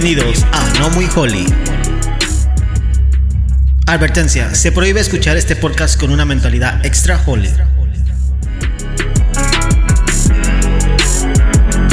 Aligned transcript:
Bienvenidos 0.00 0.44
a 0.52 0.78
No 0.78 0.90
Muy 0.90 1.08
Holy. 1.16 1.44
Advertencia, 3.88 4.54
se 4.54 4.70
prohíbe 4.70 5.00
escuchar 5.00 5.36
este 5.36 5.56
podcast 5.56 5.98
con 5.98 6.12
una 6.12 6.24
mentalidad 6.24 6.86
extra 6.86 7.20
holy. 7.26 7.50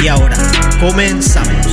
Y 0.00 0.06
ahora, 0.06 0.36
comenzamos. 0.78 1.65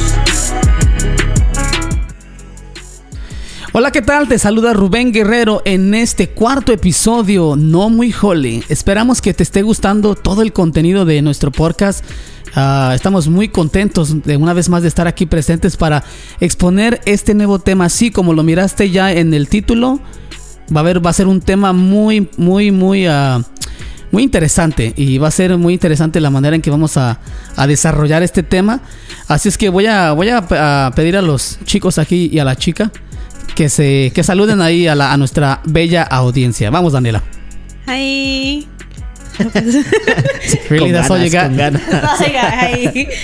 Hola, 3.76 3.90
¿qué 3.90 4.04
tal? 4.04 4.28
Te 4.28 4.38
saluda 4.38 4.72
Rubén 4.74 5.12
Guerrero 5.12 5.64
en 5.66 5.96
este 5.96 6.30
cuarto 6.30 6.72
episodio 6.72 7.56
No 7.56 7.90
Muy 7.90 8.14
Holy. 8.22 8.64
Esperamos 8.70 9.20
que 9.20 9.34
te 9.34 9.42
esté 9.42 9.64
gustando 9.64 10.14
todo 10.14 10.44
el 10.44 10.54
contenido 10.54 11.06
de 11.06 11.24
nuestro 11.24 11.52
podcast. 11.52 12.06
Ah, 12.54 12.92
estamos 12.94 13.30
muy 13.30 13.50
contentos 13.50 14.22
de 14.22 14.38
una 14.38 14.54
vez 14.54 14.70
más 14.70 14.84
de 14.84 14.90
estar 14.90 15.08
aquí 15.08 15.26
presentes 15.26 15.76
para 15.76 16.04
exponer 16.40 17.02
este 17.06 17.34
nuevo 17.34 17.58
tema. 17.58 17.86
Así 17.86 18.12
como 18.12 18.36
lo 18.36 18.44
miraste 18.44 18.92
ya 18.92 19.12
en 19.12 19.34
el 19.34 19.50
título, 19.50 20.00
va 20.72 20.82
a, 20.82 20.84
haber, 20.84 21.04
va 21.04 21.10
a 21.10 21.14
ser 21.14 21.26
un 21.26 21.42
tema 21.42 21.74
muy, 21.74 22.30
muy, 22.38 22.70
muy, 22.70 23.08
ah, 23.08 23.42
muy 24.12 24.22
interesante. 24.22 24.94
Y 24.96 25.18
va 25.18 25.30
a 25.30 25.32
ser 25.32 25.58
muy 25.58 25.74
interesante 25.74 26.22
la 26.22 26.30
manera 26.30 26.56
en 26.56 26.62
que 26.62 26.70
vamos 26.70 26.96
a, 26.98 27.18
desarrollar 27.68 28.22
este 28.22 28.44
tema. 28.44 28.82
Así 29.28 29.50
es 29.50 29.58
que 29.58 29.70
voy 29.70 29.88
a, 29.88 30.12
voy 30.12 30.30
a 30.30 30.92
pedir 30.96 31.18
a 31.18 31.24
los 31.24 31.58
chicos 31.66 31.98
aquí 31.98 32.30
y 32.32 32.38
a 32.38 32.46
la 32.46 32.56
chica 32.56 32.92
que 33.56 33.70
se 33.70 34.12
que 34.14 34.24
saluden 34.24 34.62
ahí 34.62 34.88
a, 34.88 34.96
la, 34.96 35.12
a 35.14 35.18
nuestra 35.18 35.62
bella 35.66 36.04
audiencia. 36.04 36.70
Vamos, 36.70 36.94
Daniela. 36.94 37.24
Hi. 37.88 38.68
Really, 40.70 40.80
Con 40.80 40.92
that's 40.92 41.10
all 41.10 41.24
you 41.24 41.30
ganas, 41.32 41.72
got? 41.74 41.82
con 41.82 41.82
ganas. 41.82 41.82
Hi. 42.22 43.08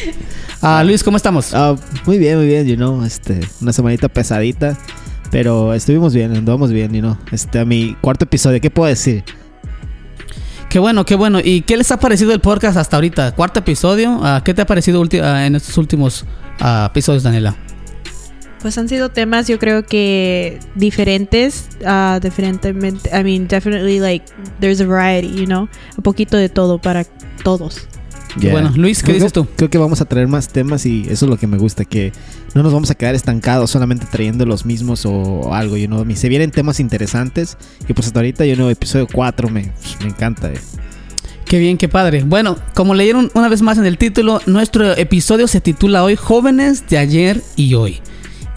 Ah, 0.62 0.84
Luis, 0.84 1.06
¿cómo 1.06 1.16
estamos? 1.16 1.54
Ah, 1.54 1.78
muy 2.06 2.18
bien, 2.18 2.38
muy 2.38 2.46
bien, 2.46 2.68
you 2.68 2.76
know, 2.76 3.06
este, 3.06 3.40
una 3.62 3.72
semanita 3.72 4.10
pesadita, 4.10 4.78
pero 5.32 5.74
estuvimos 5.74 6.14
bien, 6.14 6.36
andamos 6.36 6.70
bien, 6.72 6.92
you 6.92 7.00
know. 7.00 7.18
Este, 7.32 7.60
a 7.60 7.66
mi 7.66 7.96
cuarto 8.02 8.26
episodio, 8.26 8.60
¿qué 8.60 8.70
puedo 8.70 8.90
decir? 8.90 9.24
Qué 10.70 10.78
bueno, 10.80 11.06
qué 11.06 11.16
bueno. 11.16 11.40
¿Y 11.42 11.62
qué 11.62 11.78
les 11.78 11.90
ha 11.92 11.98
parecido 11.98 12.34
el 12.34 12.42
podcast 12.42 12.76
hasta 12.78 12.98
ahorita? 12.98 13.36
Cuarto 13.36 13.60
episodio. 13.60 14.20
Ah, 14.22 14.42
¿Qué 14.44 14.54
te 14.54 14.62
ha 14.62 14.66
parecido 14.66 15.02
en 15.10 15.56
estos 15.56 15.78
últimos 15.78 16.26
episodios, 16.60 17.24
Daniela? 17.24 17.56
Pues 18.62 18.78
han 18.78 18.90
sido 18.90 19.10
temas, 19.10 19.48
yo 19.48 19.58
creo 19.58 19.86
que 19.86 20.60
diferentes, 20.76 21.70
uh, 21.82 22.20
diferentemente. 22.20 23.10
I 23.18 23.24
mean, 23.24 23.48
definitely 23.48 24.00
like 24.00 24.26
there's 24.60 24.82
a 24.82 24.86
variety, 24.86 25.34
you 25.34 25.46
know, 25.46 25.70
un 25.98 26.04
poquito 26.04 26.36
de 26.38 26.50
todo 26.50 26.78
para 26.80 27.06
todos. 27.44 27.88
Yeah. 28.40 28.52
bueno. 28.52 28.72
Luis, 28.76 29.00
¿qué 29.00 29.06
Creo- 29.06 29.16
dices 29.16 29.34
tú? 29.34 29.48
Creo 29.56 29.70
que 29.70 29.78
vamos 29.78 30.02
a 30.02 30.06
traer 30.06 30.28
más 30.28 30.50
temas 30.50 30.86
y 30.86 31.04
eso 31.10 31.26
es 31.26 31.30
lo 31.30 31.38
que 31.38 31.48
me 31.48 31.58
gusta, 31.58 31.84
que 31.86 32.12
no 32.54 32.62
nos 32.62 32.72
vamos 32.74 32.92
a 32.92 32.96
quedar 32.96 33.16
estancados 33.16 33.72
solamente 33.72 34.06
trayendo 34.12 34.46
los 34.46 34.66
mismos 34.66 35.04
o 35.06 35.54
algo, 35.54 35.78
you 35.78 35.88
know. 35.88 36.06
Se 36.16 36.30
vienen 36.30 36.52
temas 36.52 36.80
interesantes 36.80 37.58
y 37.88 37.94
pues 37.94 38.08
hasta 38.08 38.20
ahorita, 38.20 38.46
you 38.46 38.56
know, 38.56 38.70
episodio 38.70 39.08
4 39.12 39.50
me, 39.50 39.72
me 40.02 40.08
encanta. 40.10 40.52
eh. 40.52 40.60
Qué 41.46 41.58
bien, 41.58 41.78
qué 41.78 41.88
padre. 41.90 42.24
Bueno, 42.24 42.58
como 42.76 42.94
leyeron 42.94 43.32
una 43.34 43.48
vez 43.50 43.64
más 43.64 43.80
en 43.80 43.86
el 43.86 43.98
título, 43.98 44.42
nuestro 44.46 44.96
episodio 44.96 45.48
se 45.48 45.60
titula 45.62 46.04
hoy 46.04 46.16
Jóvenes 46.16 46.88
de 46.88 47.00
ayer 47.00 47.42
y 47.56 47.74
hoy. 47.74 48.00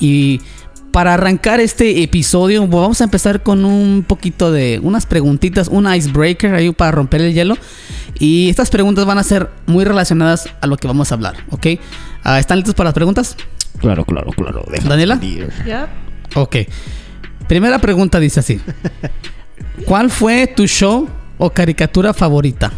Y 0.02 0.40
para 0.90 1.14
arrancar 1.14 1.60
este 1.60 2.02
episodio, 2.02 2.66
vamos 2.66 3.00
a 3.00 3.04
empezar 3.04 3.44
con 3.44 3.64
un 3.64 4.04
poquito 4.04 4.50
de 4.50 4.80
unas 4.82 5.06
preguntitas, 5.06 5.68
un 5.68 5.92
icebreaker 5.92 6.52
ahí 6.54 6.72
para 6.72 6.90
romper 6.90 7.20
el 7.20 7.32
hielo. 7.32 7.56
Y 8.18 8.50
estas 8.50 8.68
preguntas 8.68 9.06
van 9.06 9.18
a 9.18 9.22
ser 9.22 9.48
muy 9.66 9.84
relacionadas 9.84 10.48
a 10.60 10.66
lo 10.66 10.76
que 10.76 10.88
vamos 10.88 11.12
a 11.12 11.14
hablar, 11.14 11.36
¿ok? 11.50 11.66
Ah, 12.24 12.40
¿Están 12.40 12.58
listos 12.58 12.74
para 12.74 12.88
las 12.88 12.94
preguntas? 12.94 13.36
Claro, 13.78 14.04
claro, 14.04 14.32
claro. 14.32 14.64
¿Daniela? 14.84 15.20
Yep. 15.20 16.36
Ok. 16.36 16.56
Primera 17.46 17.78
pregunta 17.78 18.18
dice 18.18 18.40
así. 18.40 18.60
¿Cuál 19.86 20.10
fue 20.10 20.48
tu 20.48 20.66
show 20.66 21.08
o 21.38 21.50
caricatura 21.50 22.12
favorita? 22.12 22.72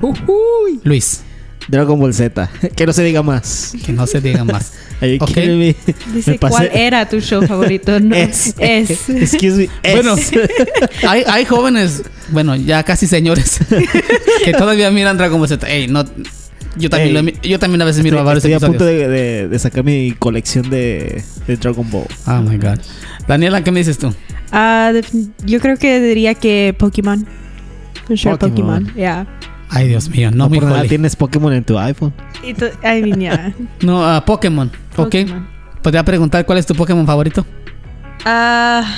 Ujuy. 0.00 0.80
Luis, 0.84 1.24
Dragon 1.66 1.98
Ball 1.98 2.14
Z, 2.14 2.48
que 2.76 2.86
no 2.86 2.92
se 2.92 3.02
diga 3.02 3.24
más. 3.24 3.72
que 3.84 3.92
no 3.92 4.06
se 4.06 4.20
diga 4.20 4.44
más. 4.44 4.72
Are 5.00 5.10
you 5.16 5.18
Ok. 5.22 5.32
kidding 5.32 5.58
me? 5.58 5.76
Dice, 6.14 6.30
Me 6.32 6.38
¿cuál 6.38 6.70
era 6.72 7.08
tu 7.08 7.20
show 7.20 7.42
favorito? 7.46 7.98
No, 8.00 8.14
Es. 8.16 8.54
es. 8.58 9.08
Excuse 9.08 9.56
me. 9.56 9.68
es. 9.82 9.94
Bueno, 9.94 10.14
hay, 11.08 11.22
hay 11.26 11.44
jóvenes, 11.44 12.02
bueno, 12.28 12.54
ya 12.56 12.82
casi 12.82 13.06
señores, 13.06 13.58
que 14.44 14.52
todavía 14.52 14.90
miran 14.90 15.16
Dragon 15.18 15.38
Ball 15.38 15.48
Z. 15.48 15.68
Ey, 15.68 15.88
no, 15.88 16.04
yo 16.76 16.90
también, 16.90 17.16
Ey, 17.16 17.22
lo 17.22 17.48
yo 17.48 17.58
también 17.58 17.82
a 17.82 17.84
veces 17.84 18.02
miro 18.02 18.16
estoy, 18.16 18.26
varios 18.26 18.44
estoy 18.44 18.52
a 18.52 18.56
episodios. 18.56 18.76
punto 18.76 18.84
de, 18.86 19.08
de- 19.08 19.48
de 19.48 19.58
sacar 19.58 19.84
mi 19.84 20.12
colección 20.18 20.70
de, 20.70 21.22
de 21.46 21.56
Dragon 21.56 21.88
Ball. 21.90 22.06
Oh 22.26 22.40
my 22.42 22.56
god. 22.56 22.78
Daniela, 23.28 23.62
¿qué 23.62 23.70
me 23.70 23.80
dices 23.80 23.98
tú? 23.98 24.12
Ah, 24.52 24.90
def- 24.92 25.12
yo 25.44 25.60
creo 25.60 25.76
que 25.76 26.00
diría 26.00 26.34
que 26.34 26.74
Pokémon. 26.78 27.26
Sure, 28.14 28.36
Pokémon. 28.36 28.84
Pokémon. 28.84 28.94
Yeah. 28.94 29.26
Ay, 29.70 29.88
Dios 29.88 30.08
mío, 30.08 30.30
no, 30.30 30.36
No, 30.36 30.48
muy 30.50 30.60
por 30.60 30.68
nada 30.68 30.84
tienes 30.84 31.16
Pokémon 31.16 31.52
en 31.52 31.64
tu 31.64 31.78
iPhone. 31.78 32.12
I 32.44 33.02
mean, 33.02 33.18
yeah. 33.20 33.54
No, 33.80 34.04
ah, 34.06 34.24
Pokémon, 34.24 34.70
¿ok? 34.96 35.04
Pokémon. 35.04 35.48
¿Podría 35.82 36.02
preguntar 36.04 36.44
cuál 36.46 36.58
es 36.58 36.66
tu 36.66 36.74
Pokémon 36.74 37.06
favorito? 37.06 37.44
Ah, 38.24 38.96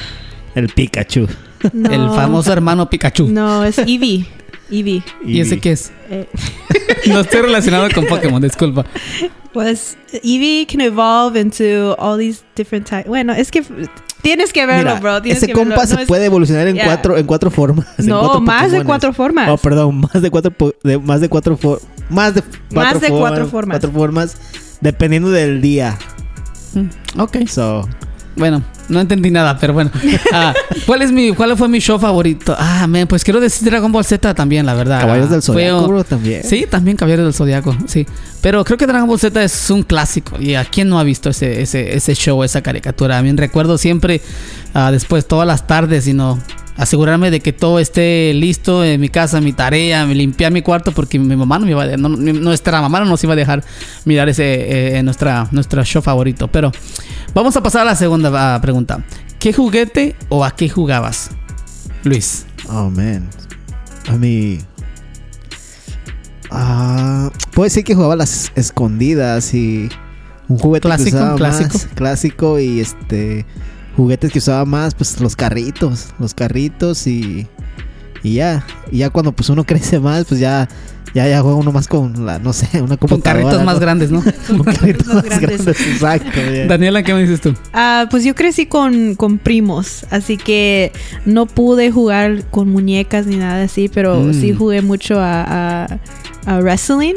El 0.55 0.69
Pikachu. 0.69 1.27
no. 1.73 1.91
El 1.91 2.09
famoso 2.11 2.53
hermano 2.53 2.89
Pikachu. 2.89 3.29
No, 3.29 3.65
es 3.65 3.79
Eevee. 3.79 4.27
Eevee. 4.71 5.03
¿Y 5.25 5.41
ese 5.41 5.59
qué 5.61 5.73
es? 5.73 5.93
Eh, 6.11 6.29
No 7.07 7.21
estoy 7.21 7.43
relacionado 7.43 7.89
con 7.95 8.05
Pokémon, 8.07 8.41
disculpa. 8.43 8.85
pues 9.53 9.97
Eevee 10.25 10.67
can 10.67 10.81
evolve 10.81 11.39
into 11.41 11.95
all 11.99 12.19
these 12.19 12.43
different 12.57 12.89
types. 12.89 13.07
Bueno, 13.07 13.33
es 13.33 13.51
que 13.51 13.63
tienes 14.27 14.53
que 14.53 14.67
verlo, 14.67 14.91
Mira, 14.91 15.01
bro. 15.01 15.23
Tienes 15.23 15.39
ese 15.39 15.47
que 15.47 15.55
verlo. 15.55 15.75
compa 15.77 15.83
No 15.89 15.97
se 15.97 16.03
es- 16.03 16.09
puede 16.09 16.25
evolucionar 16.27 16.67
en 16.67 16.75
Yeah. 16.75 16.85
cuatro 16.87 17.17
en 17.17 17.27
cuatro 17.27 17.51
formas. 17.51 17.87
en 17.99 18.07
No, 18.07 18.21
cuatro 18.21 18.41
más 18.41 18.73
de 18.73 18.83
cuatro 18.85 19.13
formas. 19.13 19.49
Oh, 19.49 19.57
perdón, 19.57 20.01
más 20.13 20.21
de 20.21 20.31
cuatro 20.31 20.51
po- 20.51 20.75
de, 20.83 20.99
más 20.99 21.21
de 21.21 21.29
cuatro 21.29 21.57
for- 21.57 21.81
más 22.11 22.35
de 22.35 22.43
Más 22.73 23.01
de 23.01 23.09
cuatro 23.11 23.47
formas. 23.47 23.75
Cuatro 23.75 23.93
formas 23.93 24.37
dependiendo 24.81 25.31
del 25.31 25.61
día. 25.61 25.97
Mm, 26.75 27.21
Ok. 27.21 27.37
So, 27.49 27.89
Bueno, 28.37 28.63
no 28.89 29.01
entendí 29.01 29.31
nada, 29.31 29.59
pero 29.59 29.73
bueno. 29.73 29.91
Ah, 30.33 30.53
¿cuál, 30.85 31.03
es 31.03 31.13
mi, 31.13 31.33
¿Cuál 31.33 31.57
fue 31.57 31.69
mi 31.69 31.79
show 31.79 31.99
favorito? 31.99 32.55
Ah, 32.59 32.87
man, 32.87 33.07
pues 33.07 33.25
quiero 33.25 33.41
decir 33.41 33.69
Dragon 33.69 33.91
Ball 33.91 34.05
Z 34.05 34.35
también, 34.35 34.67
la 34.67 34.75
verdad. 34.75 35.01
Caballeros 35.01 35.31
del 35.31 35.41
Fue 35.41 35.69
Zodiaco, 35.69 35.89
bro, 35.89 36.05
también. 36.05 36.43
Sí, 36.45 36.67
también 36.69 36.97
Caballeros 36.97 37.25
del 37.25 37.33
Zodiaco, 37.33 37.75
sí. 37.87 38.07
Pero 38.43 38.65
creo 38.65 38.77
que 38.77 38.87
Dragon 38.87 39.09
Ball 39.09 39.19
Z 39.19 39.43
es 39.43 39.71
un 39.71 39.83
clásico. 39.83 40.37
¿Y 40.41 40.55
a 40.57 40.65
quién 40.65 40.89
no 40.89 40.99
ha 40.99 41.05
visto 41.05 41.31
ese, 41.31 41.63
ese, 41.63 41.97
ese 41.97 42.15
show, 42.15 42.43
esa 42.43 42.61
caricatura? 42.63 43.17
A 43.17 43.23
mí 43.23 43.33
recuerdo 43.33 43.79
siempre, 43.79 44.21
ah, 44.75 44.91
después, 44.91 45.27
todas 45.27 45.47
las 45.47 45.67
tardes, 45.67 46.07
y 46.07 46.13
no 46.13 46.39
asegurarme 46.77 47.31
de 47.31 47.41
que 47.41 47.53
todo 47.53 47.79
esté 47.79 48.33
listo 48.35 48.85
en 48.85 49.01
mi 49.01 49.09
casa, 49.09 49.41
mi 49.41 49.53
tarea, 49.53 50.05
me 50.07 50.15
limpiar 50.15 50.53
mi 50.53 50.63
cuarto, 50.63 50.93
porque 50.93 51.19
mi 51.19 51.35
mamá 51.37 51.59
no 51.59 51.65
me 51.67 51.73
iba 51.73 51.83
a, 51.85 51.97
no- 51.97 52.09
mi- 52.11 52.33
nuestra 52.33 52.81
mamá 52.83 53.01
no 53.01 53.07
nos 53.07 53.23
iba 53.25 53.33
a 53.33 53.37
dejar 53.37 53.65
mirar 54.05 54.29
ese 54.29 54.97
eh, 54.99 55.03
nuestra, 55.03 55.49
nuestro 55.53 55.83
show 55.85 56.03
favorito. 56.03 56.49
Pero 56.49 56.73
vamos 57.35 57.57
a 57.57 57.63
pasar 57.63 57.83
a 57.83 57.85
la 57.87 57.97
segunda 57.97 58.31
ah, 58.55 58.61
pregunta. 58.61 59.03
¿Qué 59.39 59.53
juguete 59.53 60.17
o 60.29 60.45
a 60.45 60.51
qué 60.55 60.69
jugabas? 60.69 61.31
Luis. 62.05 62.47
Oh 62.69 62.91
man. 62.91 63.29
A 64.09 64.13
mí. 64.13 64.59
Ah, 66.51 67.31
puedo 67.53 67.65
decir 67.65 67.85
que 67.85 67.95
jugaba 67.95 68.17
las 68.17 68.53
escondidas 68.55 69.53
y 69.53 69.89
un 70.49 70.59
juguete 70.59 70.87
Clásico, 70.89 71.19
que 71.33 71.37
clásico. 71.37 71.73
más 71.75 71.87
clásico 71.95 72.61
y 72.61 72.81
este 72.81 73.45
juguetes 73.97 74.31
que 74.33 74.39
usaba 74.39 74.65
más 74.65 74.95
pues 74.95 75.21
los 75.21 75.37
carritos, 75.37 76.09
los 76.19 76.35
carritos 76.35 77.07
y 77.07 77.47
y 78.23 78.35
ya, 78.35 78.65
y 78.91 78.99
ya 78.99 79.11
cuando 79.11 79.33
pues 79.33 79.49
uno 79.51 79.65
crece 79.67 80.01
más, 80.01 80.25
pues 80.27 80.41
ya 80.41 80.69
ya 81.15 81.27
ya 81.29 81.41
juega 81.41 81.57
uno 81.57 81.73
más 81.73 81.89
con 81.89 82.27
la 82.27 82.39
no 82.39 82.53
sé, 82.53 82.67
una 82.83 82.97
Con 82.99 83.09
computadora. 83.09 83.43
carritos 83.45 83.65
más 83.65 83.75
¿no? 83.77 83.81
grandes, 83.81 84.11
¿no? 84.11 84.23
Con 84.49 84.65
carritos 84.65 85.07
más 85.07 85.25
grandes. 85.25 85.65
grandes, 85.65 85.81
exacto. 85.87 86.31
yeah. 86.53 86.67
Daniela, 86.67 87.03
¿qué 87.03 87.15
me 87.15 87.23
dices 87.23 87.41
tú? 87.41 87.55
Ah, 87.73 88.07
pues 88.11 88.23
yo 88.25 88.35
crecí 88.35 88.67
con, 88.67 89.15
con 89.15 89.39
primos, 89.39 90.05
así 90.11 90.37
que 90.37 90.93
no 91.25 91.47
pude 91.47 91.91
jugar 91.91 92.45
con 92.51 92.69
muñecas 92.69 93.27
ni 93.27 93.37
nada 93.37 93.63
así, 93.65 93.89
pero 93.89 94.21
Mm. 94.21 94.35
sí 94.35 94.53
jugué 94.53 94.83
mucho 94.83 95.19
a, 95.21 95.85
a, 95.85 95.99
a 96.45 96.59
wrestling. 96.61 97.15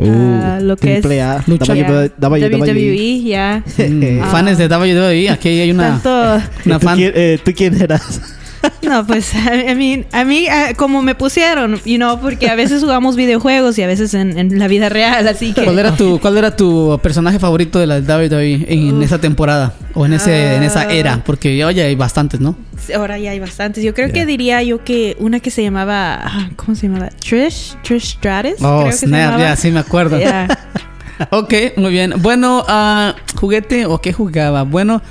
Uh, 0.00 0.40
Ah, 0.42 0.58
lo 0.62 0.76
que 0.76 0.94
es 0.96 1.00
triple 1.02 1.20
A, 1.22 1.42
lucha. 1.46 1.72
WWE, 1.74 2.10
WWE, 2.20 3.22
ya. 3.22 3.62
Mm. 3.78 4.20
Ah. 4.22 4.26
Fanes 4.30 4.58
de 4.58 4.66
WWE, 4.68 5.30
aquí 5.30 5.48
hay 5.48 5.70
una, 5.70 6.00
Tanto, 6.00 6.46
una 6.64 6.78
¿Tú, 6.78 6.86
fan. 6.86 6.96
quién, 6.96 7.12
eh, 7.14 7.38
¿Tú 7.44 7.52
quién 7.54 7.80
eras? 7.80 8.20
no, 8.82 9.06
pues, 9.06 9.32
I 9.34 9.74
mean, 9.74 10.06
a 10.12 10.24
mí, 10.24 10.46
como 10.76 11.02
me 11.02 11.14
pusieron, 11.14 11.80
you 11.84 11.96
know, 11.96 12.20
porque 12.20 12.48
a 12.50 12.54
veces 12.54 12.82
jugamos 12.82 13.16
videojuegos 13.16 13.78
y 13.78 13.82
a 13.82 13.86
veces 13.86 14.12
en, 14.14 14.38
en 14.38 14.58
la 14.58 14.68
vida 14.68 14.88
real, 14.88 15.26
así 15.28 15.52
que... 15.52 15.64
¿Cuál 15.64 15.78
era 15.78 15.96
tu, 15.96 16.18
cuál 16.20 16.36
era 16.36 16.54
tu 16.56 16.98
personaje 17.02 17.38
favorito 17.38 17.78
de 17.78 17.86
la 17.86 17.98
WWE 18.00 18.66
en 18.68 18.98
Uf. 18.98 19.04
esa 19.04 19.18
temporada 19.18 19.72
o 19.94 20.04
en 20.06 20.12
ese 20.14 20.56
en 20.56 20.62
esa 20.62 20.82
Ah. 20.82 20.92
era? 20.92 21.22
Porque 21.24 21.64
oye, 21.64 21.82
hay 21.82 21.94
bastantes, 21.94 22.40
¿no? 22.40 22.56
Ahora 22.94 23.18
ya 23.18 23.30
hay 23.30 23.40
bastantes. 23.40 23.84
Yo 23.84 23.94
creo 23.94 24.08
Yeah. 24.08 24.14
que 24.14 24.26
diría 24.26 24.62
yo 24.62 24.82
que 24.84 25.16
una 25.20 25.40
que 25.40 25.50
se 25.50 25.62
llamaba, 25.62 26.20
ah, 26.22 26.50
¿cómo 26.56 26.74
se 26.74 26.88
llamaba? 26.88 27.08
Trish, 27.20 27.76
Trish 27.82 28.16
Stratus. 28.16 28.54
Oh, 28.62 28.80
creo 28.80 28.90
que 28.90 28.92
snap, 28.92 29.38
ya 29.38 29.56
sí 29.56 29.70
me 29.70 29.80
acuerdo. 29.80 30.18
Yeah. 30.18 30.48
ok, 31.30 31.54
muy 31.76 31.90
bien. 31.92 32.14
Bueno, 32.18 32.64
ah, 32.68 33.14
juguete 33.36 33.86
o 33.86 34.00
qué 34.00 34.12
jugaba. 34.12 34.62
Bueno, 34.64 35.02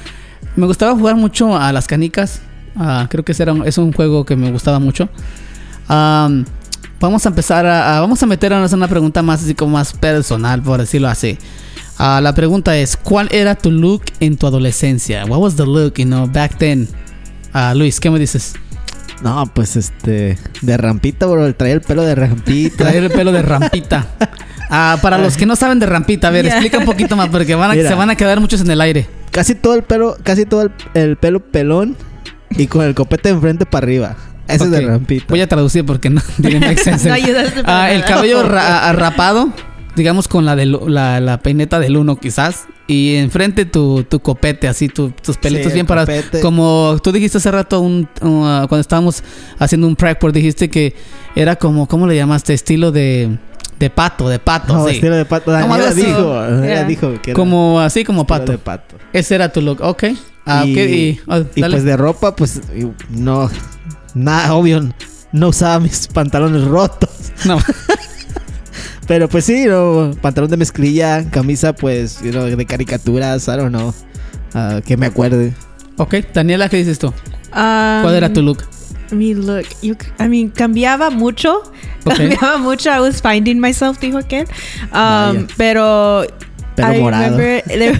me 0.55 0.65
gustaba 0.65 0.93
jugar 0.93 1.15
mucho 1.15 1.55
a 1.57 1.71
las 1.71 1.87
canicas. 1.87 2.41
Ah, 2.75 3.07
creo 3.09 3.23
que 3.25 3.31
ese 3.33 3.43
era 3.43 3.53
un- 3.53 3.65
es 3.67 3.77
un 3.77 3.91
juego 3.93 4.25
que 4.25 4.35
me 4.35 4.51
gustaba 4.51 4.79
mucho. 4.79 5.09
Am, 5.87 6.45
vamos 6.99 7.25
a 7.25 7.29
empezar 7.29 7.65
a, 7.65 7.97
a- 7.97 8.01
vamos 8.01 8.21
a 8.21 8.25
meternos 8.25 8.71
en 8.71 8.77
una 8.79 8.87
pregunta 8.87 9.21
más 9.21 9.43
así 9.43 9.55
como 9.55 9.73
más 9.73 9.93
personal, 9.93 10.61
por 10.61 10.79
decirlo 10.79 11.07
así. 11.07 11.37
Ah, 11.97 12.21
la 12.21 12.33
pregunta 12.33 12.77
es, 12.77 12.95
¿cuál 12.95 13.27
era 13.31 13.55
tu 13.55 13.71
look 13.71 14.03
en 14.19 14.37
tu 14.37 14.47
adolescencia? 14.47 15.25
What 15.25 15.39
was 15.39 15.55
the 15.55 15.65
look, 15.65 15.95
you 15.95 16.05
know, 16.05 16.27
back 16.27 16.57
then? 16.57 16.87
Ah, 17.53 17.73
Luis, 17.75 17.99
¿qué 17.99 18.09
me 18.09 18.19
dices? 18.19 18.53
No, 19.21 19.45
pues 19.53 19.75
este. 19.75 20.37
De 20.61 20.77
rampita, 20.77 21.25
bro. 21.25 21.53
Traía 21.53 21.73
el 21.73 21.81
pelo 21.81 22.03
de 22.03 22.15
rampita. 22.15 22.77
Traer 22.85 23.03
el 23.03 23.11
pelo 23.11 23.33
de 23.33 23.41
rampita. 23.41 24.07
Ah, 24.69 24.97
para 25.01 25.17
los 25.17 25.35
que 25.35 25.45
no 25.45 25.57
saben 25.57 25.77
de 25.79 25.87
rampita, 25.87 26.29
a 26.29 26.31
ver, 26.31 26.45
Ya. 26.45 26.51
explica 26.51 26.77
un 26.77 26.85
poquito 26.85 27.17
más 27.17 27.27
porque 27.27 27.53
van 27.55 27.71
a- 27.71 27.73
se 27.73 27.93
van 27.95 28.09
a 28.11 28.15
quedar 28.15 28.39
muchos 28.39 28.61
en 28.61 28.71
el 28.71 28.79
aire. 28.79 29.09
Casi 29.31 29.55
todo 29.55 29.73
el 29.75 29.83
pelo, 29.83 30.15
casi 30.23 30.45
todo 30.45 30.61
el, 30.61 30.71
el 30.93 31.17
pelo 31.17 31.41
pelón 31.41 31.97
y 32.51 32.67
con 32.67 32.85
el 32.85 32.95
copete 32.95 33.29
de 33.29 33.35
enfrente 33.35 33.65
para 33.65 33.85
arriba. 33.85 34.15
Ese 34.47 34.63
es 34.65 34.71
de 34.71 34.79
Ok, 34.79 34.85
rampita. 34.87 35.25
Voy 35.29 35.41
a 35.41 35.47
traducir 35.47 35.85
porque 35.85 36.09
no 36.09 36.21
tiene 36.41 36.59
make 36.65 36.81
sense. 36.81 37.07
No 37.07 37.13
ayudaste 37.15 37.63
para 37.63 37.83
Ah, 37.83 37.91
el 37.93 38.03
cabello 38.03 38.41
ra- 38.47 38.89
ah, 38.89 38.93
rapado, 38.93 39.49
digamos 39.95 40.27
con 40.27 40.45
la, 40.45 40.55
del- 40.55 40.79
la, 40.87 41.19
la 41.19 41.37
peineta 41.39 41.79
del 41.79 41.97
uno 41.97 42.15
quizás. 42.15 42.65
Y 42.87 43.17
enfrente 43.17 43.65
tu, 43.65 44.03
tu 44.03 44.19
copete, 44.19 44.67
así, 44.67 44.89
tu- 44.89 45.11
tus 45.11 45.37
pelitos 45.37 45.67
Sí, 45.67 45.73
bien 45.75 45.83
el 45.83 45.87
parados. 45.87 46.25
Como 46.41 46.97
tú 47.03 47.11
dijiste 47.11 47.37
hace 47.37 47.51
rato, 47.51 47.79
un, 47.81 48.09
ah, 48.21 48.65
cuando 48.67 48.81
estábamos 48.81 49.23
haciendo 49.59 49.85
un 49.85 49.95
prep, 49.95 50.19
dijiste 50.31 50.69
que 50.71 50.95
era 51.35 51.55
como, 51.55 51.87
¿cómo 51.87 52.07
le 52.07 52.15
llamaste? 52.15 52.55
Estilo 52.55 52.91
de, 52.91 53.37
de 53.77 53.89
pato, 53.91 54.27
de 54.27 54.39
pato, 54.39 54.73
No, 54.73 54.87
sí. 54.87 54.95
estilo 54.95 55.15
de 55.15 55.25
pato. 55.25 55.51
Como 55.51 55.77
Daniela 55.77 55.89
así. 55.89 56.01
dijo. 56.03 56.33
Daniela 56.33 56.65
Yeah. 56.65 56.83
dijo 56.85 57.21
que 57.21 57.29
era 57.31 57.35
Como 57.35 57.79
así 57.79 58.03
como 58.03 58.25
pato. 58.25 58.51
de 58.53 58.57
pato. 58.57 58.95
Ese 59.13 59.35
era 59.35 59.51
tu 59.53 59.61
look, 59.61 59.81
ok. 59.83 60.05
Ah, 60.49 60.65
y, 60.65 60.71
ok, 60.71 60.77
y, 60.77 61.19
oh, 61.27 61.45
y 61.55 61.61
pues 61.61 61.83
de 61.83 61.95
ropa, 61.95 62.35
pues 62.35 62.61
no. 63.09 63.49
Nada, 64.15 64.53
obvio. 64.55 64.89
No 65.31 65.49
usaba 65.49 65.79
mis 65.79 66.07
pantalones 66.13 66.65
rotos. 66.65 67.31
No. 67.45 67.59
Pero 69.07 69.27
pues 69.27 69.45
sí, 69.45 69.65
no, 69.65 70.11
pantalón 70.21 70.49
de 70.49 70.57
mezclilla, 70.57 71.29
camisa 71.29 71.73
pues, 71.73 72.21
you 72.21 72.31
know, 72.31 72.45
de 72.45 72.65
caricaturas, 72.65 73.47
I 73.47 73.51
don't 73.51 73.69
know. 73.69 73.93
ah, 74.53 74.81
que 74.85 74.97
me 74.97 75.07
acuerde. 75.07 75.53
Ok, 75.97 76.15
Daniela, 76.33 76.69
¿qué 76.69 76.77
dices 76.77 76.97
tú? 76.99 77.07
Um, 77.07 77.13
¿Cuál 78.03 78.15
era 78.15 78.31
tu 78.31 78.41
look? 78.41 78.63
Mi 79.11 79.33
look. 79.33 79.65
You, 79.81 79.95
I 80.19 80.27
mean, 80.27 80.49
cambiaba 80.49 81.09
mucho. 81.09 81.63
Cambiaba 82.05 82.57
mucho. 82.57 82.89
I 82.91 82.99
was 82.99 83.21
finding 83.21 83.59
myself, 83.59 83.99
dijo 83.99 84.17
aquel. 84.19 84.47
Um, 84.93 85.47
pero. 85.57 86.25
I 86.83 86.99
morado. 86.99 87.37
remember 87.37 87.63
there- 87.67 87.99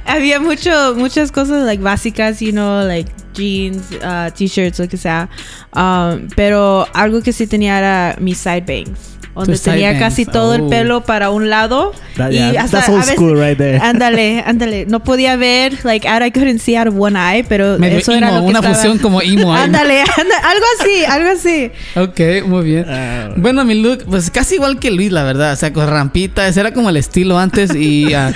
había 0.06 0.40
mucho, 0.40 0.94
muchas 0.96 1.30
cosas 1.32 1.64
like 1.66 1.82
básicas, 1.82 2.40
you 2.40 2.52
know, 2.52 2.84
like 2.86 3.10
jeans, 3.34 3.82
uh, 4.02 4.30
t-shirts, 4.36 4.78
lo 4.78 4.88
que 4.88 4.96
sea. 4.96 5.28
Um, 5.74 6.28
pero 6.36 6.86
algo 6.94 7.22
que 7.22 7.32
sí 7.32 7.46
tenía 7.46 7.78
era 7.78 8.16
mis 8.20 8.38
side 8.38 8.62
bangs. 8.66 8.98
Donde 9.32 9.52
Tus 9.52 9.62
tenía 9.62 9.90
bangs, 9.92 10.00
casi 10.00 10.26
todo 10.26 10.50
oh. 10.50 10.54
el 10.54 10.66
pelo 10.66 11.02
para 11.04 11.30
un 11.30 11.48
lado. 11.48 11.92
That- 12.16 12.32
y 12.32 12.34
yeah, 12.34 12.62
hasta 12.64 12.78
that's 12.78 12.88
a 12.88 12.92
old 12.92 13.00
veces- 13.02 13.14
school 13.14 13.38
right 13.40 13.56
there. 13.56 13.78
Ándale, 13.80 14.42
ándale. 14.44 14.86
No 14.86 15.04
podía 15.04 15.36
ver, 15.36 15.78
like, 15.84 16.06
out, 16.06 16.20
I 16.22 16.32
couldn't 16.32 16.58
see 16.58 16.76
out 16.76 16.88
of 16.88 16.94
one 16.98 17.16
eye, 17.16 17.44
pero 17.48 17.78
Medio 17.78 17.98
eso 17.98 18.12
era 18.12 18.28
emo, 18.28 18.38
lo 18.38 18.42
que 18.44 18.50
una 18.50 18.58
estaba- 18.58 18.74
fusión 18.74 18.98
como 18.98 19.22
emo. 19.22 19.54
Ándale, 19.54 20.00
algo 20.02 20.64
así, 20.80 21.04
algo 21.08 21.30
así. 21.30 21.70
Ok, 21.94 22.44
muy 22.48 22.64
bien. 22.64 22.84
Ah, 22.88 23.30
Bueno, 23.36 23.64
mi 23.64 23.80
look, 23.80 24.04
pues 24.10 24.30
casi 24.30 24.56
igual 24.56 24.80
que 24.80 24.90
Luis, 24.90 25.12
la 25.12 25.22
verdad. 25.22 25.52
O 25.52 25.56
sea, 25.56 25.72
con 25.72 25.86
rampita, 25.88 26.46
ese 26.48 26.58
era 26.60 26.74
como 26.74 26.90
el 26.90 26.96
estilo 26.96 27.38
antes 27.38 27.72
y, 27.74 28.12
ah, 28.12 28.32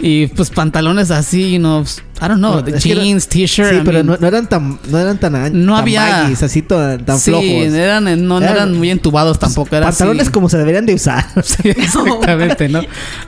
y 0.00 0.28
pues 0.28 0.50
pantalones 0.50 1.10
así, 1.10 1.52
you 1.52 1.58
know, 1.58 1.84
I 2.18 2.28
don't 2.28 2.38
know, 2.38 2.62
No, 2.62 2.78
jeans, 2.78 3.28
t-shirt. 3.28 3.70
Sí, 3.70 3.76
I 3.76 3.80
pero 3.84 3.92
mean, 4.02 4.06
no, 4.06 4.16
no 4.18 4.26
eran 4.26 4.48
tan, 4.48 4.78
no 4.90 4.98
eran 4.98 5.18
tan, 5.18 5.34
an- 5.36 5.66
No 5.66 5.74
tan 5.74 5.82
había- 5.82 6.00
baggies, 6.00 6.42
así 6.42 6.62
tan, 6.62 7.04
tan 7.04 7.18
sí, 7.18 7.30
flojos. 7.30 7.74
eran, 7.74 8.04
no, 8.04 8.16
no 8.16 8.38
Eran- 8.40 8.56
eran 8.56 8.74
muy 8.78 8.90
entubados 8.90 9.38
tampoco. 9.38 9.76
Era 9.76 9.86
Pantalones 9.86 10.22
así. 10.22 10.30
como 10.32 10.48
se 10.48 10.56
deberían 10.56 10.86
de 10.86 10.94
usar. 10.94 11.26
Sí, 11.44 11.68
exactamente, 11.68 12.68
¿no? 12.70 12.80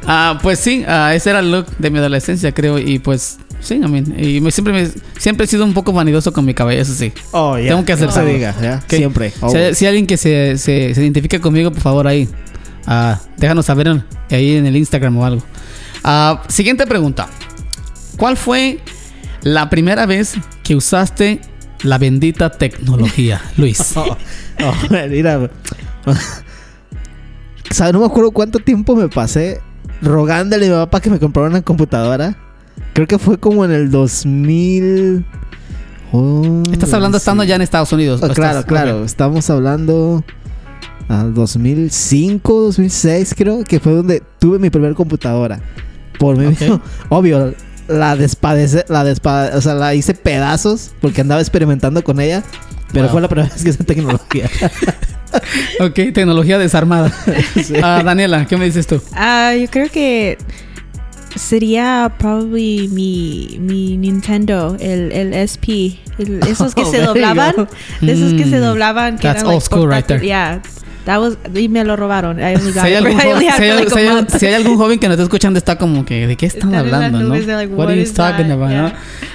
Ah, 0.06 0.38
pues 0.42 0.58
sí, 0.58 0.84
ah, 0.88 1.14
ese 1.14 1.30
era 1.30 1.40
el 1.40 1.52
look 1.52 1.66
de 1.78 1.90
mi 1.90 1.98
adolescencia, 1.98 2.52
creo. 2.52 2.78
Y 2.78 2.98
pues, 2.98 3.38
sí, 3.60 3.74
I 3.74 3.78
mean, 3.88 4.14
y 4.18 4.40
me, 4.40 4.50
siempre, 4.50 4.72
me- 4.72 4.90
siempre 5.18 5.44
he 5.44 5.48
sido 5.48 5.64
un 5.66 5.74
poco 5.74 5.92
vanidoso 5.92 6.32
con 6.32 6.44
mi 6.46 6.54
cabello, 6.54 6.80
eso 6.80 6.94
sí. 6.94 7.12
Oh, 7.32 7.58
ya. 7.58 7.68
Tengo 7.68 7.84
que 7.84 7.94
No 7.94 8.24
diga, 8.24 8.54
ya. 8.62 8.80
Ok. 8.84 8.90
Siempre. 8.94 9.32
Si 9.50 9.74
si 9.74 9.86
alguien 9.86 10.06
que 10.06 10.16
se, 10.16 10.56
se, 10.56 10.94
se 10.94 11.02
identifica 11.02 11.38
conmigo, 11.40 11.70
por 11.70 11.82
favor, 11.82 12.06
ahí. 12.06 12.26
ah, 12.86 13.20
déjanos 13.36 13.66
saber 13.66 14.02
ahí 14.30 14.56
en 14.56 14.64
el 14.64 14.76
Instagram 14.76 15.14
o 15.18 15.26
algo. 15.26 15.42
Ah, 16.02 16.42
siguiente 16.48 16.86
pregunta. 16.86 17.28
¿Cuál 18.18 18.36
fue 18.36 18.80
la 19.42 19.70
primera 19.70 20.04
vez 20.04 20.34
que 20.62 20.76
usaste 20.76 21.40
la 21.82 21.96
bendita 21.96 22.50
tecnología, 22.50 23.40
Luis? 23.56 23.94
Oh, 23.96 24.16
oh, 24.64 24.74
mira. 25.08 25.38
O 27.70 27.74
sea, 27.74 27.92
no 27.92 28.00
me 28.00 28.06
acuerdo 28.06 28.30
cuánto 28.32 28.58
tiempo 28.58 28.96
me 28.96 29.08
pasé 29.08 29.60
rogándole 30.02 30.66
a 30.66 30.68
mi 30.70 30.74
papá 30.74 31.00
que 31.00 31.10
me 31.10 31.18
comprara 31.20 31.48
una 31.48 31.62
computadora. 31.62 32.36
Creo 32.92 33.06
que 33.06 33.18
fue 33.18 33.38
como 33.38 33.64
en 33.64 33.70
el 33.70 33.90
2000. 33.90 35.24
Oh, 36.12 36.62
Estás 36.72 36.92
hablando 36.92 37.18
estando 37.18 37.42
sí. 37.44 37.48
ya 37.50 37.56
en 37.56 37.62
Estados 37.62 37.92
Unidos. 37.92 38.20
Oh, 38.22 38.26
¿o 38.26 38.34
claro, 38.34 38.60
estás- 38.60 38.64
claro. 38.68 39.04
Estamos 39.04 39.48
hablando. 39.50 40.24
Al 41.08 41.32
2005, 41.32 42.60
2006, 42.64 43.34
creo 43.36 43.64
que 43.64 43.80
fue 43.80 43.92
donde 43.92 44.22
tuve 44.38 44.58
mi 44.58 44.68
primer 44.70 44.94
computadora. 44.94 45.60
Por 46.18 46.36
mí 46.36 46.46
Ok. 46.46 46.60
mismo. 46.60 46.80
Obvio, 47.08 47.54
la 47.88 48.16
despadece, 48.16 48.84
la 48.88 49.04
despa- 49.04 49.52
o 49.54 49.60
sea, 49.60 49.74
la 49.74 49.94
hice 49.94 50.14
pedazos 50.14 50.90
porque 51.00 51.20
andaba 51.22 51.40
experimentando 51.40 52.04
con 52.04 52.20
ella. 52.20 52.42
Pero 52.92 53.04
Wow. 53.04 53.12
fue 53.12 53.20
la 53.22 53.28
primera 53.28 53.48
vez 53.54 53.62
que 53.64 53.70
usé 53.70 53.84
tecnología. 53.84 54.48
Ok, 55.80 55.94
tecnología 56.14 56.56
desarmada. 56.58 57.12
Sí. 57.54 57.74
Ah, 57.82 58.02
Daniela, 58.02 58.46
¿qué 58.46 58.56
me 58.56 58.64
dices 58.64 58.86
tú? 58.86 59.00
Ah, 59.14 59.52
yo 59.60 59.68
creo 59.70 59.90
que 59.90 60.38
sería 61.36 62.10
probably 62.18 62.88
mi, 62.88 63.58
mi 63.60 63.96
Nintendo, 63.98 64.76
el, 64.80 65.12
el 65.12 65.34
SP. 65.36 66.00
el- 66.18 66.40
esos 66.48 66.74
que 66.74 66.80
Oh, 66.82 66.90
se 66.90 67.02
doblaban. 67.02 67.68
esos 68.00 68.32
que 68.34 68.44
se 68.44 68.56
doblaban. 68.58 69.16
Que 69.18 69.28
that's 69.28 69.42
eran, 69.42 69.46
like, 69.48 69.54
old 69.56 69.62
school 69.62 69.88
right 69.90 70.06
there. 70.06 70.24
Yeah. 70.24 70.62
That 71.08 71.20
was, 71.22 71.38
y 71.54 71.70
me 71.70 71.82
lo 71.84 71.96
robaron. 71.96 72.38
I 72.38 72.54
only 72.56 72.70
Si 72.72 72.78
hay, 72.78 72.94
algún 72.96 73.12
I 73.12 73.14
only 73.32 73.32
joven, 73.32 73.48
had 73.48 73.56
si, 73.56 73.62
hay, 73.62 73.70
for 73.70 73.78
like 73.78 73.90
si 73.90 73.96
a 73.96 74.02
hay- 74.02 74.14
month. 74.14 74.30
si 74.36 74.46
hay 74.46 74.54
algún 74.54 74.76
joven 74.76 74.98
que 74.98 75.08
nos 75.08 75.14
está 75.14 75.22
escuchando, 75.22 75.56
está 75.56 75.78
como 75.78 76.04
que, 76.04 76.26
¿de 76.26 76.36
qué 76.36 76.44
están 76.44 76.74
hablando? 76.74 77.18
¿no? 77.20 77.34
like, 77.34 77.72
What 77.72 77.78
what 77.78 77.88
are 77.88 77.98
you 78.04 78.12
talking 78.12 78.48
that? 78.48 78.52
about, 78.56 78.68
Yeah. 78.70 78.82
no? 78.82 78.92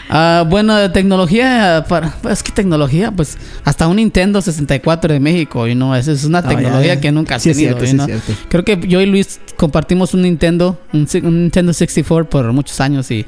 Ah, 0.07 0.45
bueno, 0.47 0.91
tecnología, 0.91 1.83
para, 1.89 2.13
es 2.29 2.43
que 2.43 2.51
tecnología, 2.51 3.09
pues 3.11 3.39
hasta 3.63 3.87
un 3.87 3.95
Nintendo 3.95 4.39
64 4.39 5.13
de 5.13 5.19
México, 5.19 5.67
y 5.67 5.73
no, 5.73 5.95
esa 5.95 6.11
es 6.11 6.25
una 6.25 6.39
Ah, 6.39 6.47
tecnología 6.47 6.89
ya, 6.89 6.93
ya. 6.95 7.01
que 7.01 7.11
nunca 7.11 7.35
has 7.35 7.41
Sí, 7.41 7.49
es 7.49 7.57
tenido. 7.57 7.79
cierto, 7.79 8.05
you 8.05 8.21
sí, 8.23 8.31
es. 8.33 8.37
Creo 8.49 8.63
que 8.63 8.79
yo 8.87 9.01
y 9.01 9.07
Luis 9.07 9.39
compartimos 9.57 10.13
un 10.13 10.21
Nintendo, 10.21 10.79
un, 10.93 11.07
un 11.23 11.41
Nintendo 11.41 11.73
64 11.73 12.29
por 12.29 12.53
muchos 12.53 12.79
años 12.81 13.09
y 13.09 13.25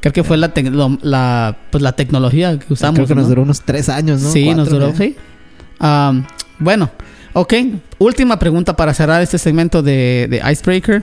creo 0.00 0.12
que 0.12 0.22
fue 0.22 0.36
la, 0.36 0.52
lo- 0.70 0.98
la, 1.00 1.56
pues, 1.70 1.82
la 1.82 1.92
tecnología 1.92 2.58
que 2.58 2.70
usamos. 2.74 2.96
Creo 2.96 3.06
que 3.06 3.14
nos 3.14 3.24
¿no? 3.24 3.28
duró 3.30 3.42
unos 3.42 3.62
tres 3.62 3.88
años, 3.88 4.20
¿no? 4.20 4.30
Sí, 4.30 4.44
nos 4.50 4.68
Cuatro, 4.68 4.74
duró, 4.74 4.90
ya. 4.92 4.98
sí. 4.98 5.16
Am, 5.78 6.26
bueno, 6.58 6.90
ok. 7.40 7.54
Última 7.98 8.38
pregunta 8.38 8.74
para 8.74 8.92
cerrar 8.94 9.22
este 9.22 9.38
segmento 9.38 9.82
de, 9.82 10.26
de 10.28 10.42
Icebreaker. 10.52 11.02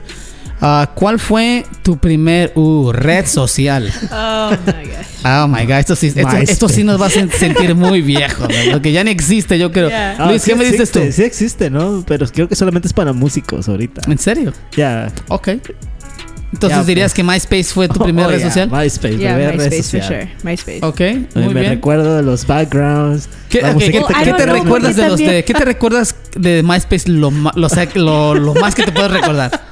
Ah, 0.60 0.90
¿Cuál 0.94 1.18
fue 1.18 1.66
tu 1.82 1.98
primer 1.98 2.52
uh, 2.54 2.92
red 2.92 3.26
social? 3.26 3.90
Oh 4.10 4.50
my 4.50 4.84
gosh. 4.84 5.24
Oh 5.24 5.48
my 5.48 5.62
god, 5.64 5.78
esto 5.78 5.96
sí, 5.96 6.08
esto, 6.14 6.36
esto 6.36 6.68
sí 6.68 6.84
nos 6.84 7.00
va 7.00 7.06
a 7.06 7.10
sen- 7.10 7.30
sentir 7.38 7.74
muy 7.74 8.02
viejos, 8.02 8.46
lo 8.70 8.80
que 8.82 8.92
ya 8.92 9.02
ni 9.02 9.10
existe, 9.10 9.58
yo 9.58 9.72
creo. 9.72 9.88
Yeah. 9.88 10.16
Ah, 10.18 10.28
Luis, 10.28 10.42
sí 10.42 10.50
¿qué 10.50 10.56
me 10.56 10.64
dices 10.66 10.90
tú? 10.90 10.98
existe, 10.98 11.22
Sí 11.22 11.26
existe, 11.26 11.70
¿no? 11.70 12.04
Pero 12.06 12.26
creo 12.28 12.46
que 12.46 12.54
solamente 12.54 12.88
es 12.88 12.92
para 12.92 13.12
músicos 13.14 13.68
ahorita. 13.68 14.02
¿En 14.10 14.18
serio? 14.18 14.52
Ya. 14.76 15.10
Ok. 15.28 15.48
Entonces 16.54 16.86
dirías 16.86 17.12
pues. 17.12 17.14
que 17.14 17.22
MySpace 17.24 17.64
fue 17.74 17.88
tu 17.88 18.00
primera 18.04 18.28
Oh, 18.28 18.30
red 18.30 18.38
yeah, 18.38 18.48
social. 18.48 18.70
MySpace, 18.70 19.16
Yeah, 19.18 19.34
primera 19.34 19.50
red 19.52 19.58
MySpace 19.60 19.90
for 19.90 20.00
social. 20.02 20.22
sure. 20.22 20.32
MySpace. 20.42 20.78
Ok, 20.82 21.00
Me, 21.00 21.42
muy 21.44 21.54
me 21.54 21.60
bien. 21.60 21.72
recuerdo 21.74 22.16
de 22.16 22.22
los 22.22 22.46
backgrounds. 22.46 23.28
¿Qué, 23.48 23.60
la 23.62 23.68
ok, 23.68 23.74
música 23.74 23.92
¿qué- 23.92 23.98
Well, 23.98 24.10
I 24.10 24.24
qué 24.24 24.30
don't 24.30 24.36
te 24.38 24.44
know, 24.44 24.54
recuerdas 24.62 24.96
de 24.96 25.08
los 25.08 25.18
de, 25.18 25.24
también- 25.24 25.44
¿Qué 25.44 25.54
te 25.54 25.64
recuerdas 25.64 26.16
de 26.36 26.62
MySpace 26.62 27.10
lo, 27.10 27.30
ma- 27.30 27.52
lo, 27.56 27.68
lo, 27.96 28.34
lo 28.34 28.54
más 28.54 28.74
que 28.74 28.84
te 28.84 28.92
puedes 28.92 29.10
recordar? 29.10 29.50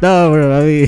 No, 0.00 0.30
bro, 0.30 0.54
a 0.54 0.60
mí, 0.60 0.84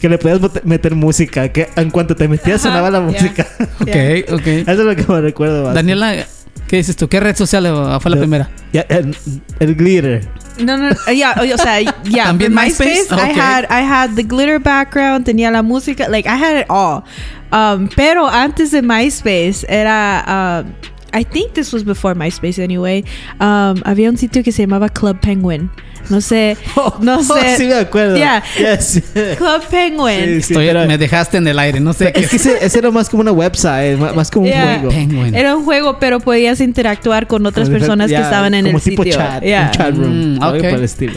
que 0.00 0.08
le 0.08 0.18
podías 0.18 0.38
meter 0.64 0.94
música, 0.94 1.48
que 1.50 1.68
en 1.76 1.90
cuanto 1.90 2.14
te 2.14 2.28
metías 2.28 2.60
Ajá, 2.64 2.68
sonaba 2.74 2.90
la 2.90 2.98
yeah. 2.98 3.22
música. 3.22 3.46
Ok, 3.80 4.32
ok. 4.34 4.46
Eso 4.46 4.70
es 4.72 4.78
lo 4.78 4.94
que 4.96 5.04
me 5.10 5.20
recuerdo. 5.22 5.64
bastante. 5.64 5.78
Daniela, 5.94 6.26
¿qué 6.68 6.76
dices 6.76 6.94
tú? 6.96 7.08
¿Qué 7.08 7.20
red 7.20 7.34
social 7.36 7.64
fue 8.00 8.10
la 8.10 8.16
primera? 8.18 8.50
El 9.58 9.74
glitter. 9.76 10.22
No, 10.60 10.76
no, 10.76 10.90
uh, 11.06 11.10
yeah, 11.10 11.34
o 11.38 11.58
sea, 11.58 11.80
yeah. 12.04 12.26
¿También 12.26 12.52
MySpace? 12.52 13.08
MySpace, 13.08 13.12
I 13.12 13.32
had, 13.32 13.66
I 13.70 13.80
had 13.80 14.16
the 14.16 14.22
glitter 14.22 14.58
background, 14.58 15.26
tenía 15.26 15.50
la 15.50 15.62
música, 15.62 16.08
like 16.08 16.26
I 16.26 16.36
had 16.36 16.56
it 16.56 16.66
all. 16.68 17.04
Um, 17.52 17.88
pero 17.88 18.26
antes 18.26 18.70
de 18.70 18.82
MySpace 18.82 19.64
era, 19.68 20.24
um, 20.64 20.72
I 21.12 21.24
think 21.24 21.52
this 21.54 21.72
was 21.72 21.84
before 21.84 22.14
MySpace 22.14 22.58
anyway. 22.62 23.04
Um, 23.40 23.80
había 23.84 24.08
un 24.10 24.16
sitio 24.16 24.42
que 24.42 24.52
se 24.52 24.62
llamaba 24.62 24.88
Club 24.88 25.18
Penguin. 25.20 25.70
No 26.08 26.20
sé, 26.20 26.56
no 27.00 27.18
Oh, 27.20 27.22
sé. 27.22 27.56
sí 27.56 27.66
me 27.66 27.74
acuerdo. 27.74 28.16
Yeah. 28.16 28.42
Yes. 28.58 29.02
Club 29.38 29.62
Penguin. 29.70 30.24
Sí, 30.24 30.42
sí, 30.42 30.54
Estoy- 30.54 30.66
pero- 30.68 30.86
me 30.86 30.96
dejaste 30.98 31.36
en 31.36 31.46
el 31.46 31.58
aire, 31.58 31.78
no 31.80 31.92
sé 31.92 32.12
qué 32.12 32.20
es 32.20 32.30
que 32.30 32.36
ese, 32.36 32.64
ese 32.64 32.78
era 32.78 32.90
más 32.90 33.08
como 33.08 33.20
una 33.20 33.32
website, 33.32 33.98
más, 33.98 34.30
como 34.30 34.46
Yeah. 34.46 34.64
un 34.64 34.68
juego. 34.80 34.88
Penguin. 34.90 35.34
Era 35.34 35.54
un 35.56 35.64
juego, 35.64 35.98
pero 36.00 36.18
podías 36.20 36.60
interactuar 36.60 37.26
con 37.26 37.44
otras 37.46 37.68
Como 37.68 37.78
personas 37.78 38.08
que 38.10 38.16
estaban 38.16 38.54
en 38.54 38.64
como 38.66 38.78
el 38.78 38.82
tipo 38.82 39.02
sitio. 39.04 39.18
chat, 39.18 39.42
Yeah. 39.42 39.66
un 39.66 39.70
chat 39.72 39.94
room, 39.96 40.34
Mm, 40.38 40.42
algo 40.42 40.56
ok. 40.58 40.64
por 40.70 40.78
el 40.78 40.84
estilo. 40.84 41.12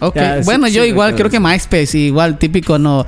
Ok, 0.00 0.14
Ya, 0.14 0.38
sí, 0.38 0.44
bueno, 0.44 0.68
sí, 0.68 0.74
yo 0.74 0.84
igual 0.84 1.16
creo 1.16 1.28
que 1.28 1.40
MySpace, 1.40 1.98
igual 1.98 2.38
típico, 2.38 2.78
no, 2.78 3.04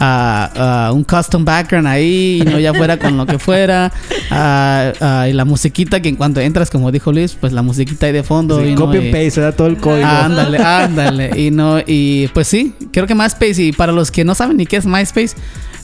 ah, 0.00 0.50
ah, 0.88 0.92
un 0.92 1.04
custom 1.04 1.44
background 1.44 1.86
ahí, 1.86 2.40
y 2.42 2.44
no 2.48 2.58
ya 2.58 2.72
fuera 2.74 2.98
con 2.98 3.16
lo 3.16 3.26
que 3.26 3.38
fuera, 3.38 3.92
ah, 4.30 5.26
y 5.28 5.32
la 5.32 5.44
musiquita 5.44 6.00
que 6.00 6.08
en 6.08 6.16
cuanto 6.16 6.40
entras, 6.40 6.70
como 6.70 6.90
dijo 6.92 7.12
Luis, 7.12 7.36
pues 7.40 7.52
la 7.52 7.62
musiquita 7.62 8.06
ahí 8.06 8.12
de 8.12 8.22
fondo. 8.22 8.60
Sí, 8.60 8.70
y 8.70 8.74
copy 8.74 8.96
y- 8.96 9.00
and 9.00 9.10
paste, 9.12 9.40
era 9.40 9.52
todo 9.52 9.66
el 9.68 9.76
código. 9.78 10.06
Ándale, 10.06 10.58
ándale. 10.58 11.30
Y 11.40 11.50
no, 11.50 11.78
y 11.86 12.28
pues 12.34 12.48
sí, 12.48 12.74
creo 12.92 13.06
que 13.06 13.14
MySpace, 13.14 13.62
y 13.62 13.72
para 13.72 13.92
los 13.92 14.10
que 14.10 14.24
no 14.24 14.34
saben 14.34 14.56
ni 14.56 14.66
qué 14.66 14.76
es 14.76 14.86
MySpace, 14.86 15.34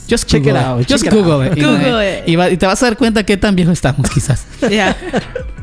just 0.09 0.25
Check 0.27 0.43
Google 0.43 0.59
it 0.59 0.65
out. 0.65 0.79
Just 0.89 1.03
check 1.05 1.13
it 1.13 1.19
Google 1.19 1.47
it. 1.47 1.57
Y 1.57 1.61
Google 1.61 1.99
eh, 2.01 2.19
it. 2.25 2.29
Y, 2.29 2.35
va- 2.35 2.49
y 2.49 2.57
te 2.57 2.65
vas 2.65 2.81
a 2.83 2.87
dar 2.87 2.97
cuenta 2.97 3.23
qué 3.23 3.37
tan 3.37 3.55
viejo 3.55 3.71
estamos, 3.71 4.09
quizás. 4.09 4.45
Yeah. 4.69 4.95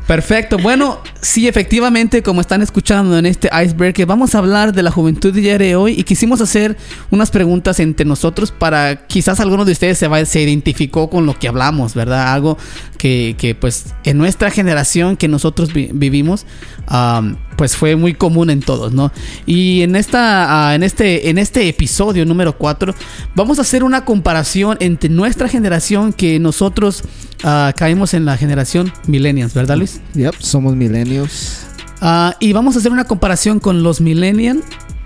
Perfecto. 0.09 0.57
Bueno, 0.57 0.97
sí, 1.21 1.47
efectivamente, 1.47 2.23
como 2.23 2.41
están 2.41 2.63
escuchando 2.63 3.15
en 3.19 3.27
este 3.27 3.47
Icebreaker, 3.53 4.07
vamos 4.07 4.33
a 4.33 4.39
hablar 4.39 4.73
de 4.73 4.81
la 4.81 4.89
juventud 4.89 5.31
de 5.31 5.39
ayer 5.41 5.59
de 5.61 5.75
hoy 5.75 5.93
y 5.99 6.03
quisimos 6.03 6.41
hacer 6.41 6.77
unas 7.11 7.29
preguntas 7.29 7.79
entre 7.79 8.07
nosotros 8.07 8.51
para 8.51 9.05
quizás 9.05 9.39
alguno 9.39 9.65
de 9.65 9.73
ustedes 9.73 9.99
se, 9.99 10.07
va, 10.07 10.25
se 10.25 10.41
identificó 10.41 11.11
con 11.11 11.27
lo 11.27 11.37
que 11.37 11.47
hablamos, 11.47 11.93
¿verdad? 11.93 12.33
Algo 12.33 12.57
que, 12.97 13.35
que, 13.37 13.53
pues 13.53 13.93
en 14.03 14.17
nuestra 14.17 14.49
generación 14.49 15.15
que 15.15 15.27
nosotros 15.27 15.73
vi- 15.73 15.91
vivimos, 15.93 16.47
am, 16.87 17.37
pues 17.55 17.75
fue 17.77 17.95
muy 17.95 18.15
común 18.15 18.49
en 18.49 18.61
todos, 18.61 18.91
¿no? 18.93 19.11
Y 19.45 19.83
en, 19.83 19.95
esta, 19.95 20.69
ah, 20.69 20.73
en, 20.73 20.81
este, 20.81 21.29
en 21.29 21.37
este 21.37 21.67
episodio 21.69 22.25
número 22.25 22.57
4 22.57 22.95
vamos 23.35 23.59
a 23.59 23.61
hacer 23.61 23.83
una 23.83 24.05
comparación 24.05 24.75
entre 24.79 25.11
nuestra 25.11 25.47
generación 25.47 26.13
que 26.13 26.39
nosotros 26.39 27.03
ah, 27.43 27.73
caímos 27.77 28.15
en 28.15 28.25
la 28.25 28.37
generación 28.37 28.91
millennials, 29.05 29.53
¿verdad 29.53 29.77
Luis? 29.77 29.98
Yep, 30.15 30.35
somos 30.39 30.75
milenios. 30.75 31.61
Ah, 32.01 32.35
y 32.39 32.53
vamos 32.53 32.75
a 32.75 32.79
hacer 32.79 32.91
una 32.91 33.03
comparación 33.05 33.59
con 33.59 33.83
los 33.83 34.01
millennials 34.01 34.63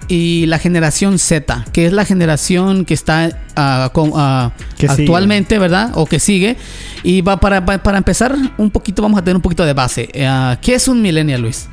y 0.07 0.45
la 0.47 0.59
generación 0.59 1.17
Z, 1.17 1.65
que 1.71 1.85
es 1.85 1.93
la 1.93 2.05
generación 2.05 2.85
que 2.85 2.93
está 2.93 3.39
ah, 3.55 3.89
con- 3.93 4.11
ah, 4.15 4.51
Que 4.77 4.87
sigue. 4.89 5.03
actualmente, 5.03 5.57
¿verdad? 5.59 5.91
O 5.95 6.05
que 6.05 6.19
sigue. 6.19 6.57
Y 7.03 7.21
va 7.21 7.37
para, 7.39 7.65
pa- 7.65 7.81
para 7.81 7.97
empezar 7.97 8.35
un 8.57 8.69
poquito, 8.69 9.01
vamos 9.01 9.19
a 9.19 9.23
tener 9.23 9.35
un 9.37 9.41
poquito 9.41 9.65
de 9.65 9.73
base. 9.73 10.09
Ah, 10.25 10.57
¿Qué 10.61 10.75
es 10.75 10.87
un 10.87 11.01
millennial, 11.01 11.41
Luis? 11.41 11.67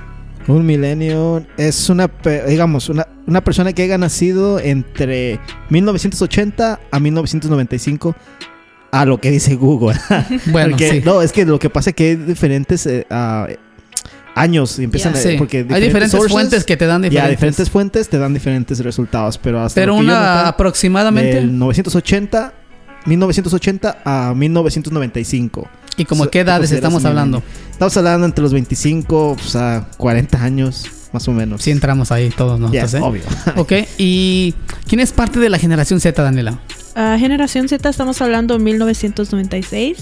Un 0.47 0.65
milenio 0.65 1.45
es 1.59 1.91
una, 1.91 2.11
digamos, 2.49 2.89
una, 2.89 3.07
una 3.27 3.43
persona 3.45 3.73
que 3.73 3.83
haya 3.83 3.99
nacido 3.99 4.59
entre 4.59 5.39
1980 5.69 6.81
a 6.91 6.99
1995 7.01 8.17
a 8.93 9.05
lo 9.05 9.21
que 9.21 9.31
dice 9.31 9.55
Google. 9.57 9.97
Bueno, 10.47 10.71
Porque- 10.71 10.91
sí. 10.91 11.03
No, 11.05 11.23
es 11.23 11.33
que 11.33 11.45
lo 11.45 11.59
que 11.59 11.71
pasa 11.71 11.91
es 11.91 11.97
que 11.97 12.05
hay 12.11 12.17
diferentes 12.17 12.87
eh, 12.87 13.07
años 14.35 14.79
y 14.79 14.85
empiezan 14.85 15.13
Yeah. 15.15 15.21
a- 15.21 15.25
Sí. 15.25 15.35
porque 15.39 15.67
Hay 15.69 15.81
diferentes 15.83 16.13
sources, 16.13 16.33
fuentes 16.33 16.65
que 16.65 16.77
te 16.77 16.87
dan 16.87 17.03
diferentes. 17.03 17.31
diferentes 17.31 17.71
fuentes 17.71 18.09
te 18.09 18.19
dan 18.19 18.33
diferentes 18.35 18.79
resultados, 18.83 19.39
pero 19.39 19.61
hasta 19.61 19.81
pero 19.81 19.95
una 19.95 20.37
noté, 20.37 20.49
aproximadamente. 20.49 21.35
del 21.37 21.59
980 21.59 22.53
1980 23.07 23.99
a 24.05 24.35
1995. 24.35 25.69
¿Y 25.97 26.05
como 26.05 26.25
So- 26.25 26.31
qué 26.31 26.41
edades 26.41 26.71
estamos 26.73 27.05
hablando? 27.05 27.43
Estamos 27.71 27.97
hablando 27.97 28.27
entre 28.27 28.43
los 28.43 28.53
25 28.53 29.37
pues, 29.39 29.57
a 29.57 29.87
40 29.97 30.43
años, 30.43 30.85
más 31.13 31.27
o 31.29 31.33
menos. 31.33 31.63
Si 31.63 31.71
entramos 31.71 32.13
ahí 32.13 32.31
todos 32.31 32.61
nosotros, 32.61 32.95
¿eh? 32.95 33.01
obvio. 33.03 33.23
Ok, 33.57 33.73
¿y 33.99 34.55
quién 34.87 35.01
es 35.01 35.13
parte 35.13 35.39
de 35.41 35.49
la 35.49 35.59
generación 35.59 35.99
Z, 36.01 36.23
Daniela? 36.23 36.61
Ah, 36.95 37.17
generación 37.19 37.69
Z 37.69 37.89
estamos 37.89 38.21
hablando 38.21 38.59
1996 38.59 39.99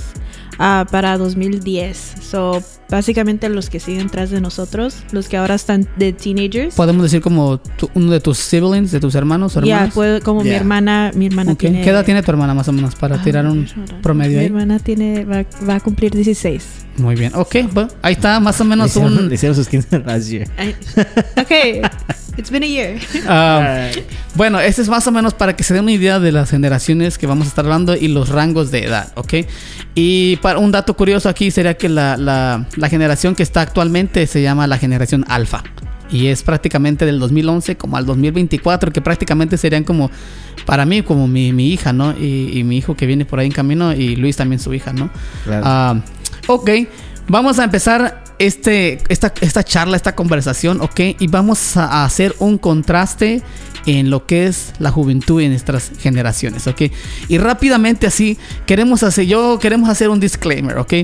ah, 0.58 0.86
para 0.90 1.16
2010. 1.18 2.14
So, 2.22 2.62
básicamente 2.90 3.48
los 3.48 3.68
que 3.70 3.80
siguen 3.80 4.08
tras 4.08 4.30
de 4.30 4.40
nosotros, 4.40 4.96
los 5.12 5.28
que 5.28 5.36
ahora 5.36 5.54
están 5.54 5.86
de 5.96 6.12
teenagers. 6.12 6.74
Podemos 6.74 7.02
decir 7.02 7.20
como 7.20 7.58
tu- 7.58 7.90
uno 7.94 8.10
de 8.10 8.20
tus 8.20 8.38
siblings, 8.38 8.90
de 8.90 9.00
tus 9.00 9.14
hermanos 9.14 9.56
o 9.56 9.60
Ya, 9.62 9.74
hermanas. 9.74 9.94
puedo- 9.94 10.20
como 10.22 10.40
mi 10.42 10.48
Yeah. 10.50 10.58
hermana, 10.58 11.10
mi 11.14 11.26
hermana 11.26 11.52
Ok, 11.52 11.58
tiene... 11.58 11.82
¿Qué 11.82 11.90
edad 11.90 12.04
tiene 12.04 12.22
tu 12.22 12.30
hermana 12.30 12.54
más 12.54 12.68
o 12.68 12.72
menos 12.72 12.94
para 12.94 13.16
Ah, 13.16 13.22
tirar 13.22 13.46
un 13.46 13.66
promedio 14.02 14.32
Mi 14.38 14.40
ahí? 14.40 14.46
hermana 14.46 14.78
tiene, 14.78 15.24
va, 15.24 15.44
va 15.68 15.74
a 15.76 15.80
cumplir 15.80 16.12
16. 16.14 16.64
Muy 16.96 17.14
bien. 17.14 17.32
Ok, 17.34 17.56
bueno, 17.72 17.88
ahí 18.02 18.14
está 18.14 18.40
más 18.40 18.60
o 18.60 18.64
Le 18.64 18.70
menos 18.70 18.86
hicieron, 18.88 19.16
un... 19.18 19.28
le 19.28 19.34
hicieron 19.34 19.54
sus 19.54 19.68
15 19.68 19.98
last 20.00 20.28
year. 20.28 20.48
Ok, 21.36 21.86
it's 22.36 22.50
been 22.50 22.62
a 22.64 22.66
year. 22.66 22.98
Ah, 23.28 23.88
bueno, 24.34 24.58
este 24.60 24.82
es 24.82 24.88
más 24.88 25.06
o 25.06 25.12
menos 25.12 25.34
para 25.34 25.54
que 25.54 25.62
se 25.62 25.74
den 25.74 25.82
una 25.84 25.92
idea 25.92 26.18
de 26.18 26.32
las 26.32 26.50
generaciones 26.50 26.77
que 27.18 27.26
vamos 27.26 27.46
a 27.46 27.48
estar 27.48 27.64
hablando 27.64 27.94
y 27.96 28.08
los 28.08 28.28
rangos 28.28 28.70
de 28.70 28.84
edad, 28.84 29.12
¿ok? 29.16 29.34
Y 29.94 30.36
para 30.36 30.58
un 30.58 30.70
dato 30.72 30.94
curioso 30.94 31.28
aquí 31.28 31.50
sería 31.50 31.74
que 31.76 31.88
la, 31.88 32.16
la- 32.16 32.66
la 32.76 32.88
generación 32.88 33.34
que 33.34 33.42
está 33.42 33.60
actualmente 33.62 34.26
se 34.26 34.42
llama 34.42 34.66
la 34.66 34.78
generación 34.78 35.24
alfa. 35.28 35.62
Y 36.10 36.28
es 36.28 36.42
prácticamente 36.42 37.04
del 37.04 37.18
2011 37.18 37.76
como 37.76 37.98
al 37.98 38.06
2024, 38.06 38.92
que 38.92 39.02
prácticamente 39.02 39.58
serían 39.58 39.84
como, 39.84 40.10
para 40.64 40.86
mí, 40.86 41.02
como 41.02 41.28
mi, 41.28 41.52
mi 41.52 41.70
hija, 41.70 41.92
¿no? 41.92 42.12
Y, 42.18 42.50
y 42.58 42.64
mi 42.64 42.78
hijo 42.78 42.96
que 42.96 43.04
viene 43.06 43.26
por 43.26 43.38
ahí 43.40 43.46
en 43.46 43.52
camino 43.52 43.92
y 43.92 44.16
Luis 44.16 44.36
también 44.36 44.58
su 44.58 44.72
hija, 44.72 44.92
¿no? 44.94 45.10
Claro. 45.44 45.62
Ah, 45.66 46.00
ok, 46.46 46.70
vamos 47.28 47.58
a 47.58 47.64
empezar 47.64 48.24
este, 48.38 48.98
esta, 49.08 49.32
esta 49.40 49.64
charla, 49.64 49.96
esta 49.96 50.14
conversación, 50.14 50.80
ok, 50.80 51.00
y 51.18 51.26
vamos 51.28 51.76
a 51.76 52.04
hacer 52.04 52.34
un 52.38 52.58
contraste 52.58 53.42
en 53.86 54.10
lo 54.10 54.26
que 54.26 54.46
es 54.46 54.72
la 54.78 54.90
juventud 54.90 55.40
en 55.40 55.50
nuestras 55.50 55.90
generaciones, 55.98 56.66
ok. 56.66 56.82
Y 57.28 57.38
rápidamente 57.38 58.06
así, 58.06 58.36
queremos 58.66 59.02
hacer, 59.02 59.26
yo 59.26 59.58
queremos 59.58 59.88
hacer 59.88 60.10
un 60.10 60.20
disclaimer, 60.20 60.78
ok. 60.78 60.94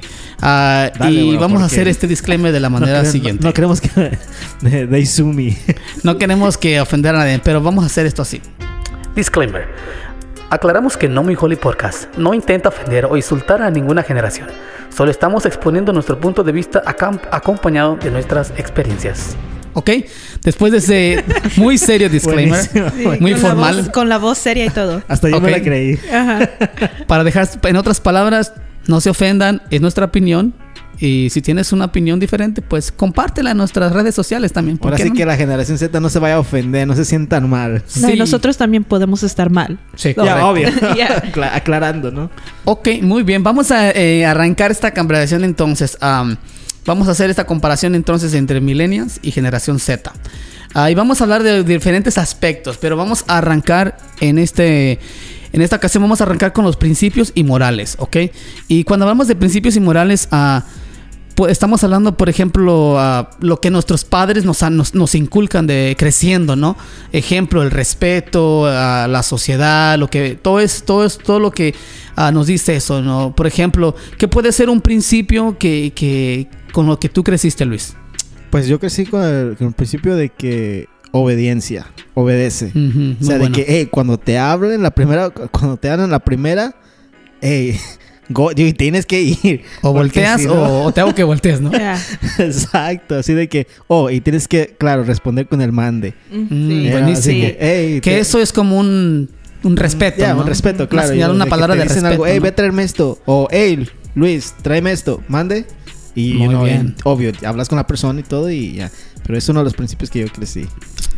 Ah, 0.40 0.90
Dale, 0.98 1.20
y 1.20 1.36
vamos 1.36 1.62
a 1.62 1.66
hacer 1.66 1.88
este 1.88 2.06
disclaimer 2.06 2.52
de 2.52 2.60
la 2.60 2.68
manera 2.68 3.02
no, 3.02 3.10
siguiente. 3.10 3.42
No, 3.42 3.48
no 3.48 3.54
queremos 3.54 3.80
que 3.80 4.18
de, 4.60 4.86
de 4.86 5.00
Izumi. 5.00 5.56
No 6.02 6.18
queremos 6.18 6.58
que 6.58 6.80
ofender 6.80 7.14
a 7.14 7.18
nadie, 7.18 7.40
pero 7.42 7.62
vamos 7.62 7.84
a 7.84 7.86
hacer 7.86 8.06
esto 8.06 8.22
así. 8.22 8.40
Disclaimer. 9.14 9.66
Aclaramos 10.54 10.96
que 10.96 11.08
No 11.08 11.24
Muy 11.24 11.36
Holy 11.36 11.56
Podcast 11.56 12.16
no 12.16 12.32
intenta 12.32 12.68
ofender 12.68 13.06
o 13.06 13.16
insultar 13.16 13.60
a 13.60 13.72
ninguna 13.72 14.04
generación. 14.04 14.46
Solo 14.88 15.10
estamos 15.10 15.46
exponiendo 15.46 15.92
nuestro 15.92 16.20
punto 16.20 16.44
de 16.44 16.52
vista 16.52 16.80
acompañado 16.86 17.96
de 17.96 18.12
nuestras 18.12 18.52
experiencias. 18.56 19.34
¿Ok? 19.72 19.90
Después 20.44 20.70
de 20.70 20.78
ese 20.78 21.24
muy 21.56 21.76
serio 21.76 22.08
disclaimer, 22.08 22.60
Buenísimo. 23.02 23.16
muy 23.20 23.32
con 23.32 23.42
La 23.42 23.48
formal, 23.48 23.76
voz, 23.78 23.88
con 23.88 24.08
la 24.08 24.18
voz 24.18 24.38
seria 24.38 24.64
y 24.66 24.70
todo. 24.70 25.02
Hasta 25.08 25.28
yo 25.28 25.40
me 25.40 25.48
Ok. 25.50 25.56
la 25.58 25.62
creí. 25.64 25.98
Ajá. 26.12 26.48
para 27.08 27.24
dejar, 27.24 27.48
en 27.64 27.76
otras 27.76 28.00
palabras, 28.00 28.52
no 28.86 29.00
se 29.00 29.10
ofendan, 29.10 29.60
es 29.70 29.80
nuestra 29.80 30.04
opinión. 30.04 30.54
Y 31.00 31.28
si 31.30 31.42
tienes 31.42 31.72
una 31.72 31.86
opinión 31.86 32.20
diferente, 32.20 32.62
pues 32.62 32.92
compártela 32.92 33.50
en 33.50 33.56
nuestras 33.56 33.92
redes 33.92 34.14
sociales 34.14 34.52
también. 34.52 34.78
¿por 34.78 34.92
Ahora 34.92 35.02
sí 35.02 35.10
no? 35.10 35.16
que 35.16 35.26
la 35.26 35.36
generación 35.36 35.76
Z 35.78 35.98
no 36.00 36.08
se 36.08 36.18
vaya 36.18 36.36
a 36.36 36.38
ofender, 36.40 36.86
no 36.86 36.94
se 36.94 37.04
sientan 37.04 37.48
mal. 37.50 37.82
No, 38.00 38.08
y 38.08 38.12
Sí. 38.12 38.18
nosotros 38.18 38.56
también 38.56 38.84
podemos 38.84 39.22
estar 39.22 39.50
mal. 39.50 39.78
Sí, 39.96 40.14
No. 40.16 40.24
Ya, 40.24 40.46
obvio. 40.46 40.68
Aclarando, 41.52 42.10
¿no? 42.10 42.30
Ok, 42.64 42.88
muy 43.02 43.22
bien. 43.22 43.42
Vamos 43.42 43.70
a 43.70 43.90
eh, 43.90 44.24
arrancar 44.24 44.70
esta 44.70 44.92
comparación 44.94 45.44
entonces. 45.44 45.98
Am, 46.00 46.36
vamos 46.86 47.08
a 47.08 47.12
hacer 47.12 47.30
esta 47.30 47.44
comparación 47.44 47.94
entonces 47.94 48.34
entre 48.34 48.60
millennials 48.60 49.18
y 49.22 49.30
generación 49.30 49.78
Z. 49.78 50.12
Ah, 50.74 50.90
y 50.90 50.94
vamos 50.94 51.20
a 51.20 51.24
hablar 51.24 51.42
de 51.42 51.62
diferentes 51.62 52.18
aspectos, 52.18 52.78
pero 52.78 52.96
vamos 52.96 53.24
a 53.28 53.38
arrancar 53.38 53.96
en 54.20 54.38
este... 54.38 54.98
En 55.52 55.62
esta 55.62 55.76
ocasión 55.76 56.02
vamos 56.02 56.20
a 56.20 56.24
arrancar 56.24 56.52
con 56.52 56.64
los 56.64 56.76
principios 56.76 57.30
y 57.32 57.44
morales, 57.44 57.94
¿ok? 58.00 58.16
Y 58.66 58.82
cuando 58.82 59.04
hablamos 59.04 59.28
de 59.28 59.36
principios 59.36 59.76
y 59.76 59.80
morales, 59.80 60.26
ah, 60.32 60.64
pues 60.64 60.74
estamos 61.48 61.82
hablando, 61.84 62.16
por 62.16 62.28
ejemplo, 62.28 62.98
ah, 62.98 63.30
lo 63.40 63.60
que 63.60 63.70
nuestros 63.70 64.04
padres 64.04 64.44
nos, 64.44 64.62
han- 64.62 64.76
nos, 64.76 64.94
nos 64.94 65.14
inculcan 65.14 65.66
de 65.66 65.96
creciendo, 65.98 66.54
¿no? 66.56 66.76
Ejemplo, 67.12 67.62
el 67.62 67.70
respeto 67.70 68.66
a 68.66 69.08
la 69.08 69.22
sociedad, 69.22 69.98
lo 69.98 70.08
que 70.08 70.34
todo 70.40 70.60
es 70.60 70.84
todo 70.84 71.04
es 71.04 71.18
todo 71.18 71.40
lo 71.40 71.50
que 71.50 71.74
ah, 72.16 72.30
nos 72.30 72.46
dice 72.46 72.76
eso, 72.76 73.02
¿no? 73.02 73.34
Por 73.34 73.46
ejemplo, 73.46 73.94
¿qué 74.18 74.28
puede 74.28 74.52
ser 74.52 74.68
un 74.70 74.80
principio 74.80 75.56
que, 75.58 75.92
que 75.94 76.48
con 76.72 76.86
lo 76.86 76.98
que 77.00 77.08
tú 77.08 77.24
creciste, 77.24 77.64
Luis? 77.64 77.94
Pues 78.50 78.68
yo 78.68 78.78
crecí 78.78 79.04
con 79.04 79.22
el, 79.24 79.56
con 79.56 79.68
el 79.68 79.72
principio 79.74 80.14
de 80.14 80.28
que 80.28 80.88
obediencia, 81.10 81.86
obedece. 82.14 82.66
O 82.66 83.24
sea, 83.24 83.38
bueno. 83.38 83.44
de 83.44 83.52
que, 83.52 83.64
hey, 83.66 83.88
cuando 83.90 84.18
te 84.18 84.38
hablen 84.38 84.82
la 84.82 84.90
primera, 84.92 85.30
cuando 85.30 85.76
te 85.76 85.88
hablan 85.90 86.10
la 86.10 86.20
primera, 86.20 86.76
hey, 87.40 87.78
go, 88.28 88.50
y 88.54 88.72
tienes 88.72 89.06
que 89.06 89.22
ir. 89.22 89.62
o 89.82 89.92
volteas 89.92 90.40
si 90.40 90.46
no- 90.46 90.54
o, 90.54 90.84
o 90.84 90.92
te 90.92 91.00
hago 91.00 91.14
que 91.14 91.24
voltees, 91.24 91.60
¿no? 91.60 91.70
Ya. 91.78 92.00
Exacto, 92.38 93.16
así 93.16 93.34
de 93.34 93.48
que, 93.48 93.66
oh, 93.86 94.10
y 94.10 94.20
tienes 94.20 94.48
que, 94.48 94.74
claro, 94.78 95.04
responder 95.04 95.46
con 95.48 95.60
el 95.62 95.72
mande. 95.72 96.14
Mm, 96.30 96.48
sí. 96.48 96.88
Buenísimo. 96.90 97.12
así 97.12 97.40
que, 97.40 97.56
hey, 97.60 98.00
Que 98.00 98.10
te- 98.12 98.18
eso 98.20 98.40
es 98.40 98.52
como 98.52 98.78
un, 98.78 99.30
un 99.62 99.76
respeto, 99.76 100.18
Ya, 100.20 100.34
¿no? 100.34 100.40
un 100.42 100.46
respeto, 100.46 100.88
claro. 100.88 101.08
Una, 101.14 101.16
y 101.18 101.24
una 101.30 101.44
que 101.44 101.50
palabra 101.50 101.74
te 101.74 101.78
de 101.80 101.84
dicen 101.84 102.02
respeto. 102.04 102.12
algo, 102.24 102.26
hey, 102.26 102.36
¿no? 102.36 102.42
ve 102.42 102.48
a 102.48 102.54
traerme 102.54 102.82
esto. 102.82 103.18
O, 103.26 103.48
hey, 103.50 103.88
Luis, 104.14 104.54
tráeme 104.62 104.92
esto. 104.92 105.22
Mande. 105.28 105.64
Y, 106.16 106.34
Muy 106.34 106.44
you 106.44 106.48
know, 106.50 106.64
bien. 106.64 106.76
en- 106.80 106.94
obvio, 107.04 107.32
hablas 107.44 107.68
con 107.68 107.76
la 107.76 107.86
persona 107.86 108.20
y 108.20 108.22
todo 108.22 108.48
y 108.50 108.74
ya. 108.74 108.90
Pero 109.26 109.36
es 109.38 109.48
uno 109.48 109.60
de 109.60 109.64
los 109.64 109.74
principios 109.74 110.10
que 110.10 110.20
yo 110.20 110.26
crecí. 110.28 110.66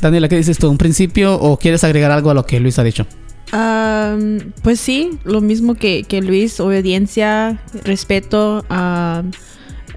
Daniela, 0.00 0.28
¿qué 0.28 0.36
dices 0.36 0.58
tú? 0.58 0.70
¿Un 0.70 0.78
principio 0.78 1.34
o 1.34 1.58
quieres 1.58 1.82
agregar 1.84 2.10
algo 2.12 2.30
a 2.30 2.34
lo 2.34 2.46
que 2.46 2.60
Luis 2.60 2.78
ha 2.78 2.84
dicho? 2.84 3.06
Um, 3.52 4.38
pues 4.62 4.80
sí, 4.80 5.10
lo 5.24 5.40
mismo 5.40 5.74
que, 5.74 6.02
que 6.02 6.20
Luis, 6.20 6.58
obediencia, 6.60 7.60
respeto, 7.84 8.64
um, 8.70 9.30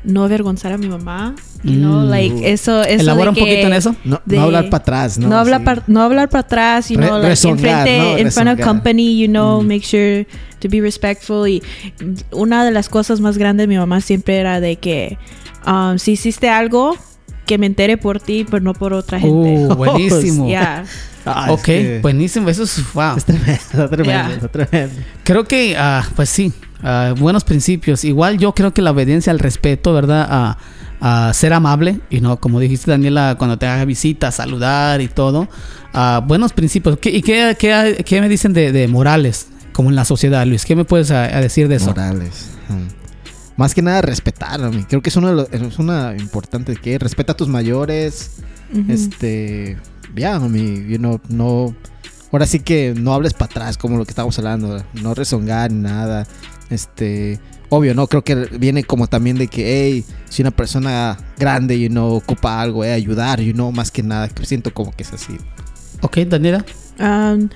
no 0.03 0.23
avergonzar 0.23 0.71
a 0.71 0.77
mi 0.77 0.87
mamá. 0.87 1.35
You 1.63 1.73
know, 1.73 2.05
Mm. 2.05 2.09
like 2.09 2.51
eso, 2.53 2.81
eso 2.83 3.01
Elabora 3.01 3.25
de 3.25 3.29
un 3.31 3.35
que- 3.35 3.41
poquito 3.41 3.67
en 3.67 3.73
eso. 3.73 3.95
No, 4.05 4.21
de- 4.25 4.37
no 4.37 4.43
hablar 4.43 4.69
para 4.69 4.81
atrás, 4.81 5.17
¿no? 5.17 5.27
No, 5.27 5.37
hablar 5.37 5.61
Sí. 5.65 5.81
no 5.87 6.01
hablar 6.03 6.29
para 6.29 6.39
atrás, 6.41 6.87
you 6.89 6.97
Re- 6.97 7.07
know, 7.07 7.17
like 7.17 7.27
rezongar, 7.29 7.85
enfrente, 7.87 7.97
¿no? 7.97 8.17
in 8.19 8.31
front 8.31 8.49
of 8.59 8.65
company, 8.65 9.19
you 9.19 9.27
know, 9.27 9.61
Mm. 9.61 9.67
make 9.67 9.81
sure 9.85 10.25
to 10.59 10.69
be 10.69 10.79
respectful. 10.79 11.45
Y 11.49 11.61
una 12.31 12.63
de 12.63 12.71
las 12.71 12.87
cosas 12.87 13.19
más 13.19 13.37
grandes 13.37 13.63
de 13.65 13.67
mi 13.67 13.77
mamá 13.77 13.99
siempre 13.99 14.37
era 14.37 14.61
de 14.61 14.77
que 14.77 15.17
um, 15.67 15.97
si 15.97 16.13
hiciste 16.13 16.47
algo, 16.49 16.95
que 17.45 17.57
me 17.57 17.65
entere 17.65 17.97
por 17.97 18.21
ti, 18.21 18.45
pero 18.49 18.63
no 18.63 18.73
por 18.73 18.93
otra 18.93 19.19
gente. 19.19 19.65
Uh, 19.67 19.75
buenísimo. 19.75 20.47
Yeah. 20.47 20.85
Ah, 21.35 21.45
es 21.47 21.51
ok, 21.53 21.61
que- 21.63 21.99
buenísimo. 22.01 22.49
Eso 22.49 22.63
es 22.63 22.81
wow. 22.93 23.15
Es 23.17 23.25
tremendo, 23.25 23.51
está 23.61 23.89
tremendo, 23.89 24.29
Yeah. 24.39 24.47
tremendo. 24.49 24.95
Creo 25.23 25.45
que, 25.45 25.75
ah, 25.77 26.03
pues 26.15 26.29
sí, 26.29 26.53
ah, 26.83 27.13
buenos 27.17 27.43
principios. 27.43 28.03
Igual 28.03 28.37
yo 28.37 28.53
creo 28.53 28.73
que 28.73 28.81
la 28.81 28.91
obediencia 28.91 29.31
al 29.31 29.39
respeto, 29.39 29.93
¿verdad? 29.93 30.27
A, 30.29 30.57
a 31.01 31.33
ser 31.33 31.53
amable 31.53 31.99
y 32.09 32.19
no, 32.19 32.39
como 32.41 32.59
dijiste 32.59 32.91
Daniela, 32.91 33.35
cuando 33.37 33.57
te 33.57 33.65
haga 33.67 33.85
visita, 33.85 34.31
saludar 34.31 34.99
y 35.01 35.07
todo. 35.07 35.47
Ah, 35.93 36.21
buenos 36.25 36.51
principios. 36.53 36.97
¿Qué, 36.99 37.09
¿Y 37.09 37.21
qué, 37.21 37.55
qué- 37.57 38.03
qué 38.05 38.19
me 38.21 38.27
dicen 38.29 38.53
de, 38.53 38.71
de 38.71 38.87
morales, 38.87 39.47
como 39.71 39.89
en 39.89 39.95
la 39.95 40.03
sociedad, 40.05 40.45
Luis? 40.45 40.65
¿Qué 40.65 40.75
me 40.75 40.83
puedes 40.85 41.09
ah, 41.11 41.23
a 41.23 41.39
decir 41.41 41.67
de 41.69 41.75
eso? 41.75 41.87
Morales. 41.87 42.49
Mm. 42.67 42.99
Más 43.55 43.73
que 43.75 43.81
nada 43.81 44.01
respetar, 44.01 44.61
a 44.63 44.69
mí. 44.69 44.85
Creo 44.87 45.01
que 45.01 45.09
es 45.09 45.15
una, 45.17 45.29
de 45.29 45.35
los- 45.35 45.49
es 45.51 45.79
una 45.79 46.15
importante 46.17 46.75
que 46.75 46.97
respeta 46.99 47.33
a 47.33 47.37
tus 47.37 47.47
mayores. 47.49 48.31
Este, 48.87 49.77
ya, 50.15 50.35
a 50.35 50.39
mí, 50.39 50.85
you 50.87 50.97
know, 50.97 51.19
no, 51.29 51.75
ahora 52.31 52.45
sí 52.45 52.59
que 52.59 52.93
no 52.95 53.13
hables 53.13 53.33
para 53.33 53.45
atrás 53.45 53.77
como 53.77 53.97
lo 53.97 54.05
que 54.05 54.11
estábamos 54.11 54.37
hablando, 54.37 54.83
no 55.01 55.13
rezongar 55.13 55.71
ni 55.71 55.81
nada. 55.81 56.27
Este, 56.69 57.39
obvio, 57.69 57.95
no 57.95 58.07
creo 58.07 58.23
que 58.23 58.35
viene 58.35 58.83
como 58.83 59.07
también 59.07 59.37
de 59.37 59.47
que, 59.47 59.65
hey, 59.65 60.05
si 60.29 60.41
una 60.41 60.51
persona 60.51 61.17
grande, 61.37 61.79
you 61.79 61.89
know, 61.89 62.15
ocupa 62.15 62.61
algo, 62.61 62.83
eh, 62.83 62.93
ayudar, 62.93 63.41
you 63.41 63.53
know, 63.53 63.71
más 63.71 63.91
que 63.91 64.03
nada, 64.03 64.27
que 64.27 64.45
siento 64.45 64.73
como 64.73 64.91
que 64.91 65.03
es 65.03 65.13
así. 65.13 65.37
Ok, 66.01 66.17
Daniela. 66.19 66.65
Um, 66.99 67.49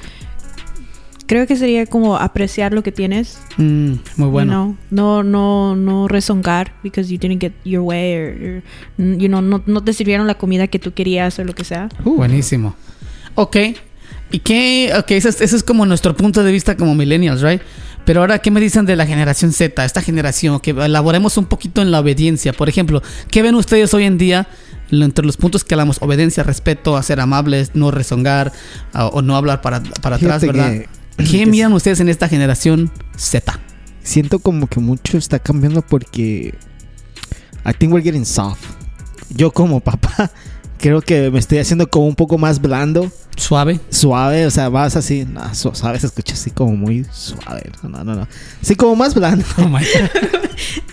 creo 1.26 1.48
que 1.48 1.56
sería 1.56 1.86
como 1.86 2.18
apreciar 2.18 2.74
lo 2.74 2.84
que 2.84 2.92
tienes. 2.92 3.38
Mm, 3.58 3.94
muy 4.18 4.30
bueno. 4.30 4.78
You 4.92 4.96
know, 4.98 5.24
no, 5.24 5.24
no, 5.24 5.76
no 5.76 6.08
rezongar 6.08 6.74
because 6.84 7.12
you 7.12 7.18
didn't 7.18 7.42
get 7.42 7.54
your 7.64 7.82
way 7.82 8.16
or, 8.16 8.64
or, 9.00 9.18
you 9.18 9.28
know, 9.28 9.42
no, 9.42 9.64
no 9.66 9.84
te 9.84 9.94
sirvieron 9.94 10.28
la 10.28 10.36
comida 10.36 10.68
que 10.68 10.80
tú 10.80 10.94
querías 10.94 11.38
o 11.40 11.44
lo 11.44 11.54
que 11.54 11.64
sea. 11.64 11.90
Uh, 12.04 12.16
buenísimo. 12.16 12.76
Ok. 13.36 13.58
¿Y 14.32 14.40
qué? 14.40 14.92
Ok, 14.98 15.12
ese 15.12 15.30
es, 15.30 15.42
ese 15.42 15.56
es 15.56 15.64
como 15.64 15.86
nuestro 15.86 16.16
punto 16.16 16.44
de 16.44 16.52
vista 16.52 16.76
como 16.76 16.96
millennials, 16.96 17.42
right? 17.42 17.62
Pero 18.06 18.20
ahora, 18.22 18.40
¿qué 18.40 18.52
me 18.52 18.60
dicen 18.60 18.86
de 18.86 18.96
la 18.96 19.06
generación 19.06 19.54
Z? 19.54 19.86
Esta 19.86 20.02
generación, 20.02 20.60
que 20.60 20.72
elaboremos 20.72 21.38
un 21.38 21.46
poquito 21.46 21.82
en 21.82 21.92
la 21.92 22.00
obediencia. 22.00 22.52
Por 22.52 22.68
ejemplo, 22.68 23.02
¿qué 23.32 23.42
ven 23.42 23.56
ustedes 23.56 23.94
hoy 23.94 24.04
en 24.06 24.18
día 24.18 24.48
entre 24.92 25.26
los 25.26 25.38
puntos 25.38 25.64
que 25.64 25.74
hablamos? 25.76 25.98
Obediencia, 26.02 26.44
respeto, 26.44 26.98
a 26.98 27.04
ser 27.04 27.20
amables, 27.22 27.72
no 27.76 27.92
rezongar 27.92 28.52
a- 28.92 29.06
o 29.08 29.22
no 29.22 29.36
hablar 29.38 29.62
para, 29.62 29.82
para 30.02 30.16
atrás, 30.18 30.42
¿verdad? 30.42 30.72
que- 30.74 30.90
¿Qué 31.18 31.46
miran 31.46 31.74
ustedes 31.74 32.00
en 32.00 32.10
esta 32.10 32.28
generación 32.28 32.92
Z? 33.16 33.60
siento 34.04 34.40
como 34.40 34.68
que 34.68 34.82
mucho 34.82 35.18
está 35.18 35.40
cambiando 35.40 35.82
porque 35.82 36.54
I 37.66 37.72
think 37.78 37.94
we're 37.94 38.04
getting 38.04 38.26
soft. 38.26 38.60
Yo 39.30 39.52
como 39.52 39.80
papá 39.80 40.30
creo 40.78 41.02
que 41.02 41.32
me 41.32 41.40
estoy 41.40 41.60
haciendo 41.60 41.90
como 41.90 42.08
un 42.08 42.16
poco 42.16 42.38
más 42.38 42.60
blando, 42.62 43.10
Suave. 43.38 43.80
suave, 43.90 44.46
o 44.46 44.52
sea, 44.52 44.70
más 44.70 44.96
así, 44.98 45.26
no, 45.26 45.56
su- 45.56 45.74
suave 45.74 46.00
se 46.00 46.08
escucha 46.08 46.34
así 46.34 46.52
como 46.52 46.76
muy 46.76 47.06
suave. 47.12 47.72
No, 47.84 48.04
no, 48.04 48.14
no. 48.16 48.28
Sí, 48.62 48.76
como 48.76 48.96
más 48.98 49.14
blando. 49.16 49.46
Oh 49.58 49.68
my 49.70 49.80
God. 49.84 50.10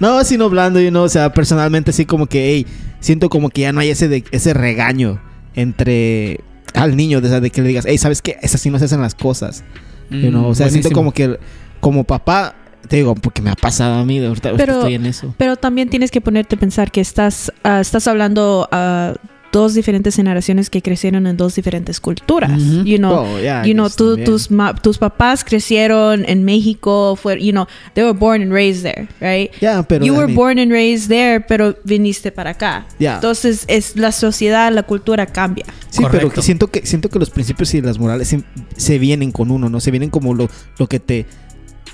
No, 0.00 0.22
sino 0.24 0.50
blando, 0.50 0.80
you 0.80 0.90
know, 0.90 1.04
o 1.04 1.08
sea, 1.08 1.32
personalmente 1.32 1.92
sí 1.92 2.04
como 2.04 2.26
que, 2.26 2.50
hey, 2.50 2.66
siento 3.00 3.28
como 3.28 3.48
que 3.48 3.62
ya 3.62 3.72
no 3.72 3.80
hay 3.80 3.90
ese 3.90 4.08
de, 4.08 4.24
ese 4.32 4.52
regaño 4.52 5.20
entre 5.54 6.40
al 6.72 6.96
niño, 6.96 7.20
de, 7.20 7.40
de 7.40 7.50
que 7.50 7.62
le 7.62 7.68
digas, 7.68 7.84
hey, 7.86 7.98
¿sabes 7.98 8.22
qué? 8.22 8.38
Es 8.42 8.54
así 8.54 8.70
no 8.70 8.78
se 8.78 8.86
hacen 8.86 9.00
las 9.00 9.14
cosas. 9.14 9.64
You 10.10 10.30
know, 10.30 10.46
o 10.48 10.54
sea, 10.54 10.68
siento 10.68 10.88
Buenísimo. 10.90 10.94
como 10.96 11.12
que 11.12 11.38
como 11.80 12.04
papá, 12.04 12.54
te 12.88 12.96
digo, 12.96 13.14
porque 13.14 13.42
me 13.42 13.50
ha 13.50 13.54
pasado 13.54 13.94
a 14.00 14.04
mí, 14.04 14.18
de 14.18 14.26
ahorita, 14.28 14.52
Pero- 14.56 14.74
estoy 14.74 14.94
en 14.94 15.06
eso. 15.06 15.34
Pero 15.38 15.56
también 15.56 15.88
tienes 15.90 16.10
que 16.10 16.20
ponerte 16.20 16.56
a 16.56 16.58
pensar 16.58 16.90
que 16.90 17.00
estás, 17.00 17.52
ah, 17.62 17.80
estás 17.80 18.06
hablando 18.08 18.68
a 18.72 19.14
dos 19.54 19.72
diferentes 19.74 20.16
generaciones 20.16 20.68
que 20.68 20.82
crecieron 20.82 21.28
en 21.28 21.36
dos 21.36 21.54
diferentes 21.54 22.00
culturas. 22.00 22.60
Ujú. 22.60 22.82
You 22.84 22.98
know, 22.98 23.14
Oh, 23.24 23.38
yeah, 23.40 23.64
you 23.64 23.72
know, 23.72 23.88
tú- 23.88 24.16
tus, 24.24 24.50
ma- 24.50 24.74
tus 24.74 24.98
papás 24.98 25.44
crecieron 25.44 26.24
en 26.28 26.44
México, 26.44 27.14
fue, 27.16 27.40
you 27.40 27.52
know, 27.52 27.66
they 27.94 28.02
were 28.02 28.18
born 28.18 28.42
and 28.42 28.52
raised 28.52 28.82
there, 28.82 29.06
right? 29.20 29.50
Ya, 29.60 29.82
pero 29.84 30.04
you 30.04 30.12
I 30.12 30.16
were 30.16 30.26
mean, 30.26 30.36
born 30.36 30.58
and 30.58 30.72
raised 30.72 31.08
there, 31.08 31.40
pero 31.40 31.76
viniste 31.84 32.32
para 32.32 32.50
acá. 32.50 32.84
Ya. 32.98 33.14
Entonces, 33.14 33.64
es 33.68 33.94
la 33.96 34.10
sociedad, 34.10 34.72
la 34.72 34.82
cultura 34.82 35.26
cambia. 35.26 35.64
Sí, 35.88 35.98
pero 35.98 36.10
Correcto. 36.10 36.30
que 36.34 36.42
siento 36.42 36.66
que 36.72 36.84
siento 36.84 37.08
que 37.08 37.18
los 37.20 37.30
principios 37.30 37.72
y 37.74 37.80
las 37.80 37.98
morales 37.98 38.26
se, 38.28 38.42
se 38.76 38.98
vienen 38.98 39.30
con 39.30 39.52
uno, 39.52 39.68
¿no? 39.70 39.78
Se 39.78 39.92
vienen 39.92 40.10
como 40.10 40.34
lo, 40.34 40.48
lo 40.78 40.86
que 40.88 40.98
te 40.98 41.26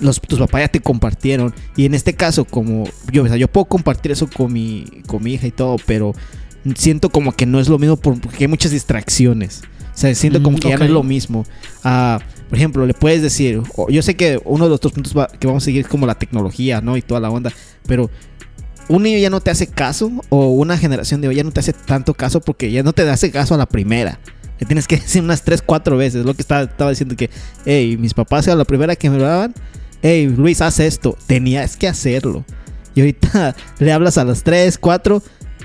los 0.01 0.19
tus 0.19 0.39
papás 0.39 0.63
ya 0.63 0.69
te 0.69 0.81
compartieron 0.81 1.53
y 1.77 1.85
en 1.85 1.93
este 1.93 2.15
caso 2.15 2.47
como 2.47 2.85
yo, 3.13 3.25
o 3.25 3.27
sea, 3.29 3.37
yo 3.37 3.49
puedo 3.49 3.67
compartir 3.67 4.11
eso 4.13 4.27
con 4.35 4.51
mi 4.51 4.87
con 5.07 5.23
mi 5.23 5.35
hija 5.35 5.47
y 5.47 5.51
todo, 5.51 5.77
pero 5.85 6.15
siento 6.77 7.11
como 7.11 7.33
que 7.33 7.47
no 7.47 7.61
es 7.61 7.69
lo 7.69 7.79
mismo 7.79 7.97
por- 7.97 8.21
porque 8.21 8.45
hay 8.45 8.49
muchas 8.49 8.73
distracciones. 8.73 9.63
O 9.95 9.99
sea, 10.01 10.15
siento 10.15 10.43
como 10.43 10.57
Mm, 10.57 10.61
que 10.61 10.69
ya 10.71 10.79
no 10.79 10.85
es 10.85 10.91
lo 10.91 11.03
mismo. 11.03 11.45
Ah, 11.85 12.21
por 12.49 12.57
ejemplo, 12.59 12.87
le 12.87 12.95
puedes 12.95 13.23
decir, 13.23 13.61
yo 13.89 14.03
sé 14.03 14.17
que 14.17 14.41
uno 14.45 14.65
de 14.65 14.71
los 14.71 14.77
otros 14.77 14.93
puntos 14.93 15.13
que 15.39 15.47
vamos 15.47 15.63
a 15.63 15.67
seguir 15.67 15.83
es 15.83 15.89
como 15.89 16.07
la 16.07 16.15
tecnología, 16.15 16.81
¿no? 16.81 16.97
Y 16.97 17.03
toda 17.03 17.21
la 17.21 17.31
onda, 17.31 17.53
pero 17.87 18.11
un 18.89 19.03
niño 19.03 19.19
ya 19.19 19.31
no 19.31 19.41
te 19.41 19.51
hace 19.51 19.67
caso 19.67 20.11
o 20.31 20.47
una 20.53 20.77
generación 20.79 21.21
de 21.21 21.29
hoy 21.29 21.37
ya 21.37 21.45
no 21.45 21.53
te 21.53 21.61
hace 21.61 21.73
tanto 21.73 22.15
caso 22.15 22.41
porque 22.41 22.71
ya 22.73 22.83
no 22.83 22.93
te 22.93 23.09
hace 23.09 23.31
caso 23.31 23.55
a 23.55 23.59
la 23.59 23.67
primera. 23.67 24.19
Le 24.59 24.67
tienes 24.67 24.87
que 24.87 24.97
decir 25.01 25.23
unas 25.23 25.43
3, 25.43 25.63
4 25.63 25.97
veces. 25.97 26.25
Lo 26.25 26.35
que 26.35 26.43
estaba, 26.43 26.63
estaba 26.63 26.91
diciendo 26.91 27.15
que, 27.17 27.31
hey, 27.67 27.97
mis 27.99 28.15
papás 28.15 28.49
a 28.49 28.55
la 28.57 28.65
primera 28.65 28.97
que 28.97 29.11
me 29.11 29.19
lo 29.19 29.25
daban, 29.25 29.55
hey, 30.03 30.27
Luis, 30.35 30.61
haz 30.61 30.81
esto. 30.81 31.17
Tenías 31.27 31.77
que 31.77 31.89
hacerlo. 31.89 32.45
Y 32.95 33.01
ahorita 33.01 33.55
le 33.79 33.93
hablas 33.93 34.19
a 34.19 34.25
las 34.25 34.43
3, 34.43 34.79
4. 34.79 35.23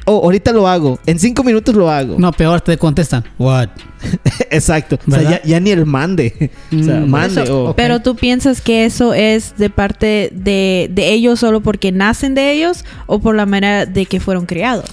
Oh, 0.07 0.21
ahorita 0.23 0.51
lo 0.51 0.67
hago. 0.67 0.99
En 1.07 1.17
5 1.19 1.43
minutos 1.43 1.73
lo 1.73 1.89
hago. 1.89 2.17
No, 2.19 2.31
peor, 2.31 2.61
te 2.61 2.77
contestan. 2.77 3.23
What? 3.39 3.69
Exacto. 4.51 4.99
O 5.07 5.09
sea, 5.11 5.19
¿Verdad? 5.19 5.41
ya, 5.43 5.49
ya 5.49 5.59
ni 5.59 5.71
el 5.71 5.85
mande. 5.85 6.51
o 6.79 6.83
sea, 6.83 6.99
Mm. 6.99 7.09
mande. 7.09 7.43
Eso, 7.43 7.63
o- 7.63 7.69
Ok. 7.71 7.75
Pero 7.75 8.01
tú 8.01 8.15
piensas 8.15 8.61
que 8.61 8.85
eso 8.85 9.13
es 9.15 9.55
de 9.57 9.69
parte 9.69 10.29
de, 10.33 10.89
de 10.93 11.11
ellos 11.13 11.39
solo 11.39 11.61
porque 11.61 11.91
nacen 11.91 12.35
de 12.35 12.51
ellos 12.51 12.85
o 13.07 13.19
por 13.19 13.35
la 13.35 13.45
manera 13.47 13.85
de 13.87 14.05
que 14.05 14.19
fueron 14.19 14.45
criados. 14.45 14.85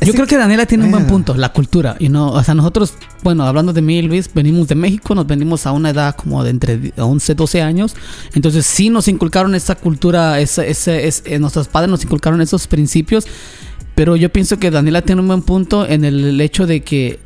Yo 0.00 0.12
creo 0.12 0.26
que 0.26 0.36
Daniela 0.36 0.66
tiene 0.66 0.84
un 0.84 0.90
buen 0.90 1.04
Ah. 1.04 1.08
punto, 1.08 1.34
la 1.34 1.50
cultura. 1.52 1.96
Y 1.98 2.08
no, 2.08 2.30
o 2.32 2.42
sea, 2.42 2.54
nosotros, 2.54 2.94
bueno, 3.22 3.44
hablando 3.44 3.72
de 3.72 3.80
mí 3.82 3.98
y 3.98 4.02
Luis, 4.02 4.30
venimos 4.32 4.68
de 4.68 4.74
México, 4.74 5.14
nos 5.14 5.26
venimos 5.26 5.66
a 5.66 5.72
una 5.72 5.90
edad 5.90 6.14
como 6.16 6.42
de 6.44 6.50
entre 6.50 6.92
11, 6.98 7.34
12 7.34 7.62
años. 7.62 7.94
Entonces 8.34 8.64
sí 8.66 8.90
nos 8.90 9.08
inculcaron 9.08 9.54
esa 9.54 9.74
cultura, 9.74 10.40
esa, 10.40 10.64
ese, 10.64 11.06
es- 11.06 11.22
eh, 11.26 11.38
nuestros 11.38 11.68
padres 11.68 11.90
nos 11.90 12.02
inculcaron 12.02 12.40
esos 12.40 12.66
principios. 12.66 13.26
Pero 13.94 14.16
yo 14.16 14.30
pienso 14.30 14.58
que 14.58 14.70
Daniela 14.70 15.02
tiene 15.02 15.20
un 15.20 15.28
buen 15.28 15.42
punto 15.42 15.86
en 15.86 16.04
el, 16.04 16.40
hecho 16.40 16.66
de 16.66 16.80
que 16.80 17.20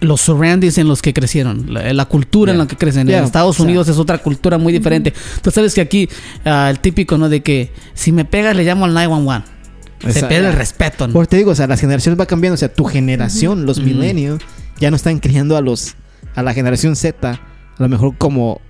los 0.00 0.20
surroundings 0.20 0.78
en 0.78 0.88
los 0.88 1.02
que 1.02 1.12
crecieron, 1.12 1.72
la, 1.72 1.92
la 1.92 2.04
cultura 2.04 2.52
en 2.52 2.58
la 2.58 2.66
que 2.66 2.76
crecen. 2.76 3.06
Yeah, 3.06 3.18
En 3.18 3.24
Estados 3.24 3.56
o 3.56 3.58
sea. 3.58 3.64
Unidos 3.64 3.88
es 3.88 3.98
otra 3.98 4.18
cultura 4.18 4.58
muy 4.58 4.72
diferente. 4.72 5.12
Tú 5.42 5.50
sabes 5.50 5.74
que 5.74 5.80
aquí 5.80 6.08
ah, 6.44 6.68
el 6.70 6.78
típico, 6.78 7.18
¿no? 7.18 7.28
De 7.28 7.42
que 7.42 7.72
si 7.94 8.12
me 8.12 8.24
pegas 8.24 8.56
le 8.56 8.64
llamo 8.64 8.84
al 8.84 8.94
911. 8.94 9.56
Se 10.12 10.22
pierde 10.26 10.48
el 10.48 10.52
respeto, 10.52 11.06
¿no? 11.06 11.14
Porque 11.14 11.30
te 11.30 11.36
digo, 11.38 11.52
o 11.52 11.54
sea, 11.54 11.66
las 11.66 11.80
generaciones 11.80 12.18
van 12.18 12.26
cambiando. 12.26 12.54
O 12.54 12.58
sea, 12.58 12.72
tu 12.72 12.84
generación, 12.84 13.64
los 13.64 13.80
milenios, 13.80 14.40
ya 14.78 14.90
no 14.90 14.96
están 14.96 15.18
criando 15.18 15.56
a 15.56 15.60
los 15.60 15.94
a 16.34 16.42
la 16.42 16.52
generación 16.52 16.96
Z, 16.96 17.30
a 17.30 17.40
lo 17.78 17.88
mejor 17.88 18.16
como 18.18 18.60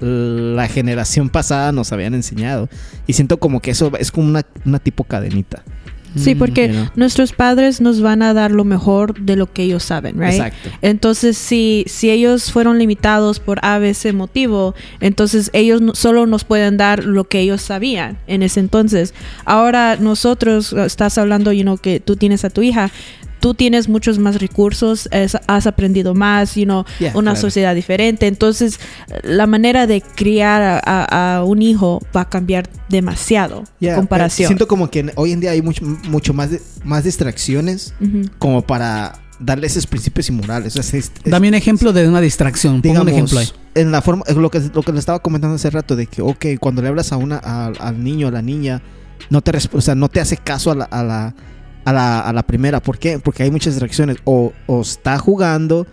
la 0.00 0.68
generación 0.68 1.28
pasada 1.28 1.72
nos 1.72 1.92
habían 1.92 2.14
enseñado. 2.14 2.68
Y 3.06 3.12
siento 3.12 3.38
como 3.38 3.60
que 3.60 3.72
eso 3.72 3.92
es 3.98 4.10
como 4.10 4.28
una, 4.28 4.46
una 4.64 4.78
tipo 4.78 5.04
cadenita. 5.04 5.64
Sí, 6.16 6.34
Mm, 6.34 6.38
porque 6.38 6.68
you 6.68 6.74
know. 6.74 6.86
nuestros 6.96 7.32
padres 7.32 7.80
nos 7.80 8.00
van 8.00 8.22
a 8.22 8.34
dar 8.34 8.50
lo 8.50 8.64
mejor 8.64 9.18
de 9.20 9.36
lo 9.36 9.50
que 9.52 9.62
ellos 9.62 9.82
saben, 9.82 10.18
right? 10.18 10.32
Exacto. 10.34 10.68
Entonces, 10.82 11.38
si, 11.38 11.84
si 11.88 12.10
ellos 12.10 12.52
fueron 12.52 12.78
limitados 12.78 13.40
por 13.40 13.58
A, 13.64 13.78
B, 13.78 13.94
C 13.94 14.12
motivo, 14.12 14.74
entonces 15.00 15.48
ellos 15.54 15.80
no- 15.80 15.94
solo 15.94 16.26
nos 16.26 16.44
pueden 16.44 16.76
dar 16.76 17.04
lo 17.04 17.24
que 17.24 17.40
ellos 17.40 17.62
sabían 17.62 18.18
en 18.26 18.42
ese 18.42 18.60
entonces. 18.60 19.14
Ahora 19.44 19.96
nosotros, 19.96 20.72
eh, 20.72 20.84
estás 20.84 21.16
hablando, 21.18 21.52
you 21.52 21.62
know, 21.62 21.78
que 21.78 21.98
tú 22.00 22.16
tienes 22.16 22.44
a 22.44 22.50
tu 22.50 22.62
hija, 22.62 22.90
tú 23.42 23.52
tienes 23.54 23.88
muchos 23.88 24.18
más 24.18 24.40
recursos, 24.40 25.08
es- 25.10 25.36
has 25.48 25.66
aprendido 25.66 26.14
más, 26.14 26.54
you 26.54 26.64
know, 26.64 26.84
Yeah, 27.00 27.10
una 27.14 27.32
claro. 27.32 27.40
sociedad 27.40 27.74
diferente. 27.74 28.26
Entonces, 28.28 28.78
la 29.22 29.46
manera 29.46 29.86
de 29.86 30.00
criar 30.00 30.62
a, 30.62 30.80
a- 30.82 31.36
a 31.38 31.44
un 31.44 31.60
hijo 31.60 32.00
va 32.16 32.22
a 32.22 32.28
cambiar 32.30 32.70
demasiado 32.88 33.64
Ya, 33.80 33.90
en 33.90 33.96
comparación. 33.96 34.46
Siento 34.46 34.66
como 34.68 34.88
que 34.90 35.12
hoy 35.16 35.32
en 35.32 35.40
día 35.40 35.50
hay 35.50 35.60
mucho, 35.60 35.84
mucho 36.08 36.32
más, 36.32 36.50
de- 36.52 36.62
más 36.84 37.04
distracciones 37.04 37.94
como 38.38 38.62
para 38.62 39.20
darle 39.40 39.66
esos 39.66 39.86
principios 39.88 40.28
y 40.28 40.32
morales. 40.32 40.76
O 40.76 40.82
sea, 40.82 40.98
es- 41.00 41.06
es- 41.06 41.30
Dame 41.30 41.48
un 41.48 41.54
ejemplo 41.54 41.92
de 41.92 42.08
una 42.08 42.20
distracción. 42.20 42.80
Pongo 42.80 42.82
digamos, 43.04 43.06
un 43.06 43.08
ejemplo 43.12 43.38
ahí. 43.40 43.48
en 43.74 43.90
la 43.90 44.00
forma, 44.02 44.24
lo 44.36 44.50
que, 44.50 44.60
lo 44.72 44.82
que 44.82 44.92
le 44.92 45.00
estaba 45.00 45.18
comentando 45.18 45.56
hace 45.56 45.68
rato, 45.68 45.96
de 45.96 46.06
que, 46.06 46.22
ok, 46.22 46.46
cuando 46.60 46.80
le 46.80 46.88
hablas 46.88 47.10
a 47.12 47.16
una, 47.16 47.40
a- 47.42 47.72
al 47.80 48.04
niño, 48.04 48.28
a 48.28 48.30
la 48.30 48.40
niña, 48.42 48.82
no 49.30 49.40
te, 49.42 49.50
o 49.72 49.80
sea, 49.80 49.96
no 49.96 50.08
te 50.08 50.20
hace 50.20 50.36
caso 50.36 50.70
a 50.70 50.76
la, 50.76 50.84
a 50.84 51.02
la, 51.02 51.34
a 51.84 51.92
la, 51.92 52.20
a 52.20 52.32
la 52.32 52.42
primera. 52.42 52.80
¿Por 52.80 52.98
qué? 52.98 53.18
Porque 53.18 53.42
hay 53.42 53.50
muchas 53.50 53.74
distracciones. 53.74 54.16
O, 54.24 54.52
o 54.66 54.80
está 54.82 55.18
jugando, 55.18 55.86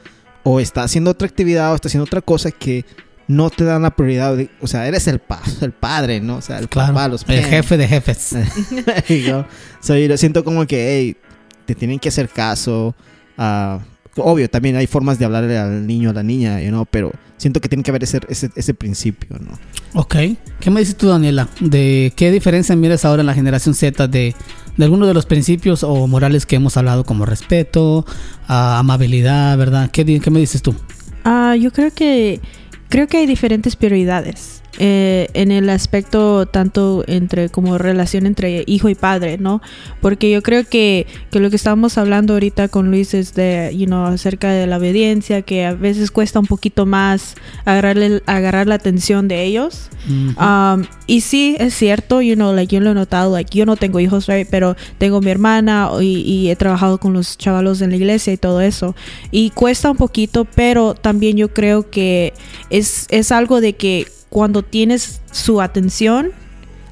o 0.44 0.60
está 0.60 0.84
haciendo 0.84 1.12
otra 1.12 1.28
actividad, 1.28 1.72
o 1.72 1.76
está 1.76 1.88
haciendo 1.88 2.06
otra 2.06 2.22
cosa 2.22 2.52
que 2.52 2.86
no 3.28 3.50
te 3.50 3.64
dan 3.64 3.84
la 3.84 3.92
prioridad. 3.96 4.36
de- 4.38 4.50
o 4.62 4.68
sea, 4.68 4.88
eres 4.88 5.08
el, 5.08 5.20
pa- 5.20 5.42
el 5.62 5.72
padre, 5.72 6.20
¿no? 6.22 6.38
O 6.38 6.42
sea, 6.42 6.58
el 6.60 6.68
Claro. 6.70 6.94
papá, 6.94 7.08
los 7.08 7.24
el 7.28 7.44
jefe 7.46 7.78
de 7.78 7.88
jefes. 7.88 8.36
There 8.86 9.22
you 9.24 9.32
go. 9.32 9.46
So, 9.82 9.96
yo 9.96 10.18
siento 10.18 10.44
como 10.44 10.66
que, 10.66 10.98
hey, 10.98 11.18
te 11.66 11.76
tienen 11.76 12.00
que 12.00 12.10
hacer 12.10 12.30
caso. 12.30 12.96
ah, 13.38 13.80
obvio, 14.18 14.50
también 14.50 14.76
hay 14.76 14.88
formas 14.88 15.18
de 15.20 15.26
hablarle 15.26 15.58
al 15.58 15.86
niño, 15.88 16.10
a 16.10 16.14
la 16.14 16.24
niña, 16.24 16.60
you 16.62 16.70
know, 16.70 16.86
pero 16.90 17.12
siento 17.38 17.62
que 17.62 17.70
tiene 17.70 17.84
que 17.84 17.92
haber 17.92 18.04
ese, 18.04 18.20
ese, 18.28 18.50
ese 18.56 18.74
principio, 18.74 19.38
¿no? 19.40 19.52
Ok. 19.94 20.16
¿Qué 20.60 20.70
me 20.72 20.82
dices 20.82 20.98
tú, 20.98 21.08
Daniela? 21.08 21.48
¿De 21.62 22.12
qué 22.18 22.30
diferencia 22.32 22.76
miras 22.76 23.06
ahora 23.06 23.22
en 23.22 23.28
la 23.28 23.34
generación 23.34 23.76
Z 23.76 24.08
de, 24.10 24.36
de 24.80 24.86
algunos 24.86 25.10
de 25.10 25.14
los 25.14 25.26
principios 25.26 25.84
o 25.84 26.08
morales 26.08 26.46
que 26.46 26.56
hemos 26.56 26.78
hablado, 26.78 27.04
como 27.04 27.26
respeto, 27.26 28.06
ah, 28.48 28.80
amabilidad, 28.80 29.58
¿verdad? 29.58 29.92
¿Qué, 29.92 30.22
qué 30.22 30.32
me 30.32 30.40
dices 30.40 30.62
tú? 30.62 30.74
Ah, 31.26 31.58
yo 31.58 31.74
creo 31.74 31.92
que 31.92 32.40
creo 32.88 33.08
que 33.08 33.18
hay 33.18 33.26
diferentes 33.26 33.76
prioridades 33.76 34.59
eh, 34.78 35.28
en 35.34 35.52
el 35.52 35.70
aspecto 35.70 36.46
tanto 36.46 37.04
entre 37.08 37.50
como 37.50 37.78
relación 37.78 38.26
entre 38.26 38.64
hijo 38.68 38.88
y 38.88 38.96
padre, 38.96 39.38
¿no? 39.38 39.62
Porque 40.02 40.30
yo 40.30 40.42
creo 40.44 40.64
que, 40.64 41.08
que 41.32 41.40
lo 41.40 41.50
que 41.50 41.56
estábamos 41.56 41.98
hablando 41.98 42.34
ahorita 42.34 42.68
con 42.68 42.92
Luis 42.92 43.14
es 43.14 43.34
de, 43.34 43.74
you 43.76 43.88
know, 43.88 44.06
acerca 44.06 44.52
de 44.52 44.68
la 44.68 44.78
obediencia, 44.78 45.42
que 45.42 45.66
a 45.66 45.74
veces 45.74 46.12
cuesta 46.12 46.40
un 46.40 46.46
poquito 46.46 46.86
más 46.86 47.36
agarrarle, 47.66 48.22
agarrar 48.26 48.68
la 48.68 48.76
atención 48.76 49.28
de 49.28 49.44
ellos. 49.44 49.90
Um, 50.08 50.86
y 51.08 51.22
sí, 51.22 51.56
es 51.60 51.76
cierto, 51.76 52.22
you 52.22 52.36
know, 52.36 52.54
like, 52.54 52.74
yo 52.74 52.80
lo 52.82 52.92
he 52.92 52.94
notado, 52.94 53.34
like, 53.34 53.56
yo 53.56 53.66
no 53.66 53.76
tengo 53.76 54.00
hijos, 54.00 54.28
right, 54.28 54.48
pero 54.50 54.76
tengo 54.98 55.20
mi 55.22 55.30
hermana 55.30 55.90
y, 56.00 56.22
y 56.22 56.50
he 56.50 56.56
trabajado 56.56 57.00
con 57.00 57.14
los 57.14 57.38
chavalos 57.38 57.82
en 57.82 57.90
la 57.90 57.98
iglesia 57.98 58.34
y 58.34 58.38
todo 58.38 58.62
eso. 58.62 58.96
Y 59.32 59.50
cuesta 59.52 59.92
un 59.92 59.98
poquito, 59.98 60.46
pero 60.46 60.94
también 60.94 61.38
yo 61.38 61.54
creo 61.54 61.90
que 61.90 62.34
es, 62.70 63.08
es 63.10 63.32
algo 63.32 63.62
de 63.62 63.74
que 63.74 64.08
cuando 64.30 64.64
tienes 64.64 65.22
su 65.32 65.62
atención, 65.62 66.32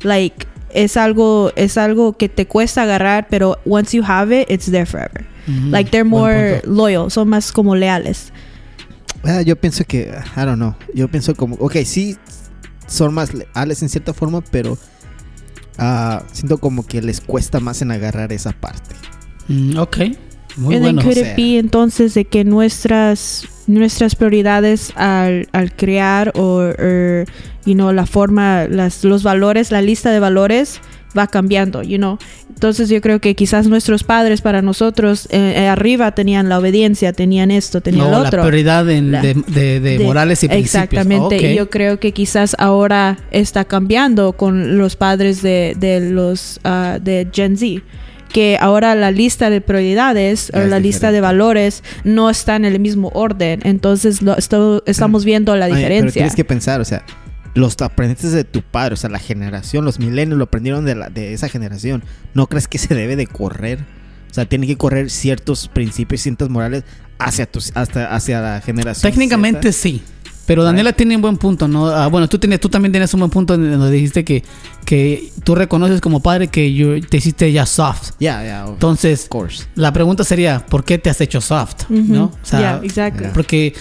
like, 0.01 0.47
es 0.71 0.97
algo, 0.97 1.51
es 1.55 1.77
algo 1.77 2.13
que 2.17 2.29
te 2.29 2.45
cuesta 2.45 2.83
agarrar, 2.83 3.27
pero 3.29 3.57
once 3.65 3.95
you 3.95 4.03
have 4.05 4.41
it, 4.41 4.49
it's 4.49 4.69
there 4.69 4.85
forever. 4.85 5.25
Ujú. 5.47 5.69
Like, 5.69 5.91
they're 5.91 6.03
more 6.03 6.61
loyal, 6.65 7.09
son 7.09 7.29
más 7.29 7.51
como 7.51 7.75
leales. 7.75 8.31
Ah, 9.23 9.41
yo 9.41 9.55
pienso 9.55 9.83
que, 9.85 10.13
I 10.35 10.41
don't 10.41 10.57
know, 10.57 10.75
yo 10.93 11.07
pienso 11.07 11.35
como, 11.35 11.55
ok, 11.55 11.77
sí, 11.85 12.17
son 12.87 13.13
más 13.13 13.33
leales 13.33 13.81
en 13.81 13.89
cierta 13.89 14.13
forma, 14.13 14.41
pero 14.41 14.77
ah, 15.77 16.23
siento 16.31 16.57
como 16.57 16.85
que 16.85 17.01
les 17.01 17.21
cuesta 17.21 17.59
más 17.59 17.81
en 17.81 17.91
agarrar 17.91 18.31
esa 18.33 18.51
parte. 18.51 18.95
Mm, 19.47 19.77
ok. 19.77 19.97
Muy 20.57 20.75
And 20.75 20.83
then 20.85 20.95
bueno. 20.95 21.01
could 21.07 21.17
O 21.17 21.21
it 21.21 21.25
sea- 21.27 21.35
be 21.35 21.57
entonces 21.59 22.13
de 22.13 22.25
que 22.25 22.43
nuestras 22.43 23.47
nuestras 23.67 24.15
prioridades 24.15 24.91
al, 24.95 25.47
al 25.51 25.73
crear 25.75 26.31
o 26.35 26.63
you 27.65 27.73
know 27.73 27.91
la 27.91 28.05
forma 28.05 28.65
las 28.69 29.03
los 29.03 29.23
valores 29.23 29.71
la 29.71 29.81
lista 29.81 30.09
de 30.11 30.19
valores 30.19 30.79
va 31.17 31.27
cambiando 31.27 31.83
you 31.83 31.97
know 31.97 32.17
entonces 32.49 32.87
yo 32.89 33.01
creo 33.01 33.19
que 33.19 33.35
quizás 33.35 33.67
nuestros 33.67 34.03
padres 34.05 34.39
para 34.41 34.61
nosotros 34.61 35.27
eh, 35.31 35.53
eh, 35.57 35.67
arriba 35.67 36.11
tenían 36.15 36.47
la 36.47 36.59
obediencia 36.59 37.11
tenían 37.11 37.51
esto 37.51 37.81
tenían 37.81 38.05
No, 38.09 38.17
lo 38.17 38.23
la 38.23 38.29
otro 38.29 38.41
prioridad 38.43 38.89
en- 38.89 39.11
La- 39.11 39.21
de, 39.21 39.33
de- 39.33 39.79
de 39.81 39.97
de- 39.97 40.03
morales 40.05 40.41
y 40.43 40.47
principios. 40.47 40.83
Exactamente, 40.83 41.51
y 41.51 41.55
yo 41.55 41.69
creo 41.69 41.99
que 41.99 42.13
quizás 42.13 42.55
ahora 42.57 43.17
está 43.31 43.65
cambiando 43.65 44.31
con 44.33 44.77
los 44.77 44.95
padres 44.95 45.41
de, 45.41 45.75
de 45.77 45.99
los 46.11 46.59
ah, 46.63 46.99
de 47.01 47.27
Gen 47.33 47.57
Z. 47.57 47.81
Que 48.31 48.57
ahora 48.59 48.93
la 48.95 49.11
lista 49.11 49.49
de 49.49 49.61
prioridades 49.61 50.51
o 50.53 50.59
la 50.59 50.79
lista 50.79 51.11
de 51.11 51.21
valores 51.21 51.83
no 52.03 52.29
está 52.29 52.55
en 52.55 52.65
el 52.65 52.79
mismo 52.79 53.09
orden. 53.13 53.61
Entonces 53.63 54.21
lo, 54.21 54.37
esto- 54.37 54.83
estamos 54.85 55.25
viendo 55.25 55.55
la 55.55 55.65
Ay, 55.65 55.71
Pero 55.71 55.81
diferencia. 55.83 56.13
tienes 56.19 56.35
que 56.35 56.45
pensar, 56.45 56.81
o 56.81 56.85
sea, 56.85 57.03
los 57.55 57.75
aprendiste 57.81 58.29
de 58.29 58.43
tu 58.43 58.61
padre, 58.61 58.93
o 58.93 58.97
sea, 58.97 59.09
la 59.09 59.19
generación, 59.19 59.83
los 59.85 59.99
milenios 59.99 60.37
lo 60.37 60.43
aprendieron 60.43 60.85
de, 60.85 60.95
la, 60.95 61.09
de 61.09 61.33
esa 61.33 61.49
generación. 61.49 62.03
¿No 62.33 62.47
crees 62.47 62.67
que 62.67 62.77
se 62.77 62.93
debe 62.93 63.15
de 63.15 63.25
correr? 63.27 63.79
O 64.29 64.33
sea, 64.33 64.45
tiene 64.45 64.67
que 64.67 64.75
correr 64.77 65.09
ciertos 65.09 65.67
principios, 65.69 66.21
ciertas 66.21 66.49
morales 66.49 66.83
hacia, 67.17 67.45
tus, 67.47 67.71
hasta, 67.75 68.13
hacia 68.13 68.41
la 68.41 68.61
generación. 68.61 69.09
Técnicamente 69.11 69.71
Z. 69.71 69.81
sí. 69.81 70.03
Pero 70.47 70.63
Daniela 70.63 70.93
tiene 70.93 71.15
un 71.17 71.21
buen 71.21 71.35
punto, 71.37 71.67
¿no? 71.67 71.87
Ah, 71.89 72.07
bueno, 72.07 72.27
tú, 72.29 72.39
tienes, 72.39 72.59
tú 72.61 72.69
también 72.69 72.91
tienes 72.93 73.13
un 73.13 73.19
buen 73.19 73.29
punto 73.29 73.53
en 73.55 73.69
donde 73.69 73.91
dijiste 73.91 74.23
que, 74.23 74.43
que 74.85 75.31
tú 75.43 75.55
reconoces 75.55 75.99
como 75.99 76.21
padre 76.21 76.47
que 76.47 77.01
te 77.09 77.17
hiciste 77.17 77.51
ya 77.51 77.65
soft. 77.65 78.11
Ya, 78.19 78.43
ya, 78.45 78.65
of 78.65 78.71
Entonces, 78.75 79.27
course. 79.29 79.65
la 79.75 79.91
pregunta 79.91 80.23
sería, 80.23 80.65
¿por 80.65 80.85
qué 80.85 80.97
te 80.97 81.09
has 81.09 81.19
hecho 81.19 81.41
soft? 81.41 81.83
Ujú. 81.89 82.01
¿No? 82.13 82.23
O 82.25 82.39
sea, 82.43 82.59
Yeah, 82.59 82.79
exactly. 82.81 83.27
porque, 83.33 83.73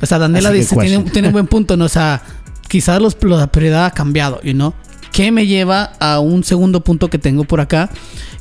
o 0.00 0.06
sea, 0.06 0.18
Daniela 0.20 0.52
dice, 0.52 0.76
tiene, 0.76 1.10
tiene 1.10 1.28
un 1.28 1.32
buen 1.32 1.46
punto, 1.48 1.76
¿no? 1.76 1.86
O 1.86 1.88
sea, 1.90 2.22
quizás 2.68 3.02
los, 3.02 3.16
la 3.24 3.48
prioridad 3.48 3.86
ha 3.86 3.90
cambiado, 3.90 4.40
you 4.42 4.52
know? 4.52 4.72
¿Qué 5.10 5.32
me 5.32 5.46
lleva 5.46 5.92
a 5.98 6.20
un 6.20 6.44
segundo 6.44 6.84
punto 6.84 7.10
que 7.10 7.18
tengo 7.18 7.42
por 7.42 7.60
acá? 7.60 7.90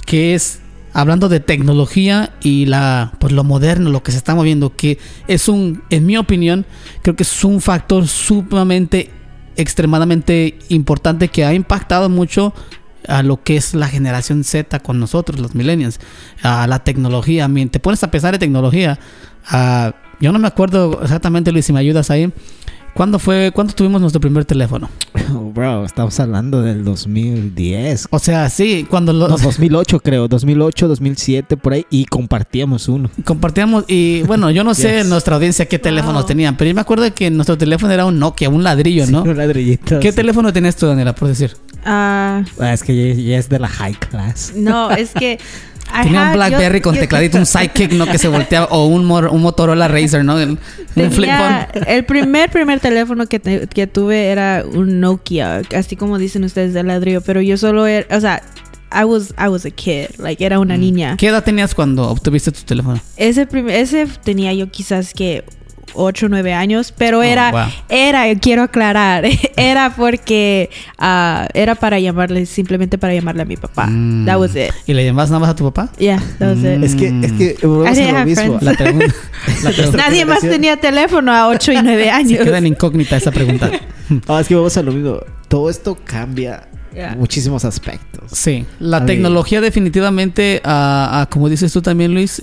Que 0.05 0.35
es 0.35 0.59
hablando 0.93 1.29
de 1.29 1.39
tecnología 1.39 2.33
y 2.41 2.65
la 2.65 3.13
pues 3.19 3.33
lo 3.33 3.43
moderno, 3.43 3.89
lo 3.89 4.03
que 4.03 4.11
se 4.11 4.17
está 4.17 4.35
moviendo, 4.35 4.75
que 4.75 4.97
es 5.27 5.47
un, 5.47 5.83
en 5.89 6.05
mi 6.05 6.17
opinión, 6.17 6.65
creo 7.01 7.15
que 7.15 7.23
es 7.23 7.43
un 7.43 7.61
factor 7.61 8.07
sumamente, 8.07 9.09
extremadamente 9.55 10.57
importante 10.69 11.27
que 11.29 11.45
ha 11.45 11.53
impactado 11.53 12.09
mucho 12.09 12.53
a 13.07 13.23
lo 13.23 13.43
que 13.43 13.57
es 13.57 13.73
la 13.73 13.87
generación 13.87 14.43
Z 14.43 14.79
con 14.79 14.99
nosotros, 14.99 15.39
los 15.39 15.55
millennials, 15.55 15.99
a 16.43 16.67
la 16.67 16.83
tecnología. 16.83 17.49
Te 17.69 17.79
pones 17.79 18.03
a 18.03 18.11
pensar 18.11 18.33
en 18.33 18.39
tecnología. 18.39 18.99
ah, 19.47 19.93
yo 20.19 20.31
no 20.31 20.37
me 20.37 20.47
acuerdo 20.47 21.01
exactamente, 21.01 21.51
Luis, 21.51 21.65
si 21.65 21.73
me 21.73 21.79
ayudas 21.79 22.11
ahí. 22.11 22.31
¿Cuándo 22.93 23.19
fue, 23.19 23.51
cuándo 23.53 23.73
tuvimos 23.73 24.01
nuestro 24.01 24.19
primer 24.19 24.43
teléfono? 24.45 24.89
Oh, 25.33 25.49
bro, 25.55 25.85
estamos 25.85 26.19
hablando 26.19 26.61
del 26.61 26.83
2010. 26.83 28.09
O 28.11 28.19
sea, 28.19 28.49
sí, 28.49 28.85
cuando 28.89 29.13
lo 29.13 29.29
No, 29.29 29.37
2008 29.37 29.99
creo, 30.01 30.27
2008, 30.27 30.87
2007 30.89 31.57
por 31.57 31.73
ahí 31.73 31.85
y 31.89 32.05
compartíamos 32.05 32.89
uno. 32.89 33.09
compartíamos 33.23 33.85
y 33.87 34.23
bueno, 34.23 34.51
yo 34.51 34.63
no 34.63 34.73
sé 34.75 34.97
Yes. 34.97 35.07
nuestra 35.07 35.35
audiencia 35.37 35.65
qué 35.67 35.79
teléfonos 35.79 36.23
Wow. 36.23 36.25
tenían, 36.27 36.57
pero 36.57 36.67
yo 36.69 36.75
me 36.75 36.81
acuerdo 36.81 37.11
que 37.13 37.31
nuestro 37.31 37.57
teléfono 37.57 37.93
era 37.93 38.05
un 38.05 38.19
Nokia, 38.19 38.49
un 38.49 38.63
ladrillo, 38.63 39.07
¿no? 39.07 39.23
Un 39.23 39.37
ladrillito. 39.37 39.99
¿Qué 40.01 40.11
sí. 40.11 40.15
teléfono 40.17 40.51
tenías 40.51 40.75
tú, 40.75 40.85
Daniela, 40.87 41.15
por 41.15 41.29
decir? 41.29 41.55
Ah, 41.85 42.43
Ah, 42.59 42.73
es 42.73 42.83
que 42.83 43.15
ya, 43.15 43.21
ya 43.21 43.37
es 43.37 43.47
de 43.49 43.57
la 43.59 43.67
high 43.69 43.95
class. 43.95 44.51
no, 44.55 44.91
es 44.91 45.11
que... 45.11 45.39
Tenía 46.03 46.23
un 46.27 46.33
Blackberry 46.33 46.79
yo- 46.79 46.83
con 46.83 46.95
yo- 46.95 47.01
tecladito, 47.01 47.37
un 47.37 47.45
Sidekick, 47.45 47.93
¿no? 47.93 48.05
Que 48.05 48.17
se 48.17 48.27
volteaba, 48.27 48.67
o 48.67 48.85
un, 48.87 49.05
Motorola 49.05 49.87
Razer, 49.87 50.23
¿no? 50.25 50.35
Un 50.35 50.57
flip 51.11 51.29
phone. 51.29 51.83
el 51.87 52.05
primer 52.05 52.49
primer 52.49 52.79
teléfono 52.79 53.25
que, 53.27 53.39
te- 53.39 53.67
que 53.67 53.87
tuve 53.87 54.27
era 54.27 54.63
un 54.71 54.99
Nokia, 54.99 55.61
así 55.75 55.95
como 55.95 56.17
dicen 56.17 56.43
ustedes 56.43 56.73
de 56.73 56.83
ladrillo, 56.83 57.21
pero 57.21 57.41
yo 57.41 57.57
solo 57.57 57.85
era, 57.87 58.15
o 58.15 58.19
sea, 58.19 58.41
I 58.93 59.05
was 59.05 59.33
I 59.39 59.47
was 59.47 59.65
a 59.65 59.69
kid, 59.71 60.07
like 60.17 60.43
era 60.45 60.59
una 60.59 60.75
niña. 60.75 61.13
Mm. 61.13 61.17
¿Qué 61.17 61.27
edad 61.27 61.43
tenías 61.43 61.73
cuando 61.73 62.09
obtuviste 62.09 62.51
tu 62.51 62.61
teléfono? 62.63 62.99
Ese 63.15 63.47
ese 63.69 64.05
tenía 64.23 64.53
yo 64.53 64.69
quizás 64.69 65.13
que 65.13 65.45
8 65.93 66.25
o 66.25 66.29
9 66.29 66.53
años, 66.53 66.93
pero 66.97 67.19
Oh, 67.19 67.23
era 67.23 67.51
wow. 67.51 67.61
era 67.89 68.33
quiero 68.39 68.63
aclarar, 68.63 69.25
era 69.57 69.93
porque 69.95 70.69
ah, 70.97 71.47
era 71.53 71.75
para 71.75 71.99
llamarle 71.99 72.45
simplemente 72.45 72.97
para 72.97 73.13
llamarle 73.13 73.41
a 73.43 73.45
mi 73.45 73.57
papá. 73.57 73.87
Mm. 73.87 74.25
That 74.25 74.39
was 74.39 74.55
it. 74.55 74.71
¿Y 74.87 74.93
le 74.93 75.05
llamabas 75.05 75.29
nada 75.29 75.39
más 75.39 75.49
a 75.49 75.55
tu 75.55 75.63
papá? 75.71 75.91
Yeah, 75.97 76.19
that 76.39 76.55
was 76.55 76.59
it. 76.63 76.79
Mm. 76.79 76.83
Es 76.83 76.95
que, 76.95 77.07
es 77.21 77.31
que 77.33 77.57
lo 77.61 77.83
mismo. 78.25 78.57
La 78.61 78.73
la 78.73 79.91
Nadie 79.97 80.25
más 80.25 80.41
tenía 80.41 80.77
teléfono 80.77 81.31
a 81.33 81.47
8 81.47 81.71
y 81.73 81.81
9 81.81 82.03
se 82.05 82.09
años. 82.09 82.43
queda 82.43 82.57
en 82.57 82.67
incógnita 82.67 83.17
esa 83.17 83.31
pregunta. 83.31 83.69
Ah, 84.27 84.39
es 84.41 84.47
que 84.47 84.55
vamos 84.55 84.75
a 84.77 84.81
lo 84.83 84.91
mismo. 84.91 85.17
Todo 85.47 85.69
esto 85.69 85.97
cambia 86.03 86.67
Yeah. 86.93 87.15
muchísimos 87.15 87.63
aspectos. 87.63 88.31
Sí, 88.33 88.65
la 88.79 88.97
A 88.97 89.05
tecnología 89.05 89.61
definitivamente, 89.61 90.59
ah, 90.65 91.25
como 91.31 91.47
dices 91.47 91.71
tú 91.71 91.81
también, 91.81 92.13
Luis, 92.13 92.41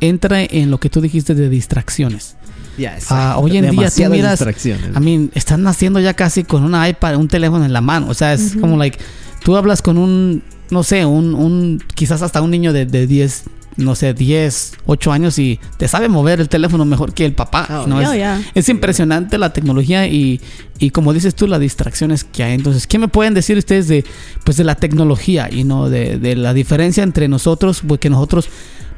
entra 0.00 0.42
en 0.42 0.72
lo 0.72 0.78
que 0.80 0.90
tú 0.90 1.00
dijiste 1.00 1.36
de 1.36 1.48
distracciones. 1.48 2.36
Ya, 2.78 2.98
Ah, 3.10 3.36
hoy 3.38 3.56
en 3.56 3.62
día 3.62 3.70
tú 3.70 3.76
Demasiadas 3.76 4.16
miras, 4.16 4.32
distracciones. 4.32 4.96
I 4.96 5.00
mean, 5.00 5.30
están 5.34 5.62
naciendo 5.62 6.00
ya 6.00 6.14
casi 6.14 6.44
con 6.44 6.62
una 6.64 6.88
iPad, 6.88 7.16
un 7.16 7.28
teléfono 7.28 7.64
en 7.64 7.72
la 7.72 7.80
mano. 7.80 8.08
O 8.08 8.14
sea, 8.14 8.34
es 8.34 8.56
como 8.60 8.76
like, 8.76 8.98
tú 9.42 9.56
hablas 9.56 9.82
con 9.82 9.98
un, 9.98 10.42
no 10.70 10.82
sé, 10.82 11.04
un, 11.04 11.34
un 11.34 11.82
quizás 11.94 12.22
hasta 12.22 12.42
un 12.42 12.50
niño 12.50 12.72
de, 12.72 12.84
de 12.86 13.06
10, 13.06 13.44
no 13.76 13.94
sé, 13.94 14.14
10, 14.14 14.72
8 14.86 15.12
años 15.12 15.38
y 15.38 15.60
te 15.76 15.86
sabe 15.88 16.08
mover 16.08 16.40
el 16.40 16.48
teléfono 16.48 16.84
mejor 16.84 17.12
que 17.14 17.24
el 17.24 17.34
papá. 17.34 17.66
Oh, 17.84 17.86
¿no? 17.86 18.00
yeah, 18.00 18.10
es, 18.10 18.16
yeah. 18.16 18.42
es 18.54 18.68
impresionante 18.68 19.38
la 19.38 19.52
tecnología 19.52 20.06
y, 20.06 20.40
y 20.78 20.90
como 20.90 21.12
dices 21.12 21.34
tú, 21.34 21.46
las 21.46 21.60
distracciones 21.60 22.24
que 22.24 22.42
hay. 22.42 22.54
Entonces, 22.54 22.86
¿qué 22.86 22.98
me 22.98 23.08
pueden 23.08 23.34
decir 23.34 23.56
ustedes 23.56 23.88
de, 23.88 24.04
pues, 24.44 24.56
de 24.56 24.64
la 24.64 24.74
tecnología 24.74 25.48
y 25.50 25.64
no 25.64 25.88
de, 25.88 26.18
de 26.18 26.36
la 26.36 26.52
diferencia 26.54 27.02
entre 27.02 27.28
nosotros? 27.28 27.82
Porque 27.86 28.10
nosotros, 28.10 28.48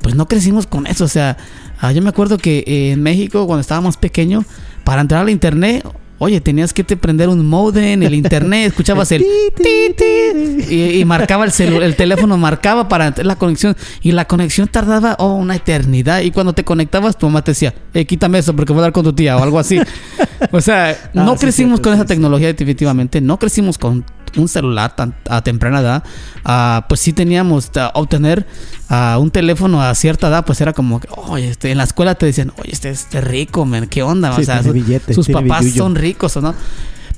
pues, 0.02 0.14
no 0.14 0.26
crecimos 0.26 0.66
con 0.66 0.86
eso. 0.86 1.04
O 1.04 1.08
sea, 1.08 1.36
ah, 1.80 1.92
yo 1.92 2.02
me 2.02 2.08
acuerdo 2.08 2.38
que 2.38 2.64
eh, 2.66 2.92
en 2.92 3.02
México, 3.02 3.46
cuando 3.46 3.60
estábamos 3.60 3.96
pequeños, 3.96 4.44
para 4.84 5.02
entrar 5.02 5.22
al 5.22 5.30
internet, 5.30 5.84
oye, 6.18 6.40
tenías 6.40 6.72
que 6.72 6.84
te 6.84 6.96
prender 6.96 7.28
un 7.28 7.46
modem, 7.46 8.02
el 8.02 8.14
internet, 8.14 8.66
escuchabas 8.68 9.12
el 9.12 9.22
ti, 9.56 9.94
ti, 9.96 10.74
y, 10.74 11.00
y 11.00 11.04
marcaba 11.04 11.44
el 11.44 11.50
celu- 11.52 11.82
el 11.82 11.96
teléfono 11.96 12.36
marcaba 12.36 12.88
para 12.88 13.14
la 13.22 13.36
conexión 13.36 13.76
y 14.02 14.12
la 14.12 14.26
conexión 14.26 14.68
tardaba 14.68 15.16
oh, 15.18 15.34
una 15.34 15.56
eternidad 15.56 16.20
y 16.20 16.30
cuando 16.30 16.52
te 16.52 16.64
conectabas 16.64 17.16
tu 17.16 17.26
mamá 17.26 17.42
te 17.42 17.52
decía, 17.52 17.74
eh, 17.94 18.04
quítame 18.04 18.38
eso 18.38 18.54
porque 18.54 18.72
voy 18.72 18.80
a 18.80 18.82
hablar 18.84 18.92
con 18.92 19.04
tu 19.04 19.12
tía 19.12 19.36
o 19.36 19.42
algo 19.42 19.58
así. 19.58 19.78
o 20.52 20.60
sea, 20.60 21.10
no 21.14 21.32
Ah, 21.32 21.34
sí, 21.36 21.40
crecimos 21.40 21.80
con 21.80 21.92
sí, 21.92 21.98
esa 21.98 22.06
tecnología 22.06 22.48
definitivamente, 22.52 23.20
no 23.20 23.38
crecimos 23.38 23.78
con 23.78 24.04
un 24.36 24.46
celular 24.46 24.94
tan, 24.94 25.14
a 25.28 25.42
temprana 25.42 25.80
edad, 25.80 26.02
Ah, 26.44 26.86
pues 26.88 27.00
sí 27.00 27.12
teníamos 27.12 27.70
ah, 27.76 27.90
obtener 27.94 28.46
ah, 28.88 29.18
un 29.20 29.30
teléfono 29.30 29.82
a 29.82 29.94
cierta 29.94 30.28
edad, 30.28 30.44
pues 30.44 30.60
era 30.60 30.72
como, 30.72 31.00
que, 31.00 31.08
oye, 31.10 31.48
este, 31.50 31.70
en 31.70 31.78
la 31.78 31.84
escuela 31.84 32.14
te 32.14 32.26
decían, 32.26 32.52
oye, 32.58 32.70
este 32.72 32.90
es 32.90 33.08
rico, 33.12 33.64
man, 33.66 33.86
¿qué 33.86 34.02
onda? 34.02 34.30
O 34.30 34.42
sea, 34.42 34.60
tiene 34.60 34.62
su- 34.68 34.72
billete, 34.72 35.14
sus 35.14 35.28
papás 35.28 35.66
son 35.74 35.94
ricos, 35.94 36.07
¿o 36.36 36.40
no? 36.40 36.54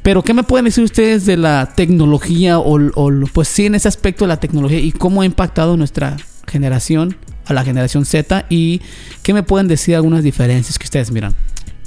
Pero, 0.03 0.22
¿qué 0.22 0.33
me 0.33 0.42
pueden 0.42 0.64
decir 0.64 0.83
ustedes 0.83 1.26
de 1.26 1.37
la 1.37 1.74
tecnología 1.74 2.59
o, 2.59 2.79
o, 2.94 3.11
pues 3.33 3.48
sí, 3.48 3.66
en 3.66 3.74
ese 3.74 3.87
aspecto 3.88 4.24
de 4.24 4.29
la 4.29 4.40
tecnología 4.40 4.79
y 4.81 4.92
cómo 4.92 5.20
ha 5.22 5.26
impactado 5.26 5.76
nuestra 5.76 6.16
generación, 6.46 7.16
a 7.44 7.53
la 7.53 7.64
generación 7.64 8.07
Z? 8.07 8.46
¿Y 8.48 8.81
qué 9.22 9.35
me 9.35 9.42
pueden 9.42 9.68
decir 9.68 9.94
algunas 9.96 10.22
diferencias 10.24 10.79
que 10.79 10.85
ustedes 10.85 11.11
miran? 11.11 11.35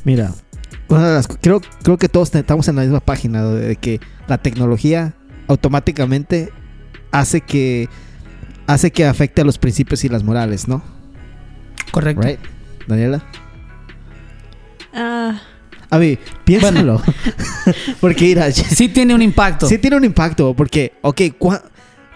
Mira, 0.04 0.32
una 0.89 1.08
de 1.08 1.13
las 1.16 1.28
co- 1.28 1.38
creo, 1.42 1.62
creo 1.82 1.98
que 1.98 2.08
todos 2.08 2.36
estamos 2.36 2.68
en 2.68 2.76
la 2.76 2.84
misma 2.84 3.00
página 3.00 3.44
de 3.46 3.68
de 3.70 3.76
que 3.78 4.00
la 4.28 4.38
tecnología 4.38 5.13
automáticamente 5.48 6.52
hace 7.12 7.42
que 7.42 7.89
hace 8.68 8.92
que 8.92 9.06
afecte 9.06 9.42
a 9.42 9.44
los 9.46 9.58
principios 9.58 10.04
y 10.04 10.10
las 10.10 10.24
morales, 10.24 10.68
¿no? 10.68 10.84
Correcto. 11.92 12.22
Right? 12.28 12.39
Daniela. 12.88 13.24
Ah, 14.94 15.42
A 15.93 15.97
ver, 15.99 16.17
piénsalo. 16.43 17.01
porque 18.01 18.25
mira, 18.25 18.51
Sí 18.51 18.89
tiene 18.89 19.13
un 19.13 19.21
impacto. 19.21 19.67
sí 19.67 19.77
tiene 19.77 19.95
un 19.97 20.03
impacto. 20.06 20.53
Porque, 20.56 20.93
ok, 21.01 21.21
¿cuá- 21.38 21.63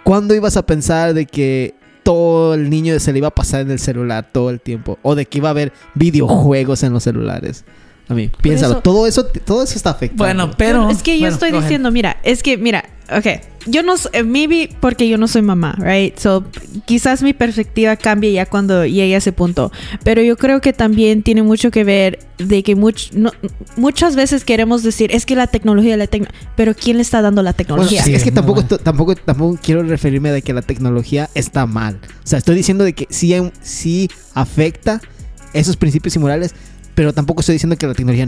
¿cuándo 0.04 0.34
ibas 0.34 0.58
a 0.58 0.66
pensar 0.66 1.14
de 1.14 1.26
que 1.26 1.76
todo 2.04 2.54
el 2.54 2.70
niño 2.70 3.00
se 3.00 3.12
le 3.12 3.20
iba 3.20 3.28
a 3.28 3.36
pasar 3.36 3.62
en 3.62 3.72
el 3.72 3.80
celular 3.80 4.30
todo 4.32 4.50
el 4.50 4.60
tiempo? 4.62 4.98
O 5.04 5.16
de 5.16 5.26
que 5.26 5.38
iba 5.38 5.50
a 5.50 5.52
haber 5.52 5.74
videojuegos 5.94 6.84
en 6.84 6.94
los 6.94 7.04
celulares. 7.04 7.66
A 8.10 8.14
mí, 8.14 8.30
piénsalo. 8.42 8.74
eso- 8.74 8.82
todo 8.82 9.08
eso 9.08 9.26
todo 9.26 9.64
eso 9.64 9.76
está 9.76 9.92
afectando. 9.92 10.24
Bueno, 10.24 10.52
pero... 10.58 10.90
es 10.90 11.04
que 11.04 11.16
yo 11.16 11.22
bueno, 11.22 11.34
estoy 11.36 11.50
ahead. 11.50 11.62
diciendo, 11.62 11.92
mira, 11.92 12.18
es 12.24 12.42
que, 12.42 12.58
mira, 12.58 12.86
ok, 13.16 13.26
yo 13.70 13.84
no, 13.84 13.96
eh, 14.14 14.24
maybe 14.24 14.70
porque 14.80 15.10
yo 15.10 15.18
no 15.18 15.28
soy 15.28 15.42
mamá, 15.42 15.76
right? 15.80 16.18
So, 16.18 16.46
quizás 16.86 17.22
mi 17.22 17.34
perspectiva 17.34 17.98
cambie 17.98 18.32
ya 18.32 18.46
cuando 18.46 18.86
llegue 18.86 19.14
a 19.16 19.18
ese 19.18 19.34
punto, 19.34 19.74
pero 20.06 20.22
yo 20.22 20.38
creo 20.38 20.62
que 20.62 20.72
también 20.72 21.22
tiene 21.22 21.44
mucho 21.44 21.70
que 21.70 21.84
ver 21.84 22.20
de 22.38 22.64
que 22.64 22.78
much- 22.78 23.12
no- 23.12 23.34
muchas 23.76 24.16
veces 24.16 24.46
queremos 24.46 24.84
decir, 24.84 25.10
es 25.14 25.26
que 25.26 25.36
la 25.36 25.48
tecnología, 25.48 25.98
la 25.98 26.08
tecno 26.08 26.30
pero 26.56 26.74
¿quién 26.76 26.96
le 26.96 27.02
está 27.04 27.22
dando 27.22 27.42
la 27.44 27.52
Bueno, 27.52 27.58
tecnología? 27.58 28.04
Sí, 28.04 28.14
es 28.14 28.24
que 28.24 28.32
tampoco, 28.32 28.64
tampoco, 28.64 29.16
tampoco 29.16 29.60
quiero 29.62 29.84
referirme 29.84 30.32
de 30.32 30.42
que 30.42 30.54
la 30.54 30.62
tecnología 30.62 31.30
está 31.34 31.66
mal. 31.66 32.00
O 32.24 32.28
sea, 32.28 32.40
estoy 32.40 32.56
diciendo 32.56 32.86
de 32.86 32.94
que 32.94 33.06
sí, 33.10 33.36
sí 33.62 34.10
afecta 34.34 35.02
esos 35.54 35.76
principios 35.76 36.16
y 36.16 36.20
morales, 36.20 36.54
pero 36.98 37.14
tampoco 37.14 37.42
estoy 37.42 37.54
diciendo 37.54 37.78
que 37.78 37.86
la 37.86 37.94
tecnología 37.94 38.28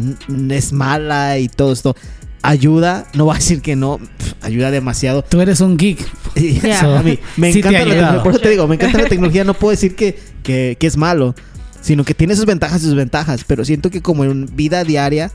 es 0.55 0.71
mala 0.73 1.39
y 1.39 1.49
todo 1.49 1.73
esto. 1.73 1.95
Ayuda, 2.43 3.07
no 3.15 3.25
voy 3.25 3.33
a 3.33 3.39
decir 3.39 3.63
que 3.63 3.75
no, 3.75 3.99
ayuda 4.43 4.69
demasiado. 4.69 5.23
Tú 5.23 5.41
eres 5.41 5.59
un 5.59 5.75
geek. 5.75 5.99
Yeah. 6.35 6.99
a 6.99 7.01
mí 7.01 7.17
me 7.37 7.51
Sí 7.51 7.59
encanta 7.59 7.83
la 7.83 8.21
por 8.21 8.31
eso 8.31 8.39
te 8.41 8.49
digo, 8.51 8.67
me 8.67 8.75
encanta 8.75 8.99
la 8.99 9.05
tecnología, 9.09 9.43
no 9.43 9.55
puedo 9.55 9.71
decir 9.71 9.95
que, 9.95 10.19
que, 10.43 10.77
que 10.79 10.85
es 10.85 10.97
malo, 10.97 11.33
sino 11.81 12.03
que 12.05 12.13
tiene 12.13 12.35
sus 12.35 12.45
ventajas 12.45 12.83
y 12.83 12.85
sus 12.85 12.93
ventajas, 12.93 13.43
pero 13.43 13.65
siento 13.65 13.89
que 13.89 14.03
como 14.03 14.23
en 14.23 14.45
vida 14.55 14.83
diaria 14.83 15.31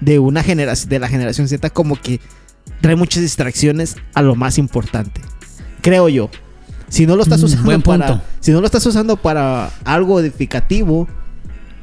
de 0.00 0.20
una 0.20 0.44
generación, 0.44 0.88
de 0.88 1.00
la 1.00 1.08
generación 1.08 1.48
Z, 1.48 1.68
como 1.70 2.00
que 2.00 2.20
trae 2.80 2.94
muchas 2.94 3.20
distracciones 3.24 3.96
a 4.14 4.22
lo 4.22 4.36
más 4.36 4.58
importante. 4.58 5.20
Creo 5.82 6.08
yo. 6.08 6.30
Si 6.88 7.04
no 7.04 7.16
lo 7.16 7.24
estás 7.24 7.42
Mm, 7.42 7.46
usando 7.46 7.64
buen 7.64 7.82
para, 7.82 8.06
punto. 8.06 8.22
si 8.38 8.52
no 8.52 8.60
lo 8.60 8.66
estás 8.66 8.86
usando 8.86 9.16
para 9.16 9.70
algo 9.84 10.20
edificativo, 10.20 11.08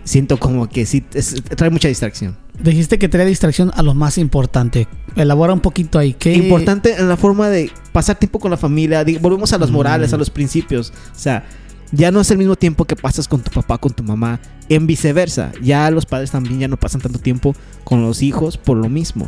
siento 0.04 0.38
como 0.38 0.68
que 0.70 0.86
sí 0.86 1.04
es- 1.14 1.42
trae 1.56 1.70
mucha 1.70 1.88
distracción. 1.88 2.36
Dijiste 2.62 3.00
que 3.00 3.10
trae 3.10 3.26
distracción 3.26 3.72
a 3.76 3.82
lo 3.84 3.94
más 3.94 4.18
importante. 4.18 4.88
Elabora 5.16 5.54
un 5.54 5.60
poquito 5.62 5.98
ahí. 6.00 6.14
¿Qué... 6.14 6.34
importante 6.34 6.96
en 7.00 7.10
la 7.10 7.18
forma 7.18 7.50
de 7.50 7.72
pasar 7.92 8.18
tiempo 8.18 8.40
con 8.40 8.52
la 8.52 8.58
familia. 8.58 9.04
Volvemos 9.20 9.54
a 9.54 9.58
los 9.58 9.72
Mm. 9.72 9.74
morales, 9.74 10.14
a 10.14 10.18
los 10.18 10.30
principios. 10.30 10.92
O 11.16 11.20
sea, 11.20 11.46
ya 11.92 12.12
no 12.12 12.22
es 12.22 12.32
el 12.32 12.38
mismo 12.38 12.56
tiempo 12.56 12.86
que 12.86 12.96
pasas 12.96 13.28
con 13.28 13.42
tu 13.42 13.52
papá, 13.52 13.78
con 13.78 13.92
tu 13.94 14.04
mamá. 14.04 14.40
En 14.70 14.88
viceversa, 14.88 15.52
ya 15.62 15.90
los 15.92 16.06
padres 16.06 16.32
también 16.32 16.60
ya 16.60 16.68
no 16.68 16.78
pasan 16.78 17.02
tanto 17.02 17.20
tiempo 17.20 17.56
con 17.84 18.02
los 18.02 18.22
hijos 18.24 18.58
por 18.58 18.78
lo 18.78 18.90
mismo. 18.90 19.28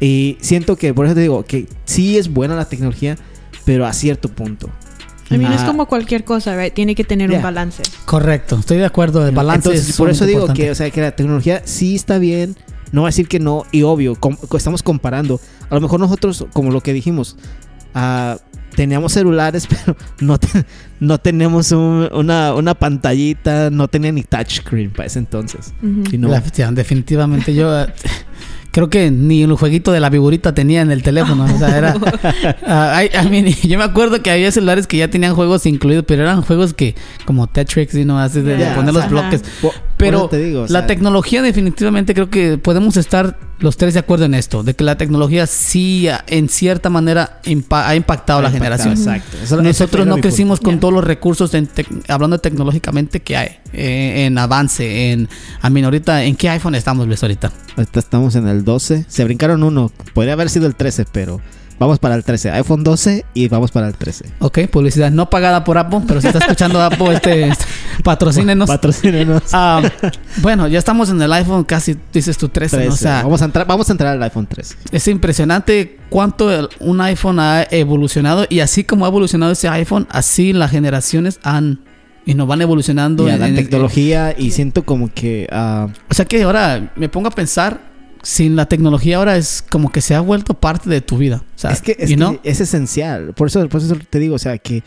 Y 0.00 0.38
siento 0.40 0.76
que, 0.76 0.94
por 0.94 1.06
eso 1.06 1.14
te 1.14 1.20
digo, 1.20 1.44
que 1.44 1.66
sí 1.84 2.16
es 2.16 2.32
buena 2.32 2.56
la 2.56 2.64
tecnología, 2.68 3.16
pero 3.64 3.86
a 3.86 3.92
cierto 3.92 4.28
punto. 4.28 4.70
I 5.30 5.38
mean, 5.38 5.52
es 5.52 5.60
Ah, 5.62 5.66
como 5.66 5.86
cualquier 5.86 6.24
cosa, 6.24 6.56
right? 6.56 6.72
Tiene 6.74 6.94
que 6.94 7.04
tener 7.04 7.28
Yeah. 7.30 7.38
un 7.38 7.42
balance. 7.44 7.82
Correcto, 8.04 8.56
estoy 8.58 8.78
de 8.78 8.84
acuerdo. 8.86 9.26
El 9.26 9.34
balance 9.34 9.68
Entonces, 9.68 9.90
es 9.90 9.96
por 9.96 10.10
eso 10.10 10.26
digo 10.26 10.40
importante. 10.40 10.62
que, 10.62 10.70
o 10.70 10.74
sea, 10.74 10.90
que 10.90 11.00
la 11.00 11.12
tecnología 11.12 11.62
sí 11.64 11.94
está 11.94 12.18
bien. 12.18 12.56
No 12.92 13.02
voy 13.02 13.08
a 13.08 13.10
decir 13.10 13.28
que 13.28 13.38
no, 13.38 13.64
y 13.70 13.82
obvio, 13.82 14.16
com- 14.16 14.36
estamos 14.56 14.82
comparando. 14.82 15.40
A 15.68 15.74
lo 15.76 15.80
mejor 15.80 16.00
nosotros, 16.00 16.46
como 16.52 16.72
lo 16.72 16.80
que 16.80 16.92
dijimos, 16.92 17.36
ah, 17.94 18.38
teníamos 18.74 19.12
celulares, 19.12 19.68
pero 19.86 19.96
no, 20.20 20.38
te- 20.38 20.64
no 20.98 21.18
tenemos 21.18 21.70
un- 21.70 22.08
una, 22.12 22.52
una 22.54 22.74
pantallita, 22.74 23.70
no 23.70 23.86
tenía 23.86 24.10
ni 24.10 24.24
touchscreen 24.24 24.90
para 24.90 25.06
ese 25.06 25.20
entonces. 25.20 25.72
Ujú. 25.82 26.02
Y 26.12 26.18
no- 26.18 26.28
La- 26.28 26.40
definitivamente 26.40 27.54
yo 27.54 27.70
creo 28.70 28.88
que 28.88 29.10
ni 29.10 29.42
el 29.42 29.52
jueguito 29.54 29.92
de 29.92 30.00
la 30.00 30.10
viborita 30.10 30.54
tenía 30.54 30.80
en 30.80 30.90
el 30.90 31.02
teléfono. 31.02 31.44
O 31.44 31.58
sea, 31.58 31.76
era. 31.76 31.94
ah, 32.66 32.96
ay, 32.96 33.10
I 33.14 33.28
mean, 33.28 33.46
yo 33.46 33.78
me 33.78 33.84
acuerdo 33.84 34.22
que 34.22 34.30
había 34.30 34.50
celulares 34.52 34.86
que 34.86 34.96
ya 34.96 35.08
tenían 35.08 35.34
juegos 35.34 35.66
incluidos, 35.66 36.04
pero 36.06 36.22
eran 36.22 36.42
juegos 36.42 36.74
que, 36.74 36.94
como 37.24 37.46
Tetris, 37.46 37.94
y 37.94 38.04
no 38.04 38.18
así 38.18 38.40
de, 38.40 38.56
poner 38.74 38.90
o 38.90 38.98
los 38.98 39.08
bloques. 39.08 39.42
Pero 40.00 40.18
eso 40.18 40.28
te 40.28 40.38
digo, 40.38 40.62
o 40.62 40.66
la 40.68 40.86
tecnología 40.86 41.42
definitivamente 41.42 42.14
creo 42.14 42.30
que 42.30 42.58
podemos 42.58 42.96
estar 42.96 43.38
los 43.58 43.76
tres 43.76 43.92
de 43.94 44.00
acuerdo 44.00 44.24
en 44.24 44.34
esto, 44.34 44.62
de 44.62 44.74
que 44.74 44.84
la 44.84 44.96
tecnología 44.96 45.46
sí 45.46 46.08
en 46.28 46.48
cierta 46.48 46.88
manera 46.88 47.40
impa- 47.44 47.84
ha 47.86 47.94
impactado 47.94 48.38
a 48.38 48.42
la 48.42 48.48
ha 48.48 48.52
impactado, 48.52 48.78
generación. 48.78 49.16
Exacto. 49.16 49.36
Eso- 49.42 49.62
Nosotros 49.62 50.06
no 50.06 50.16
crecimos 50.22 50.60
con 50.60 50.80
todos 50.80 50.94
los 50.94 51.04
recursos, 51.04 51.52
en 51.54 51.68
hablando 52.08 52.38
tecnológicamente, 52.38 53.20
que 53.20 53.36
hay 53.36 53.48
eh, 53.72 54.24
en 54.26 54.38
avance. 54.38 55.12
En, 55.12 55.28
a 55.60 55.68
mí 55.70 55.82
ahorita, 55.82 56.24
¿en 56.24 56.36
qué 56.36 56.48
iPhone 56.48 56.74
estamos, 56.74 57.06
Luis. 57.06 57.22
Ahorita 57.22 57.52
estamos 57.94 58.34
en 58.34 58.48
el 58.48 58.64
12. 58.64 59.04
Se 59.08 59.24
brincaron 59.24 59.62
uno. 59.62 59.92
Podría 60.14 60.32
haber 60.32 60.48
sido 60.50 60.66
el 60.66 60.74
13, 60.74 61.04
pero 61.12 61.40
vamos 61.78 61.98
para 61.98 62.14
el 62.14 62.24
13. 62.24 62.50
iPhone 62.50 62.82
12 62.84 63.24
y 63.34 63.48
vamos 63.48 63.70
para 63.70 63.88
el 63.88 63.94
13. 63.94 64.24
Ok, 64.40 64.60
publicidad 64.70 65.10
no 65.10 65.28
pagada 65.30 65.64
por 65.64 65.78
Apple, 65.78 66.00
pero 66.06 66.20
si 66.20 66.26
está 66.28 66.38
escuchando 66.40 66.80
Apple, 66.82 67.14
este, 67.14 67.48
este, 67.48 67.64
patrocínenos. 68.04 68.68
Patrocínenos. 68.68 69.42
Ah, 69.52 69.82
bueno, 70.42 70.68
ya 70.68 70.78
estamos 70.78 71.10
en 71.10 71.20
el 71.20 71.32
iPhone, 71.32 71.64
casi 71.64 71.96
dices 72.12 72.36
tú 72.38 72.48
13, 72.48 72.76
¿no? 72.76 72.82
13. 72.84 72.94
O 72.94 72.96
sea, 72.96 73.22
vamos, 73.22 73.42
a 73.42 73.44
entrar, 73.46 73.66
vamos 73.66 73.88
a 73.88 73.92
entrar 73.92 74.12
al 74.16 74.22
iPhone 74.22 74.46
13. 74.46 74.76
es 74.92 75.08
impresionante 75.08 75.98
cuánto 76.08 76.50
el- 76.52 76.68
un 76.80 77.00
iPhone 77.00 77.38
ha 77.40 77.62
evolucionado 77.70 78.46
y 78.48 78.60
así 78.60 78.84
como 78.84 79.04
ha 79.04 79.08
evolucionado 79.08 79.52
ese 79.52 79.68
iPhone, 79.68 80.06
así 80.10 80.52
las 80.52 80.70
generaciones 80.70 81.40
han 81.42 81.80
y 82.26 82.34
nos 82.34 82.46
van 82.46 82.60
evolucionando. 82.62 83.26
Y 83.26 83.30
a 83.30 83.34
en- 83.34 83.40
la 83.40 83.48
en- 83.48 83.54
tecnología 83.56 84.34
y 84.36 84.50
siento 84.50 84.84
como 84.84 85.12
que 85.12 85.48
ah, 85.50 85.88
O 86.10 86.14
sea 86.14 86.24
que 86.26 86.42
ahora 86.42 86.92
me 86.96 87.08
pongo 87.08 87.28
a 87.28 87.32
pensar, 87.32 87.80
sin 88.22 88.54
la 88.56 88.66
tecnología 88.66 89.16
ahora 89.16 89.36
es 89.36 89.64
como 89.70 89.90
que 89.90 90.00
se 90.02 90.14
ha 90.14 90.20
vuelto 90.20 90.52
parte 90.54 90.90
de 90.90 91.00
tu 91.00 91.16
vida. 91.16 91.42
O 91.56 91.58
sea, 91.58 91.70
es 91.70 91.80
que, 91.80 91.96
es, 91.98 92.10
que 92.14 92.40
es 92.44 92.60
esencial. 92.60 93.32
Por 93.34 93.48
eso, 93.48 93.66
por 93.68 93.80
eso 93.80 93.96
te 94.10 94.18
digo, 94.18 94.34
o 94.34 94.38
sea, 94.38 94.58
que 94.58 94.82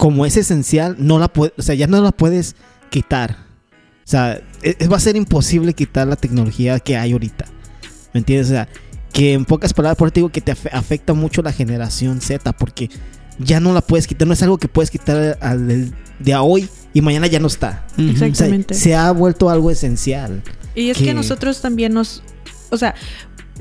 como 0.00 0.24
es 0.24 0.38
esencial, 0.38 0.96
no 0.98 1.18
la 1.18 1.28
puedes, 1.28 1.52
o 1.58 1.62
sea, 1.62 1.74
ya 1.74 1.86
no 1.86 2.00
la 2.00 2.10
puedes 2.10 2.56
quitar. 2.88 3.36
O 4.02 4.10
sea, 4.10 4.40
e- 4.62 4.74
e- 4.78 4.88
va 4.88 4.96
a 4.96 5.00
ser 5.00 5.14
imposible 5.14 5.74
quitar 5.74 6.06
la 6.08 6.16
tecnología 6.16 6.80
que 6.80 6.96
hay 6.96 7.12
ahorita. 7.12 7.44
¿Me 8.14 8.20
entiendes? 8.20 8.46
O 8.46 8.50
sea, 8.54 8.66
que 9.12 9.34
en 9.34 9.44
pocas 9.44 9.74
palabras, 9.74 9.98
por 9.98 10.08
eso 10.08 10.14
te 10.14 10.20
digo 10.20 10.30
que 10.30 10.40
te 10.40 10.52
afe- 10.52 10.70
afecta 10.72 11.12
mucho 11.12 11.42
la 11.42 11.52
generación 11.52 12.22
Z, 12.22 12.50
porque 12.54 12.88
ya 13.38 13.60
no 13.60 13.74
la 13.74 13.82
puedes 13.82 14.06
quitar, 14.06 14.26
no 14.26 14.32
es 14.32 14.42
algo 14.42 14.56
que 14.56 14.68
puedes 14.68 14.90
quitar 14.90 15.36
al 15.42 15.68
del- 15.68 15.92
de 16.18 16.32
a 16.32 16.40
hoy 16.40 16.66
y 16.94 17.02
mañana 17.02 17.26
ya 17.26 17.38
no 17.38 17.48
está. 17.48 17.84
Ujú. 17.98 18.10
O 18.12 18.16
sea, 18.16 18.26
Exactamente. 18.26 18.72
se 18.74 18.94
ha 18.96 19.12
vuelto 19.12 19.50
algo 19.50 19.70
esencial. 19.70 20.42
Y 20.74 20.88
es 20.88 20.96
que- 20.96 21.04
que 21.04 21.12
nosotros 21.14 21.60
también 21.60 21.92
nos, 21.92 22.22
o 22.70 22.78
sea, 22.78 22.94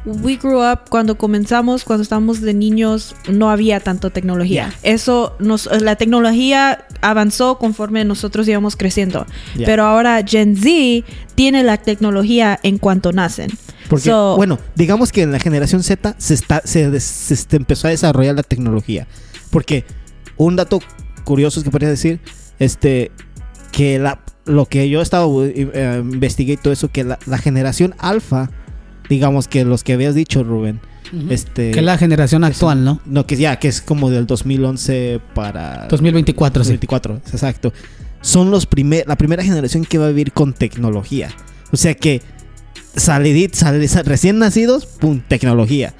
we 0.06 0.38
grew 0.38 0.62
up 0.62 0.90
cuando 0.90 1.18
comenzamos, 1.18 1.84
cuando 1.84 2.04
estábamos 2.04 2.42
de 2.42 2.54
niños, 2.54 3.16
no 3.30 3.50
había 3.50 3.80
tanto 3.80 4.10
tecnología. 4.10 4.70
Yeah. 4.82 4.94
Eso 4.94 5.36
nos, 5.40 5.70
la 5.82 5.96
tecnología 5.96 6.86
avanzó 7.02 7.58
conforme 7.58 8.04
nosotros 8.06 8.48
íbamos 8.48 8.76
creciendo. 8.76 9.26
Yeah. 9.56 9.66
Pero 9.66 9.84
ahora 9.86 10.24
Gen 10.26 10.56
Z 10.56 11.06
tiene 11.36 11.64
la 11.64 11.78
tecnología 11.78 12.60
en 12.64 12.78
cuanto 12.78 13.12
nacen. 13.12 13.50
Porque, 13.90 14.10
So- 14.10 14.36
bueno, 14.36 14.60
digamos 14.76 15.12
que 15.12 15.24
en 15.24 15.32
la 15.32 15.40
generación 15.40 15.84
Z 15.84 16.16
se, 16.18 16.34
está, 16.34 16.62
se, 16.64 16.84
empezó 17.52 17.88
a 17.88 17.92
desarrollar 17.92 18.36
la 18.36 18.44
tecnología. 18.44 19.08
Porque 19.50 19.86
un 20.38 20.56
dato 20.56 20.80
curioso 21.24 21.64
que 21.64 21.72
podría 21.72 21.90
decir, 21.90 22.20
este, 22.60 23.12
que 23.72 24.00
la, 24.00 24.22
lo 24.46 24.66
que 24.66 24.90
yo 24.90 25.02
estaba 25.02 25.26
eh, 25.44 26.02
investigué 26.04 26.54
y 26.54 26.58
todo 26.58 26.72
eso, 26.74 26.92
que 26.92 27.04
la, 27.04 27.20
la 27.26 27.38
generación 27.38 27.96
alfa, 27.98 28.52
digamos 29.10 29.48
que 29.48 29.66
los 29.66 29.84
que 29.84 29.94
habías 29.94 30.16
dicho, 30.16 30.44
Rubén, 30.44 30.80
este, 31.30 31.72
Que 31.72 31.82
la 31.82 31.98
generación 31.98 32.44
actual, 32.44 32.84
¿no? 32.84 33.00
no, 33.06 33.26
que 33.26 33.36
ya, 33.36 33.58
que 33.58 33.68
es 33.68 33.82
como 33.82 34.10
del 34.12 34.28
2011 34.28 35.20
para 35.34 35.88
2024, 35.90 36.64
sí. 36.64 36.70
2024, 36.74 37.16
exacto. 37.34 37.74
Son 38.22 38.52
los 38.52 38.66
primer, 38.66 39.08
la 39.08 39.18
primera 39.18 39.44
generación 39.44 39.86
que 39.86 39.98
va 39.98 40.06
a 40.06 40.10
vivir 40.10 40.32
con 40.34 40.54
tecnología. 40.54 41.30
O 41.72 41.78
sea 41.78 41.94
que 41.96 42.22
salidit, 42.96 43.54
sali- 43.56 43.88
sa- 43.88 44.04
recién 44.04 44.40
nacidos, 44.40 44.86
pum, 44.86 45.22
tecnología. 45.28 45.94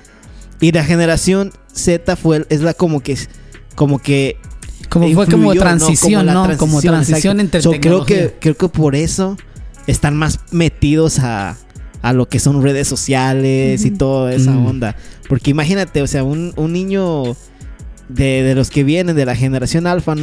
Y 0.62 0.72
la 0.72 0.84
generación 0.84 1.54
Z 1.74 2.16
fue 2.18 2.46
es 2.50 2.62
la 2.62 2.74
como 2.74 3.00
que 3.02 3.18
como 3.76 4.00
que 4.00 4.38
Como 4.90 5.10
fue 5.14 5.28
como 5.28 5.54
transición, 5.56 6.26
¿no? 6.26 6.46
Como 6.58 6.82
transición 6.82 7.40
exacto. 7.40 7.42
entre 7.42 7.62
So, 7.62 7.70
creo 7.72 7.82
tecnología. 8.04 8.18
que 8.28 8.36
creo 8.40 8.58
que 8.58 8.68
por 8.70 8.96
eso 8.96 9.38
están 9.88 10.18
más 10.18 10.40
metidos 10.52 11.20
a, 11.20 11.56
a 12.02 12.14
lo 12.14 12.28
que 12.30 12.40
son 12.40 12.62
redes 12.64 12.88
sociales 12.88 13.84
y 13.86 13.92
toda 13.92 14.34
esa 14.34 14.52
Mm. 14.52 14.66
onda. 14.66 14.96
Porque 15.28 15.52
imagínate, 15.52 16.02
o 16.02 16.08
sea, 16.08 16.24
un, 16.24 16.54
un 16.56 16.74
niño 16.74 17.36
de, 18.08 18.44
de 18.44 18.56
los 18.56 18.70
que 18.70 18.84
vienen 18.84 19.16
de 19.16 19.26
la 19.26 19.36
generación 19.36 19.86
alfa, 19.88 20.16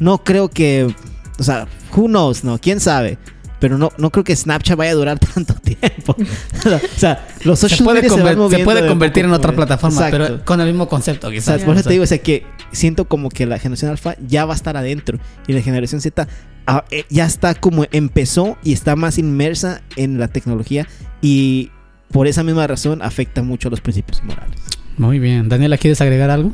no 0.00 0.18
creo 0.24 0.48
que, 0.48 0.94
o 1.38 1.42
sea, 1.42 1.66
who 1.96 2.06
knows, 2.06 2.44
¿no? 2.44 2.58
¿Quién 2.58 2.80
sabe? 2.80 3.18
Pero 3.60 3.78
no, 3.78 3.90
no 3.96 4.10
creo 4.10 4.24
que 4.24 4.36
Snapchat 4.36 4.76
vaya 4.76 4.90
a 4.90 4.94
durar 4.94 5.18
tanto 5.34 5.54
tiempo. 5.54 6.14
o 6.18 6.98
sea, 6.98 7.26
los 7.44 7.58
se 7.58 7.68
social 7.70 7.84
puede, 7.84 8.02
media 8.02 8.14
se, 8.14 8.22
van 8.22 8.50
se 8.50 8.58
puede 8.58 8.82
de 8.82 8.88
convertir 8.88 9.24
en 9.24 9.32
otra 9.32 9.52
plataforma, 9.52 10.06
Exacto. 10.08 10.18
pero 10.34 10.44
con 10.44 10.60
el 10.60 10.66
mismo 10.66 10.86
concepto, 10.88 11.28
O 11.28 11.30
sea, 11.30 11.38
quizás. 11.38 11.62
por 11.62 11.74
eso 11.74 11.84
te 11.84 11.92
digo, 11.94 12.04
o 12.04 12.06
sea, 12.06 12.18
que 12.18 12.44
siento 12.72 13.06
como 13.06 13.30
que 13.30 13.46
la 13.46 13.58
generación 13.58 13.90
alfa 13.90 14.16
ya 14.26 14.44
va 14.44 14.52
a 14.52 14.56
estar 14.56 14.76
adentro 14.76 15.18
y 15.46 15.52
la 15.54 15.62
generación 15.62 16.00
Z 16.02 16.28
ah, 16.66 16.84
eh, 16.90 17.04
ya 17.08 17.24
está 17.24 17.54
como 17.54 17.86
empezó 17.92 18.58
y 18.64 18.72
está 18.74 18.96
más 18.96 19.16
inmersa 19.18 19.80
en 19.96 20.18
la 20.18 20.28
tecnología 20.28 20.86
y 21.24 21.70
por 22.12 22.26
esa 22.26 22.42
misma 22.42 22.66
razón 22.66 23.00
afecta 23.00 23.42
mucho 23.42 23.68
a 23.68 23.70
los 23.70 23.80
principios 23.80 24.22
morales. 24.22 24.60
Muy 24.98 25.18
bien. 25.18 25.48
Daniela, 25.48 25.78
¿quieres 25.78 26.00
agregar 26.02 26.28
algo? 26.30 26.52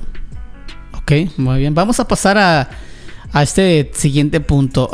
Ok, 0.94 1.12
muy 1.38 1.58
bien. 1.58 1.74
Vamos 1.74 1.98
a 1.98 2.06
pasar 2.06 2.38
a, 2.38 2.70
a 3.32 3.42
este 3.42 3.90
siguiente 3.94 4.40
punto. 4.40 4.88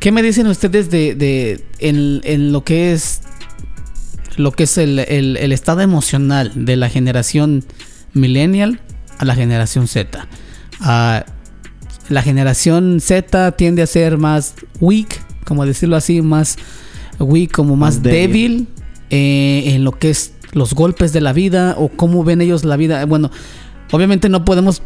¿Qué 0.00 0.12
me 0.12 0.22
dicen 0.22 0.46
ustedes 0.46 0.90
de, 0.90 1.14
de 1.14 1.64
en, 1.78 2.20
en 2.24 2.52
lo 2.52 2.64
que 2.64 2.92
es 2.92 3.20
lo 4.36 4.50
que 4.52 4.64
es 4.64 4.78
el, 4.78 4.98
el- 4.98 5.52
estado 5.52 5.80
emocional 5.82 6.50
de 6.54 6.76
la 6.76 6.88
generación 6.88 7.64
millennial 8.14 8.80
a 9.18 9.24
la 9.24 9.34
generación 9.34 9.86
Z? 9.88 10.26
Ah, 10.80 11.24
la 12.08 12.22
generación 12.22 12.98
Z 13.00 13.52
tiende 13.52 13.82
a 13.82 13.86
ser 13.86 14.18
más 14.18 14.54
weak, 14.80 15.20
como 15.44 15.64
decirlo 15.66 15.96
así, 15.96 16.20
más 16.22 16.56
weak, 17.20 17.52
como 17.52 17.76
más, 17.76 17.94
Más 17.96 18.02
débil, 18.02 18.66
débil. 18.66 18.68
eh, 19.10 19.62
en 19.74 19.84
lo 19.84 19.92
que 19.92 20.10
es 20.10 20.34
los 20.52 20.74
golpes 20.74 21.12
de 21.12 21.20
la 21.20 21.32
vida 21.32 21.74
o 21.78 21.88
cómo 21.88 22.24
ven 22.24 22.40
ellos 22.40 22.64
la 22.64 22.76
vida. 22.76 23.04
Bueno, 23.06 23.30
obviamente 23.92 24.28
no 24.28 24.44
podemos 24.44 24.82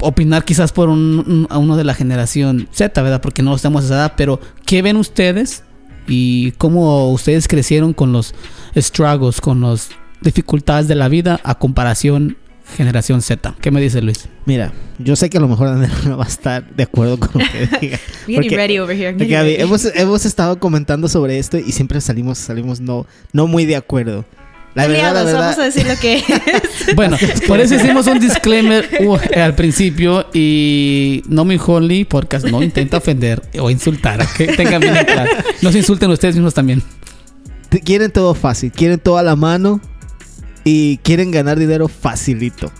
opinar 0.00 0.44
quizás 0.44 0.72
por 0.72 0.88
un, 0.88 0.98
un- 1.26 1.46
a 1.50 1.58
uno 1.58 1.76
de 1.76 1.84
la 1.84 1.94
generación 1.94 2.68
Z, 2.72 3.00
¿verdad? 3.02 3.20
Porque 3.22 3.42
no 3.42 3.54
estamos 3.54 3.82
a 3.82 3.86
esa 3.86 3.94
edad, 3.94 4.12
pero 4.16 4.40
¿qué 4.66 4.82
ven 4.82 4.96
ustedes 4.96 5.62
y 6.06 6.50
cómo 6.52 7.10
ustedes 7.10 7.48
crecieron 7.48 7.94
con 7.94 8.12
los 8.12 8.34
struggles, 8.76 9.40
con 9.40 9.62
las 9.62 9.88
dificultades 10.20 10.88
de 10.88 10.94
la 10.94 11.08
vida 11.08 11.40
a 11.44 11.54
comparación 11.58 12.36
generación 12.76 13.22
Z? 13.22 13.54
¿Qué 13.60 13.70
me 13.70 13.80
dice 13.80 14.00
Luis? 14.02 14.28
Mira, 14.46 14.72
yo 14.98 15.16
sé 15.16 15.30
que 15.30 15.38
a 15.38 15.40
lo 15.40 15.48
mejor 15.48 15.68
Daniela 15.68 15.94
no 16.06 16.16
va 16.18 16.24
a 16.24 16.28
estar 16.28 16.68
de 16.74 16.82
acuerdo 16.84 17.18
con 17.18 17.30
lo 17.42 17.48
que 17.50 17.68
diga. 17.80 17.98
Porque- 18.26 18.56
ready 18.56 18.78
over 18.78 18.96
here. 18.96 19.12
Porque, 19.12 19.36
ready. 19.36 19.56
hemos, 19.60 19.84
hemos 19.94 20.24
estado 20.24 20.58
comentando 20.58 21.08
sobre 21.08 21.38
esto 21.38 21.58
y 21.58 21.72
siempre 21.72 22.00
salimos, 22.00 22.38
salimos 22.38 22.80
no, 22.80 23.06
no 23.32 23.46
muy 23.46 23.66
de 23.66 23.76
acuerdo. 23.76 24.24
La 24.74 24.88
verdad, 24.88 25.14
la 25.14 25.20
Aliados, 25.20 25.26
verdad. 25.26 25.40
Vamos 25.40 25.58
a 25.60 25.64
decir 25.66 25.86
lo 25.86 25.96
que 26.00 26.14
es. 26.88 26.96
Bueno, 26.96 27.16
por 27.46 27.60
eso 27.60 27.76
hicimos 27.76 28.08
un 28.08 28.18
disclaimer 28.18 28.88
uh, 29.06 29.16
al 29.40 29.54
principio 29.54 30.26
y 30.34 31.22
no 31.28 31.44
me 31.44 31.60
Holy 31.64 32.04
Podcast 32.04 32.44
no 32.46 32.60
intenta 32.60 32.96
ofender 32.96 33.40
o 33.60 33.70
insultar, 33.70 34.20
¿ok? 34.20 34.56
Tengan 34.56 34.80
bien 34.80 34.96
en 34.96 35.04
claro. 35.04 35.30
No 35.62 35.70
se 35.70 35.78
insulten 35.78 36.10
ustedes 36.10 36.34
mismos 36.34 36.54
también. 36.54 36.82
quieren 37.84 38.10
todo 38.10 38.34
fácil, 38.34 38.72
quieren 38.72 38.98
todo 38.98 39.16
a 39.18 39.22
la 39.22 39.36
mano 39.36 39.80
y 40.64 40.98
quieren 40.98 41.30
ganar 41.30 41.58
dinero 41.58 41.88
facilito. 41.88 42.72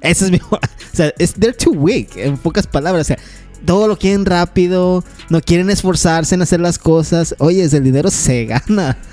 Ese 0.00 0.26
es 0.26 0.30
mi. 0.30 0.40
O 0.92 0.96
sea, 0.96 1.12
es, 1.18 1.34
they're 1.34 1.56
too 1.56 1.70
weak, 1.70 2.16
en 2.16 2.36
pocas 2.36 2.66
palabras. 2.66 3.02
O 3.02 3.08
sea, 3.08 3.18
todo 3.64 3.86
lo 3.86 3.96
quieren 3.96 4.26
rápido, 4.26 5.04
no 5.28 5.40
quieren 5.40 5.70
esforzarse 5.70 6.34
en 6.34 6.42
hacer 6.42 6.60
las 6.60 6.78
cosas. 6.78 7.34
Oye, 7.38 7.62
el 7.62 7.84
dinero 7.84 8.10
se 8.10 8.46
gana. 8.46 8.96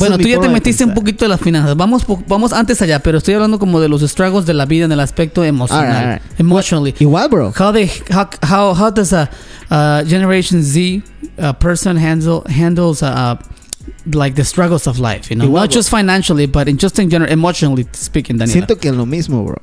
Bueno, 0.00 0.18
tú 0.18 0.28
ya 0.28 0.40
te 0.40 0.48
metiste 0.48 0.84
un 0.84 0.92
poquito 0.92 1.24
de 1.24 1.30
las 1.30 1.40
finanzas. 1.40 1.76
Vamos, 1.76 2.04
vamos 2.26 2.52
antes 2.52 2.82
allá, 2.82 2.98
pero 2.98 3.18
estoy 3.18 3.34
hablando 3.34 3.58
como 3.58 3.80
de 3.80 3.88
los 3.88 4.02
struggles 4.02 4.44
de 4.44 4.54
la 4.54 4.66
vida 4.66 4.84
en 4.84 4.92
el 4.92 5.00
aspecto 5.00 5.44
emocional. 5.44 5.86
Alright, 5.86 6.04
alright. 6.04 6.40
Emotionally. 6.40 6.94
Igual, 6.98 7.28
bro. 7.28 7.52
How 7.58 7.72
they 7.72 7.88
how 8.10 8.28
how, 8.42 8.74
how 8.74 8.90
does 8.90 9.12
a 9.12 9.30
uh, 9.70 10.06
Generation 10.06 10.62
Z 10.62 11.02
uh, 11.38 11.52
person 11.54 11.96
handle 11.96 12.42
handles 12.48 13.02
uh, 13.02 13.36
like 14.06 14.34
the 14.36 14.44
struggles 14.44 14.86
of 14.86 14.98
life? 14.98 15.30
You 15.30 15.36
know, 15.36 15.46
Igual, 15.46 15.62
not 15.62 15.70
bro. 15.70 15.78
just 15.78 15.90
financially, 15.90 16.46
but 16.46 16.68
in 16.68 16.76
just 16.78 16.98
in 16.98 17.08
general, 17.10 17.30
emotionally 17.32 17.86
speaking. 17.92 18.36
Daniela. 18.38 18.52
Siento 18.52 18.78
que 18.78 18.88
es 18.90 18.94
lo 18.94 19.06
mismo, 19.06 19.44
bro. 19.44 19.56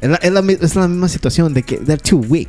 Es 0.00 0.08
la, 0.10 0.16
es 0.16 0.32
la 0.32 0.40
es 0.52 0.74
la 0.76 0.88
misma 0.88 1.08
situación 1.08 1.54
de 1.54 1.62
que 1.62 1.76
they're 1.78 1.96
too 2.02 2.18
weak. 2.18 2.48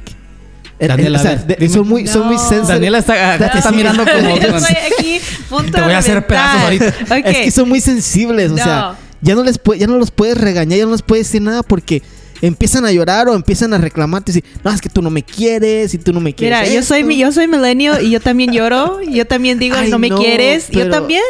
Daniela, 0.80 1.20
o 1.20 1.22
sea, 1.22 1.36
de- 1.38 1.70
son 1.70 1.88
muy, 1.88 2.06
son 2.06 2.28
muy 2.28 2.36
No. 2.36 2.42
sensitive. 2.50 2.74
Daniela 2.74 2.98
está, 3.00 3.38
te 3.52 3.58
está 3.60 3.72
mirando 3.72 4.04
como. 4.06 4.38
Yo 4.42 4.58
estoy 4.58 4.76
aquí, 4.98 5.20
punto 5.50 5.72
Te 5.72 5.82
voy 5.82 5.94
a 5.94 6.00
hacer 6.00 6.26
pedazos 6.28 6.62
ahorita. 6.64 6.88
Ok. 7.04 7.26
Es 7.26 7.38
que 7.38 7.52
son 7.52 7.70
muy 7.70 7.80
sensibles, 7.80 8.52
o 8.52 8.56
No. 8.58 8.64
sea, 8.64 8.96
ya 9.22 9.36
no 9.36 9.44
les 9.44 9.58
pue- 9.62 9.78
ya 9.78 9.88
no 9.88 9.98
los 9.98 10.12
puedes 10.12 10.38
regañar, 10.38 10.78
ya 10.80 10.86
no 10.86 10.92
les 10.92 11.02
puedes 11.02 11.28
decir 11.28 11.42
nada 11.42 11.64
porque 11.64 12.02
empiezan 12.48 12.86
a 12.86 12.92
llorar 12.92 13.28
o 13.28 13.34
empiezan 13.36 13.74
a 13.74 13.78
reclamarte 13.78 14.32
y 14.32 14.36
decir, 14.36 14.52
no, 14.64 14.72
es 14.72 14.82
que 14.82 14.90
tú 14.90 15.02
no 15.02 15.10
me 15.10 15.24
quieres 15.24 15.94
y 15.94 15.98
tú 15.98 16.14
no 16.14 16.20
me 16.20 16.34
quieres. 16.34 16.60
Mira, 16.62 16.74
yo 16.74 16.84
soy 16.84 17.00
esto". 17.00 17.08
mi- 17.08 17.18
yo 17.18 17.32
soy 17.32 17.48
millennial 17.48 18.04
y 18.04 18.10
yo 18.12 18.20
también 18.20 18.52
lloro. 18.52 19.00
y 19.02 19.14
Yo 19.16 19.26
también 19.28 19.60
digo, 19.60 19.76
Ay, 19.78 19.90
no 19.90 20.00
me 20.00 20.10
no, 20.10 20.18
quieres. 20.18 20.70
Yo 20.70 20.90
también. 20.90 21.22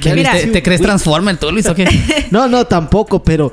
¿Qué, 0.00 0.14
Mira. 0.14 0.32
¿Te, 0.32 0.46
te 0.48 0.62
crees 0.62 0.80
Transformer 0.80 1.36
tú, 1.38 1.50
Luis? 1.50 1.66
¿O 1.66 1.74
qué? 1.74 1.84
No, 2.30 2.48
no, 2.48 2.66
tampoco, 2.66 3.22
pero 3.22 3.52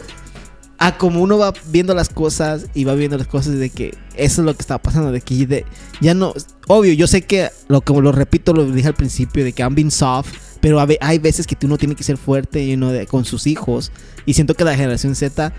a 0.78 0.98
como 0.98 1.22
uno 1.22 1.38
va 1.38 1.54
viendo 1.68 1.94
las 1.94 2.10
cosas 2.10 2.66
y 2.74 2.86
va 2.86 2.96
viendo 2.96 3.16
las 3.18 3.28
cosas 3.28 3.54
de 3.60 3.70
que 3.70 3.94
eso 4.16 4.42
es 4.42 4.46
lo 4.46 4.54
que 4.56 4.62
está 4.62 4.80
pasando, 4.80 5.12
de 5.12 5.22
que 5.22 5.46
de- 5.46 5.66
ya 6.02 6.14
no, 6.16 6.34
obvio, 6.68 6.94
yo 6.94 7.06
sé 7.08 7.22
que 7.22 7.50
lo 7.68 7.82
como 7.82 8.02
lo 8.02 8.12
repito, 8.12 8.52
lo 8.54 8.66
dije 8.66 8.88
al 8.88 8.96
principio, 8.96 9.44
de 9.44 9.54
que 9.54 9.62
I'm 9.62 9.76
being 9.76 9.92
soft, 9.92 10.30
pero 10.60 10.80
hay 11.02 11.20
veces 11.20 11.46
que 11.46 11.56
uno 11.66 11.78
tiene 11.78 11.94
que 11.96 12.04
ser 12.04 12.18
fuerte 12.18 12.64
y 12.64 12.74
uno 12.74 12.92
de- 12.92 13.06
con 13.06 13.26
sus 13.26 13.46
hijos 13.46 13.92
y 14.26 14.34
siento 14.34 14.56
que 14.56 14.64
la 14.64 14.76
generación 14.76 15.14
Z 15.16 15.54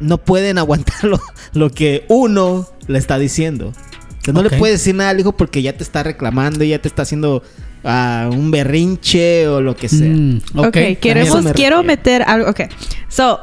no 0.00 0.18
pueden 0.18 0.58
aguantar 0.58 1.04
lo, 1.04 1.20
lo 1.52 1.70
que 1.70 2.04
uno 2.08 2.66
le 2.88 2.98
está 2.98 3.18
diciendo. 3.18 3.72
No 4.32 4.40
Ok. 4.40 4.50
le 4.50 4.58
puedes 4.58 4.80
decir 4.80 4.94
nada 4.94 5.10
al 5.10 5.20
hijo 5.20 5.32
porque 5.36 5.62
ya 5.62 5.72
te 5.72 5.84
está 5.84 6.02
reclamando, 6.02 6.64
ya 6.64 6.80
te 6.80 6.88
está 6.88 7.02
haciendo 7.02 7.42
ah, 7.84 8.28
un 8.32 8.50
berrinche 8.50 9.46
o 9.46 9.60
lo 9.60 9.76
que 9.76 9.88
sea. 9.88 10.08
Mm, 10.08 10.40
Ok, 10.56 10.66
ok. 10.66 10.98
queremos, 11.00 11.44
me 11.44 11.52
quiero 11.52 11.82
meter 11.84 12.22
algo. 12.26 12.50
Ok, 12.50 12.62
so, 13.08 13.38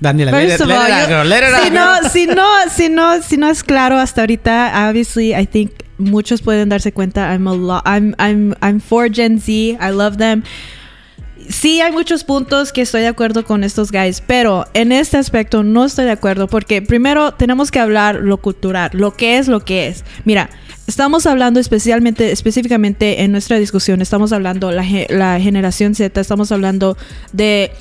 Daniela, 0.00 0.30
First 0.30 0.60
of 0.62 0.70
all, 0.70 0.88
yo- 0.88 1.64
si 1.64 1.70
no, 1.70 2.08
si 2.10 2.26
no, 2.26 2.44
si 2.74 2.88
no, 2.88 3.22
si 3.22 3.36
no 3.36 3.48
es 3.50 3.62
claro 3.64 3.98
hasta 3.98 4.22
ahorita, 4.22 4.86
obviously, 4.88 5.34
I 5.34 5.46
think 5.46 5.72
muchos 5.98 6.40
pueden 6.42 6.68
darse 6.68 6.92
cuenta. 6.92 7.34
I'm 7.34 7.46
a 7.48 7.52
lot. 7.54 7.82
I'm 7.84 8.14
I'm 8.18 8.54
I'm 8.62 8.80
for 8.80 9.10
Gen 9.12 9.40
Z. 9.40 9.50
I 9.80 9.90
love 9.90 10.16
them. 10.16 10.42
Sí, 11.50 11.80
hay 11.80 11.90
muchos 11.90 12.22
puntos 12.22 12.72
que 12.72 12.82
estoy 12.82 13.00
de 13.00 13.08
acuerdo 13.08 13.44
con 13.44 13.64
estos 13.64 13.90
guys, 13.90 14.22
pero 14.24 14.66
en 14.72 14.92
este 14.92 15.16
aspecto 15.16 15.64
no 15.64 15.84
estoy 15.84 16.04
de 16.04 16.12
acuerdo 16.12 16.46
porque 16.46 16.80
primero 16.80 17.34
tenemos 17.34 17.72
que 17.72 17.80
hablar 17.80 18.20
lo 18.22 18.36
cultural, 18.36 18.90
lo 18.92 19.16
que 19.16 19.36
es 19.36 19.48
lo 19.48 19.64
que 19.64 19.88
es. 19.88 20.04
Mira, 20.24 20.48
estamos 20.86 21.26
hablando 21.26 21.58
especialmente, 21.58 22.30
específicamente 22.30 23.22
en 23.22 23.32
nuestra 23.32 23.58
discusión, 23.58 24.00
estamos 24.00 24.32
hablando 24.32 24.70
la, 24.70 24.86
la 25.08 25.40
generación 25.40 25.96
Z, 25.96 26.20
estamos 26.20 26.52
hablando 26.52 26.96
de 27.32 27.72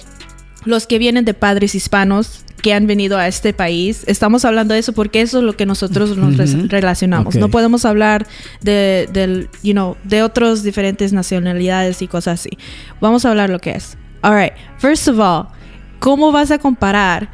los 0.65 0.87
que 0.87 0.99
vienen 0.99 1.25
de 1.25 1.33
padres 1.33 1.75
hispanos 1.75 2.43
que 2.61 2.73
han 2.73 2.87
venido 2.87 3.17
a 3.17 3.27
este 3.27 3.53
país. 3.53 4.03
Estamos 4.07 4.45
hablando 4.45 4.73
de 4.73 4.81
eso 4.81 4.93
porque 4.93 5.21
eso 5.21 5.39
es 5.39 5.43
lo 5.43 5.55
que 5.55 5.65
nosotros 5.65 6.17
nos 6.17 6.37
relacionamos. 6.69 7.35
No 7.35 7.49
podemos 7.49 7.85
hablar 7.85 8.27
de, 8.61 9.09
del, 9.11 9.49
you 9.63 9.73
know, 9.73 9.95
de 10.03 10.23
otros 10.23 10.63
diferentes 10.63 11.13
nacionalidades 11.13 12.01
y 12.01 12.07
cosas 12.07 12.41
así. 12.41 12.57
Vamos 12.99 13.25
a 13.25 13.29
hablar 13.29 13.49
lo 13.49 13.59
que 13.59 13.71
es. 13.71 13.97
All 14.21 14.35
right. 14.35 14.53
First 14.77 15.07
of 15.07 15.19
all, 15.19 15.47
¿cómo 15.99 16.31
vas 16.31 16.51
a 16.51 16.59
comparar 16.59 17.31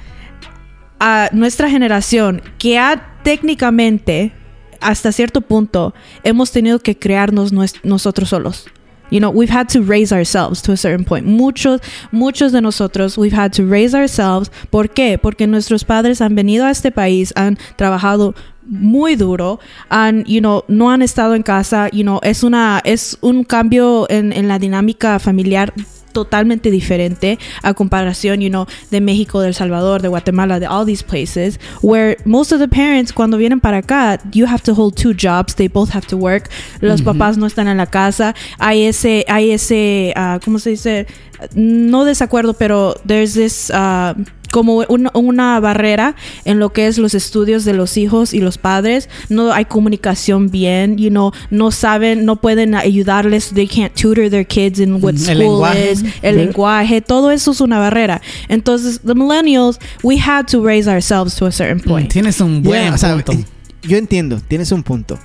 a 0.99 1.30
nuestra 1.34 1.69
generación 1.69 2.41
que 2.57 2.78
ha 2.78 3.19
técnicamente 3.23 4.32
hasta 4.80 5.11
cierto 5.11 5.41
punto 5.41 5.95
hemos 6.23 6.51
tenido 6.51 6.80
que 6.80 6.97
crearnos 6.97 7.51
nosotros 7.84 8.30
solos? 8.30 8.67
You 9.10 9.20
know, 9.20 9.30
we've 9.30 9.49
had 9.49 9.70
to 9.70 9.82
raise 9.82 10.12
ourselves 10.12 10.62
to 10.64 10.72
a 10.72 10.78
certain 10.78 11.06
point. 11.06 11.26
Muchos, 11.26 11.82
muchos 12.12 12.51
de 12.51 12.62
nosotros, 12.62 13.18
we've 13.18 13.34
had 13.36 13.53
to 13.53 13.66
raise 13.66 13.93
ourselves. 13.93 14.49
¿Por 14.72 14.89
qué? 14.89 15.18
Porque 15.18 15.47
nuestros 15.47 15.84
padres 15.84 16.22
han 16.22 16.36
venido 16.36 16.66
a 16.66 16.72
este 16.72 16.91
país, 16.91 17.34
han 17.36 17.58
trabajado 17.78 18.34
muy 18.68 19.16
duro, 19.16 19.60
han, 19.89 20.26
you 20.26 20.39
know, 20.39 20.64
no 20.68 20.89
han 20.89 21.01
estado 21.01 21.36
en 21.36 21.43
casa, 21.43 21.89
you 21.89 22.01
know, 22.01 22.20
es 22.24 22.43
una, 22.43 22.82
es 22.84 23.18
un 23.22 23.43
cambio 23.43 24.08
en, 24.10 24.34
en 24.34 24.47
la 24.47 24.58
dinámica 24.58 25.20
familiar 25.20 25.72
totalmente 26.16 26.72
diferente 26.72 27.38
a 27.61 27.74
comparación, 27.74 28.39
you 28.39 28.49
know, 28.49 28.66
de 28.89 29.01
México, 29.01 29.41
de 29.41 29.49
El 29.49 29.53
Salvador, 29.53 30.01
de 30.01 30.07
Guatemala, 30.07 30.61
de 30.61 30.66
all 30.66 30.86
these 30.86 31.03
places, 31.03 31.59
where 31.82 32.18
most 32.24 32.53
of 32.53 32.59
the 32.59 32.70
parents 32.70 33.11
cuando 33.11 33.38
vienen 33.38 33.59
para 33.59 33.80
acá, 33.80 34.18
you 34.32 34.47
have 34.47 34.63
to 34.63 34.74
hold 34.74 34.95
two 34.95 35.13
jobs, 35.13 35.55
they 35.55 35.68
both 35.68 35.93
have 35.93 36.07
to 36.07 36.16
work, 36.16 36.49
los 36.80 37.01
papás 37.01 37.38
no 37.38 37.45
están 37.45 37.68
en 37.68 37.78
la 37.78 37.86
casa, 37.86 38.34
hay 38.59 38.86
ese, 38.86 39.26
hay 39.28 39.51
ese, 39.51 40.13
ah, 40.16 40.39
¿cómo 40.43 40.57
se 40.57 40.70
dice? 40.72 41.05
No 41.53 42.05
desacuerdo, 42.05 42.53
pero 42.53 42.95
there's 43.05 43.34
this, 43.34 43.70
ah, 43.74 44.16
como 44.56 44.86
un- 44.88 45.10
una 45.14 45.60
barrera 45.60 46.16
en 46.45 46.60
lo 46.60 46.72
que 46.72 46.88
es 46.88 46.97
los 46.97 47.14
estudios 47.14 47.66
de 47.66 47.74
los 47.74 47.97
hijos 47.97 48.34
y 48.34 48.39
los 48.39 48.58
padres. 48.58 49.10
No 49.28 49.51
hay 49.51 49.66
comunicación 49.66 50.49
bien, 50.49 50.97
you 50.97 51.10
know, 51.10 51.34
no 51.49 51.72
saben, 51.72 52.24
no 52.24 52.38
pueden 52.38 52.74
ayudarles. 52.74 53.49
They 53.53 53.68
can't 53.68 53.93
tutor 53.93 54.30
their 54.30 54.47
kids 54.47 54.80
in 54.80 54.93
what 55.03 55.16
Mm, 55.16 55.18
el 55.18 55.20
school 55.20 55.38
lenguaje. 55.39 55.91
is, 55.91 56.03
el 56.22 56.38
lenguaje, 56.38 57.01
todo 57.01 57.32
eso 57.32 57.51
es 57.51 57.60
una 57.60 57.80
barrera. 57.80 58.22
Entonces, 58.47 59.01
the 59.06 59.14
millennials, 59.14 59.78
we 60.03 60.18
had 60.18 60.45
to 60.45 60.64
raise 60.66 60.89
ourselves 60.89 61.36
to 61.36 61.45
a 61.47 61.51
certain 61.51 61.82
point. 61.82 62.10
Tienes 62.10 62.39
un 62.39 62.64
buen 62.64 62.84
Yeah, 62.84 62.93
o 62.93 62.97
sea, 62.97 63.14
punto. 63.14 63.34
eh, 63.34 63.43
yo 63.84 63.97
entiendo, 63.97 64.39
tienes 64.47 64.72
un 64.72 64.84
punto. 64.84 65.20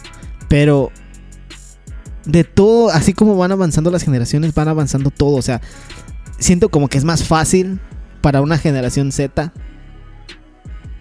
Pero 0.49 0.91
de 2.25 2.43
todo, 2.43 2.91
así 2.91 3.13
como 3.13 3.37
van 3.37 3.53
avanzando 3.53 3.93
las 3.93 4.03
generaciones, 4.03 4.53
van 4.55 4.67
avanzando 4.67 5.11
todo. 5.11 5.37
O 5.37 5.43
sea, 5.43 5.61
siento 6.41 6.69
como 6.69 6.89
que 6.89 6.99
es 6.99 7.05
más 7.05 7.23
fácil 7.23 7.79
para 8.21 8.41
una 8.41 8.59
generación 8.59 9.13
Z 9.13 9.53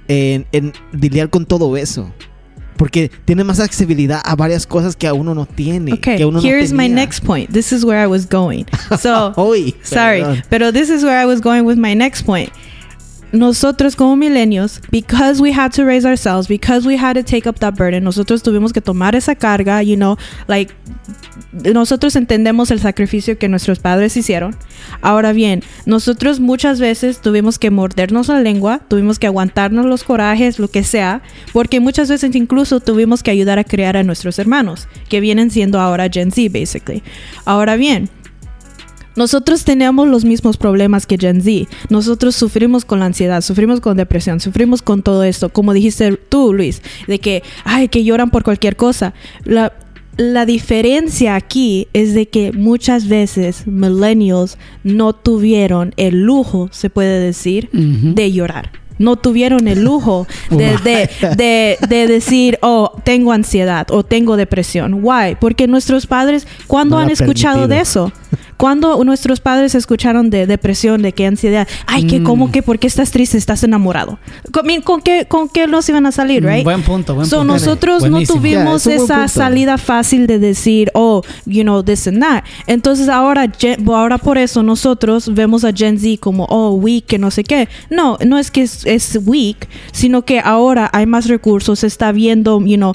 en, 0.08 0.46
en 0.52 0.74
lidiar 0.92 1.30
con 1.30 1.46
todo 1.46 1.78
eso. 1.78 2.12
Porque 2.78 3.12
tiene 3.26 3.44
más 3.44 3.60
accesibilidad 3.60 4.22
a 4.24 4.38
varias 4.38 4.66
cosas 4.66 4.96
que 4.96 5.06
a 5.06 5.14
uno 5.14 5.36
no 5.36 5.46
tiene. 5.46 5.94
Okay, 5.94 6.16
que 6.18 6.26
uno 6.26 6.40
no 6.40 6.48
here's 6.48 6.72
my 6.72 6.88
next 6.88 7.26
point. 7.26 7.52
This 7.52 7.74
is 7.74 7.84
where 7.84 8.02
I 8.02 8.08
was 8.08 8.26
going. 8.26 8.66
So, 8.98 9.34
Sorry, 9.84 10.22
perdón. 10.22 10.44
pero 10.50 10.72
this 10.72 10.90
is 10.90 11.04
where 11.04 11.22
I 11.22 11.26
was 11.26 11.42
going 11.42 11.66
with 11.66 11.78
my 11.78 11.94
next 11.94 12.26
point. 12.26 12.50
Nosotros 13.32 13.96
como 13.96 14.16
millennials, 14.16 14.82
because 14.90 15.42
we 15.42 15.52
had 15.52 15.72
to 15.74 15.86
raise 15.86 16.06
ourselves, 16.06 16.48
because 16.48 16.88
we 16.88 16.98
had 16.98 17.14
to 17.14 17.24
take 17.24 17.48
up 17.48 17.60
that 17.60 17.76
burden, 17.76 18.04
nosotros 18.04 18.42
tuvimos 18.42 18.74
que 18.74 18.82
tomar 18.82 19.16
esa 19.16 19.36
carga, 19.36 19.84
you 19.84 19.96
know, 19.96 20.18
like 20.48 20.74
nosotros 21.52 22.16
entendemos 22.16 22.70
el 22.72 22.80
sacrificio 22.80 23.38
que 23.38 23.50
nuestros 23.50 23.80
padres 23.80 24.16
hicieron. 24.16 24.56
Ahora 25.02 25.34
bien, 25.34 25.64
nosotros 25.86 26.40
muchas 26.40 26.80
veces 26.80 27.22
tuvimos 27.22 27.58
que 27.58 27.72
mordernos 27.72 28.28
la 28.28 28.40
lengua, 28.40 28.82
tuvimos 28.88 29.20
que 29.20 29.28
aguantarnos 29.28 29.86
los 29.86 30.04
corajes, 30.04 30.60
lo 30.60 30.68
que 30.68 30.84
sea, 30.84 31.22
porque 31.52 31.80
muchas 31.80 32.10
veces 32.10 32.36
incluso 32.36 32.80
tuvimos 32.80 33.24
que 33.24 33.32
ayudar 33.32 33.60
a 33.60 33.64
crear 33.64 33.98
a 33.98 34.04
nuestros 34.04 34.38
hermanos, 34.40 34.88
que 35.08 35.22
vienen 35.22 35.50
siendo 35.50 35.80
ahora 35.80 36.10
Gen 36.10 36.32
Z, 36.32 36.50
basically. 36.52 37.04
Ahora 37.46 37.76
bien, 37.76 38.10
nosotros 39.16 39.64
tenemos 39.64 40.07
los 40.07 40.26
mismos 40.26 40.57
problemas 40.57 41.05
que 41.05 41.18
Gen 41.18 41.41
Z. 41.41 41.70
Nosotros 41.89 42.36
sufrimos 42.36 42.86
con 42.86 42.99
la 42.99 43.05
ansiedad, 43.05 43.41
sufrimos 43.41 43.82
con 43.82 43.97
depresión, 43.97 44.39
sufrimos 44.39 44.82
con 44.82 45.03
todo 45.03 45.24
esto. 45.24 45.49
Como 45.49 45.74
dijiste 45.74 46.14
tú, 46.14 46.53
Luis, 46.53 46.82
de 47.07 47.20
que, 47.20 47.43
ay, 47.64 47.88
que 47.89 48.03
lloran 48.03 48.30
por 48.30 48.43
cualquier 48.43 48.76
cosa. 48.76 49.14
La, 49.43 49.74
la 50.20 50.45
diferencia 50.45 51.36
aquí 51.36 51.88
es 51.93 52.14
de 52.14 52.28
que 52.28 52.51
muchas 52.51 53.07
veces 53.07 53.66
millennials 53.68 54.57
no 54.84 55.14
tuvieron 55.14 55.93
el 55.97 56.24
lujo, 56.24 56.68
se 56.72 56.89
puede 56.89 57.20
decir, 57.20 57.70
de 57.72 58.32
llorar. 58.32 58.72
No 58.97 59.16
tuvieron 59.16 59.70
el 59.70 59.82
lujo 59.82 60.28
de, 60.49 60.78
de, 60.84 61.10
de, 61.38 61.78
de 61.88 62.07
decir, 62.07 62.60
oh, 62.62 62.99
tengo 63.05 63.32
ansiedad 63.32 63.88
o 63.91 64.03
tengo 64.03 64.36
depresión. 64.36 64.99
Why? 65.01 65.38
Porque 65.39 65.68
nuestros 65.68 66.05
padres, 66.05 66.45
¿cuándo 66.68 66.97
No 66.97 67.01
han 67.01 67.10
escuchado 67.10 67.70
de 67.70 67.80
eso? 67.80 68.12
Cuando 68.60 69.01
nuestros 69.05 69.39
padres 69.39 69.74
escucharon 69.74 70.30
de 70.30 70.45
depresión, 70.45 71.01
de 71.01 71.14
qué 71.14 71.26
ansiedad, 71.28 71.66
ay, 71.88 72.05
que 72.07 72.20
Mm. 72.20 72.24
cómo 72.26 72.51
que, 72.51 72.62
¿por 72.62 72.78
qué 72.78 72.88
estás 72.88 73.10
triste? 73.10 73.38
Estás 73.38 73.64
enamorado. 73.64 74.20
¿Con, 74.51 74.66
con 74.82 74.99
qué, 75.01 75.26
con 75.30 75.47
qué 75.47 75.66
nos 75.66 75.88
iban 75.88 76.05
a 76.05 76.12
salir, 76.12 76.43
right? 76.43 76.64
Mm, 76.64 76.66
Buen 76.66 76.82
punto, 76.84 77.16
buen 77.16 77.26
So 77.26 77.38
punto. 77.38 77.53
nosotros 77.53 78.10
no 78.10 78.22
tuvimos 78.24 78.84
Yeah, 78.84 78.95
esa 78.95 79.28
salida 79.30 79.78
fácil 79.78 80.28
de 80.28 80.39
decir, 80.39 80.91
oh, 80.93 81.22
you 81.45 81.64
know, 81.64 81.82
this 81.84 82.05
and 82.10 82.20
that. 82.20 82.43
Entonces 82.68 83.07
ahora, 83.07 83.49
ahora 83.88 84.18
por 84.18 84.38
eso 84.38 84.62
nosotros 84.62 85.34
vemos 85.34 85.64
a 85.64 85.72
Gen 85.72 85.97
Z 85.97 86.18
como, 86.20 86.43
oh, 86.49 86.72
weak, 86.74 87.05
que 87.05 87.18
no 87.18 87.32
sé 87.32 87.45
qué. 87.45 87.70
No, 87.89 88.18
no 88.28 88.38
es 88.38 88.51
que 88.51 88.64
es, 88.64 88.86
es 88.86 89.20
weak, 89.26 89.70
sino 89.93 90.26
que 90.26 90.41
ahora 90.41 90.89
hay 90.91 91.05
más 91.05 91.28
recursos, 91.28 91.80
se 91.80 91.88
está 91.88 92.12
viendo, 92.12 92.60
you 92.66 92.76
know, 92.76 92.91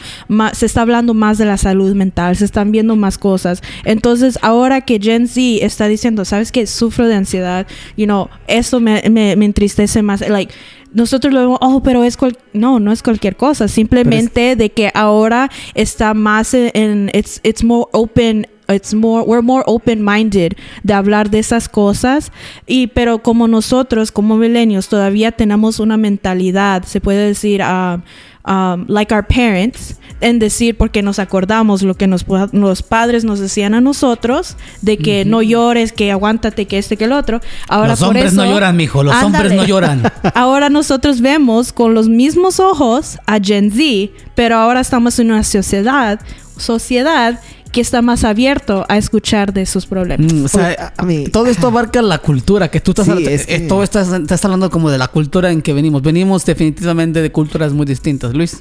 se 0.53 0.67
está 0.67 0.83
hablando 0.83 1.15
más 1.15 1.39
de 1.39 1.47
la 1.47 1.57
salud 1.57 1.95
mental, 1.95 2.37
se 2.37 2.45
están 2.45 2.71
viendo 2.71 2.97
más 2.97 3.17
cosas. 3.17 3.63
Entonces 3.85 4.39
ahora 4.43 4.83
que 4.83 4.99
Gen 5.01 5.27
Z 5.27 5.54
está 5.63 5.89
diciendo, 5.89 6.25
sabes 6.25 6.53
que 6.53 6.67
sufro 6.67 7.07
de 7.09 7.15
ansiedad, 7.15 7.67
you 7.97 8.07
know, 8.07 8.29
eso 8.47 8.81
me, 8.81 9.03
me, 9.11 9.37
me 9.37 9.45
entristece 9.45 10.03
más, 10.03 10.27
like 10.29 10.53
nosotros 10.95 11.35
lo 11.35 11.41
vemos, 11.41 11.59
oh, 11.61 11.83
pero 11.83 12.05
es 12.05 12.17
cual 12.17 12.39
no, 12.53 12.79
no 12.79 12.93
es 12.93 13.03
cualquier 13.03 13.37
cosa, 13.37 13.67
simplemente 13.69 14.55
de 14.57 14.71
que 14.71 14.91
ahora 14.95 15.51
está 15.75 16.15
más 16.15 16.55
en, 16.55 17.11
it's 17.13 17.41
it's 17.43 17.63
more 17.65 17.87
open 17.93 18.47
It's 18.67 18.95
more, 18.95 19.25
we're 19.27 19.43
more 19.43 19.63
open-minded 19.67 20.55
de 20.83 20.95
hablar 20.95 21.29
de 21.29 21.39
esas 21.39 21.69
cosas 21.69 22.33
y 22.67 22.87
pero 22.87 23.23
como 23.23 23.47
nosotros 23.47 24.11
como 24.11 24.39
milenios 24.39 24.89
todavía 24.89 25.33
tenemos 25.33 25.81
una 25.81 25.99
mentalidad 25.99 26.83
se 26.85 27.03
puede 27.03 27.27
decir 27.27 27.61
um, 27.61 28.01
um, 28.47 28.85
like 28.89 29.15
our 29.15 29.27
parents 29.27 29.97
en 30.21 30.39
decir 30.39 30.77
porque 30.79 31.03
nos 31.03 31.19
acordamos 31.19 31.83
lo 31.83 31.95
que 31.97 32.07
nos, 32.07 32.25
los 32.53 32.83
padres 32.83 33.25
nos 33.25 33.41
decían 33.41 33.75
a 33.75 33.81
nosotros 33.81 34.57
de 34.81 34.97
que 34.97 35.25
no 35.25 35.43
llores 35.43 35.93
que 35.93 36.11
aguántate 36.13 36.67
que 36.67 36.79
este 36.79 36.97
que 36.97 37.05
el 37.05 37.13
otro 37.13 37.41
ahora 37.69 37.89
los 37.89 37.99
por 37.99 38.09
hombres 38.09 38.33
no 38.33 38.45
eso- 38.45 38.53
lloran, 38.53 38.77
mijo. 38.77 39.03
Los 39.03 39.15
hombres 39.23 39.43
Ándale. 39.51 39.57
no 39.57 39.65
lloran. 39.67 40.03
Ahora 40.35 40.69
nosotros 40.71 41.21
vemos 41.21 41.73
con 41.73 41.95
los 41.95 42.09
mismos 42.09 42.59
ojos 42.61 43.19
a 43.27 43.39
Gen 43.41 43.71
Z, 43.71 44.13
pero 44.35 44.57
ahora 44.57 44.81
estamos 44.81 45.19
en 45.19 45.31
una 45.33 45.45
sociedad, 45.45 46.21
sociedad 46.57 47.41
que 47.75 47.81
está 47.83 48.01
más 48.03 48.25
abierto 48.25 48.87
a 48.89 48.97
escuchar 48.97 49.53
de 49.53 49.67
sus 49.67 49.85
problemas. 49.87 50.33
Mm, 50.33 50.45
o 50.45 50.49
sea, 50.49 50.67
Oye, 50.69 50.77
a- 50.79 50.93
a 50.97 51.03
mí- 51.05 51.25
todo 51.25 51.47
esto 51.47 51.67
abarca 51.67 52.01
la 52.01 52.19
cultura 52.19 52.71
que 52.71 52.81
tú 52.81 52.93
estás 52.93 53.05
Sí, 53.05 53.11
hablando. 53.11 53.31
es 53.31 53.47
que- 53.47 53.57
eh, 53.57 53.61
todo 53.69 53.83
estás, 53.83 54.11
estás 54.13 54.45
hablando 54.45 54.71
como 54.71 54.91
de 54.91 54.97
la 54.99 55.09
cultura 55.09 55.51
en 55.51 55.61
que 55.61 55.73
venimos. 55.73 56.01
Venimos 56.01 56.45
definitivamente 56.47 57.21
de 57.21 57.33
culturas 57.33 57.73
muy 57.73 57.85
distintas, 57.85 58.33
Luis. 58.33 58.61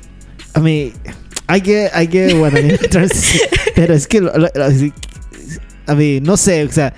I 0.57 0.59
mean, 0.59 0.93
I 1.47 1.61
get, 1.63 1.91
I 1.95 2.07
get 2.11 2.33
what 2.39 2.51
I 2.57 2.63
mean. 2.63 2.77
Pero 3.75 3.93
es 3.93 4.07
que, 4.07 4.19
lo- 4.19 4.35
lo- 4.35 4.47
I 4.47 5.95
mean, 5.95 6.23
no 6.23 6.35
sé, 6.35 6.63
o 6.63 6.71
sea, 6.71 6.93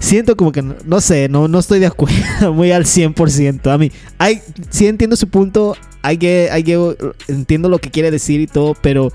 siento 0.00 0.36
como 0.36 0.50
que, 0.52 0.62
no, 0.62 0.74
no 0.84 1.00
sé, 1.00 1.28
no, 1.28 1.46
no 1.48 1.58
estoy 1.58 1.78
de 1.78 1.86
acuerdo 1.86 2.14
muy 2.54 2.72
al 2.72 2.86
100%. 2.86 3.70
A 3.72 3.78
mí, 3.78 3.92
I, 4.20 4.40
sí 4.70 4.86
entiendo 4.88 5.16
su 5.16 5.28
punto, 5.28 5.76
I 6.02 6.16
get, 6.18 6.50
I 6.58 6.62
get- 6.64 7.14
entiendo 7.28 7.68
lo 7.68 7.78
que 7.78 7.90
quiere 7.90 8.10
decir 8.10 8.40
y 8.40 8.46
todo, 8.46 8.74
pero 8.80 9.12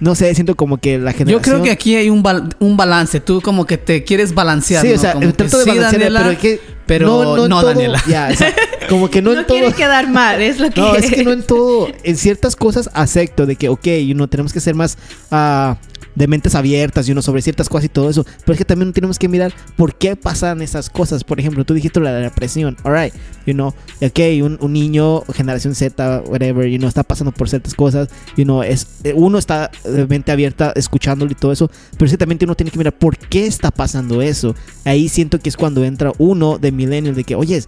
no 0.00 0.14
sé, 0.14 0.34
siento 0.34 0.54
como 0.56 0.78
que 0.78 0.98
la 0.98 1.12
generación... 1.12 1.38
Yo 1.38 1.42
creo 1.42 1.62
que 1.62 1.70
aquí 1.70 1.94
hay 1.96 2.10
un, 2.10 2.22
bal- 2.22 2.54
un 2.58 2.76
balance. 2.76 3.20
Tú 3.20 3.40
como 3.40 3.64
que 3.66 3.78
te 3.78 4.04
quieres 4.04 4.34
balancear. 4.34 4.82
Sí, 4.82 4.92
o 4.92 4.94
¿no? 4.96 5.00
sea, 5.00 5.12
Como 5.14 5.26
que 5.28 5.32
trato 5.32 5.58
de 5.58 5.64
sí, 5.64 5.68
balancear, 5.70 5.92
Daniela, 6.00 6.20
pero 6.20 6.30
es 6.32 6.38
que... 6.38 6.60
pero 6.86 7.06
no, 7.06 7.44
en 7.44 7.50
todo- 7.50 7.62
Daniela. 7.62 8.02
Ya, 8.08 8.28
o 8.32 8.36
sea, 8.36 8.54
como 8.88 9.08
que 9.08 9.22
no, 9.22 9.32
No, 9.32 9.40
en 9.40 9.46
todo... 9.46 9.58
quiere 9.58 9.72
quedar 9.74 10.08
mal, 10.10 10.42
es 10.42 10.58
lo 10.60 10.70
que 10.72 10.80
No, 10.80 10.94
es 10.94 11.10
que 11.10 11.24
no 11.24 11.32
en 11.32 11.42
todo. 11.42 11.88
En 12.02 12.16
ciertas 12.16 12.56
cosas 12.56 12.90
acepto 12.92 13.46
de 13.46 13.56
que, 13.56 13.68
ok, 13.68 13.86
you 14.06 14.14
know, 14.14 14.26
tenemos 14.28 14.52
que 14.52 14.60
ser 14.60 14.74
más 14.74 14.98
ah, 15.30 15.76
de 16.14 16.26
mentes 16.28 16.54
abiertas, 16.54 17.06
you 17.06 17.12
know, 17.12 17.22
sobre 17.22 17.42
ciertas 17.42 17.68
cosas 17.68 17.86
y 17.86 17.88
todo 17.88 18.10
eso. 18.10 18.24
Pero 18.24 18.52
es 18.52 18.58
que 18.58 18.64
también 18.64 18.92
tenemos 18.92 19.18
que 19.18 19.28
mirar 19.28 19.52
por 19.76 19.96
qué 19.96 20.16
pasan 20.16 20.62
esas 20.62 20.90
cosas. 20.90 21.24
Por 21.24 21.40
ejemplo, 21.40 21.64
tú 21.64 21.74
dijiste 21.74 22.00
la 22.00 22.12
depresión, 22.12 22.76
alright, 22.84 23.14
you 23.46 23.54
know, 23.54 23.68
ok, 24.00 24.20
un, 24.42 24.58
un 24.60 24.72
niño, 24.72 25.22
generación 25.32 25.74
Z, 25.74 26.22
whatever, 26.26 26.68
you 26.68 26.78
know, 26.78 26.88
está 26.88 27.02
pasando 27.02 27.32
por 27.32 27.48
ciertas 27.48 27.74
cosas, 27.74 28.08
you 28.36 28.44
know, 28.44 28.62
es, 28.62 28.86
eh, 29.04 29.12
uno 29.14 29.38
está 29.38 29.70
de 29.84 30.06
mente 30.06 30.32
abierta 30.32 30.72
escuchándolo 30.76 31.32
y 31.32 31.34
todo 31.34 31.52
eso. 31.52 31.70
Pero 31.98 32.10
sí 32.10 32.16
también 32.16 32.38
uno 32.42 32.54
tiene 32.54 32.70
que 32.70 32.78
mirar 32.78 32.96
por 32.96 33.16
qué 33.16 33.46
está 33.46 33.70
pasando 33.70 34.22
eso. 34.22 34.54
Ahí 34.84 35.08
siento 35.08 35.38
que 35.38 35.48
es 35.48 35.56
cuando 35.56 35.84
entra 35.84 36.12
uno 36.18 36.58
de 36.58 36.72
millennial 36.72 37.14
de 37.14 37.24
que, 37.24 37.34
oye, 37.34 37.62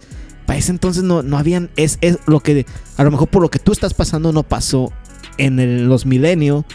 para 0.45 0.59
ese 0.59 0.71
entonces 0.71 1.03
no, 1.03 1.23
no 1.23 1.37
habían, 1.37 1.69
es, 1.75 1.97
es 2.01 2.19
lo 2.25 2.39
que, 2.39 2.65
a 2.95 3.03
lo 3.03 3.11
mejor 3.11 3.27
por 3.27 3.41
lo 3.41 3.49
que 3.49 3.59
tú 3.59 3.71
estás 3.71 3.93
pasando 3.93 4.31
no 4.31 4.43
pasó 4.43 4.91
en 5.37 5.87
los 5.87 6.05
milenios. 6.05 6.65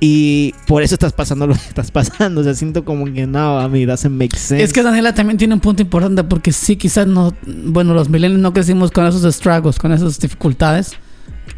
Y 0.00 0.54
por 0.66 0.82
eso 0.82 0.94
estás 0.94 1.12
pasando 1.12 1.46
lo 1.46 1.54
que 1.54 1.60
estás 1.60 1.90
pasando. 1.90 2.40
O 2.40 2.44
sea, 2.44 2.54
siento 2.54 2.84
como 2.84 3.04
que 3.06 3.26
no, 3.26 3.58
a 3.58 3.68
mí 3.68 3.84
doesn't 3.84 4.12
make 4.14 4.36
sense. 4.36 4.62
Es 4.62 4.72
que 4.72 4.82
Daniela 4.82 5.14
también 5.14 5.38
tiene 5.38 5.54
un 5.54 5.60
punto 5.60 5.82
importante 5.82 6.22
porque 6.24 6.52
sí, 6.52 6.76
quizás 6.76 7.06
no, 7.06 7.34
bueno, 7.46 7.94
los 7.94 8.08
millennials 8.08 8.40
no 8.42 8.52
crecimos 8.52 8.90
con 8.90 9.06
esos 9.06 9.34
struggles, 9.34 9.78
con 9.78 9.92
esas 9.92 10.18
dificultades 10.20 10.92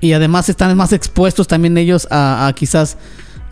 y 0.01 0.13
además 0.13 0.49
están 0.49 0.75
más 0.77 0.93
expuestos 0.95 1.47
también 1.49 1.77
ellos 1.77 2.09
a, 2.11 2.47
a 2.47 2.53
quizás 2.55 2.97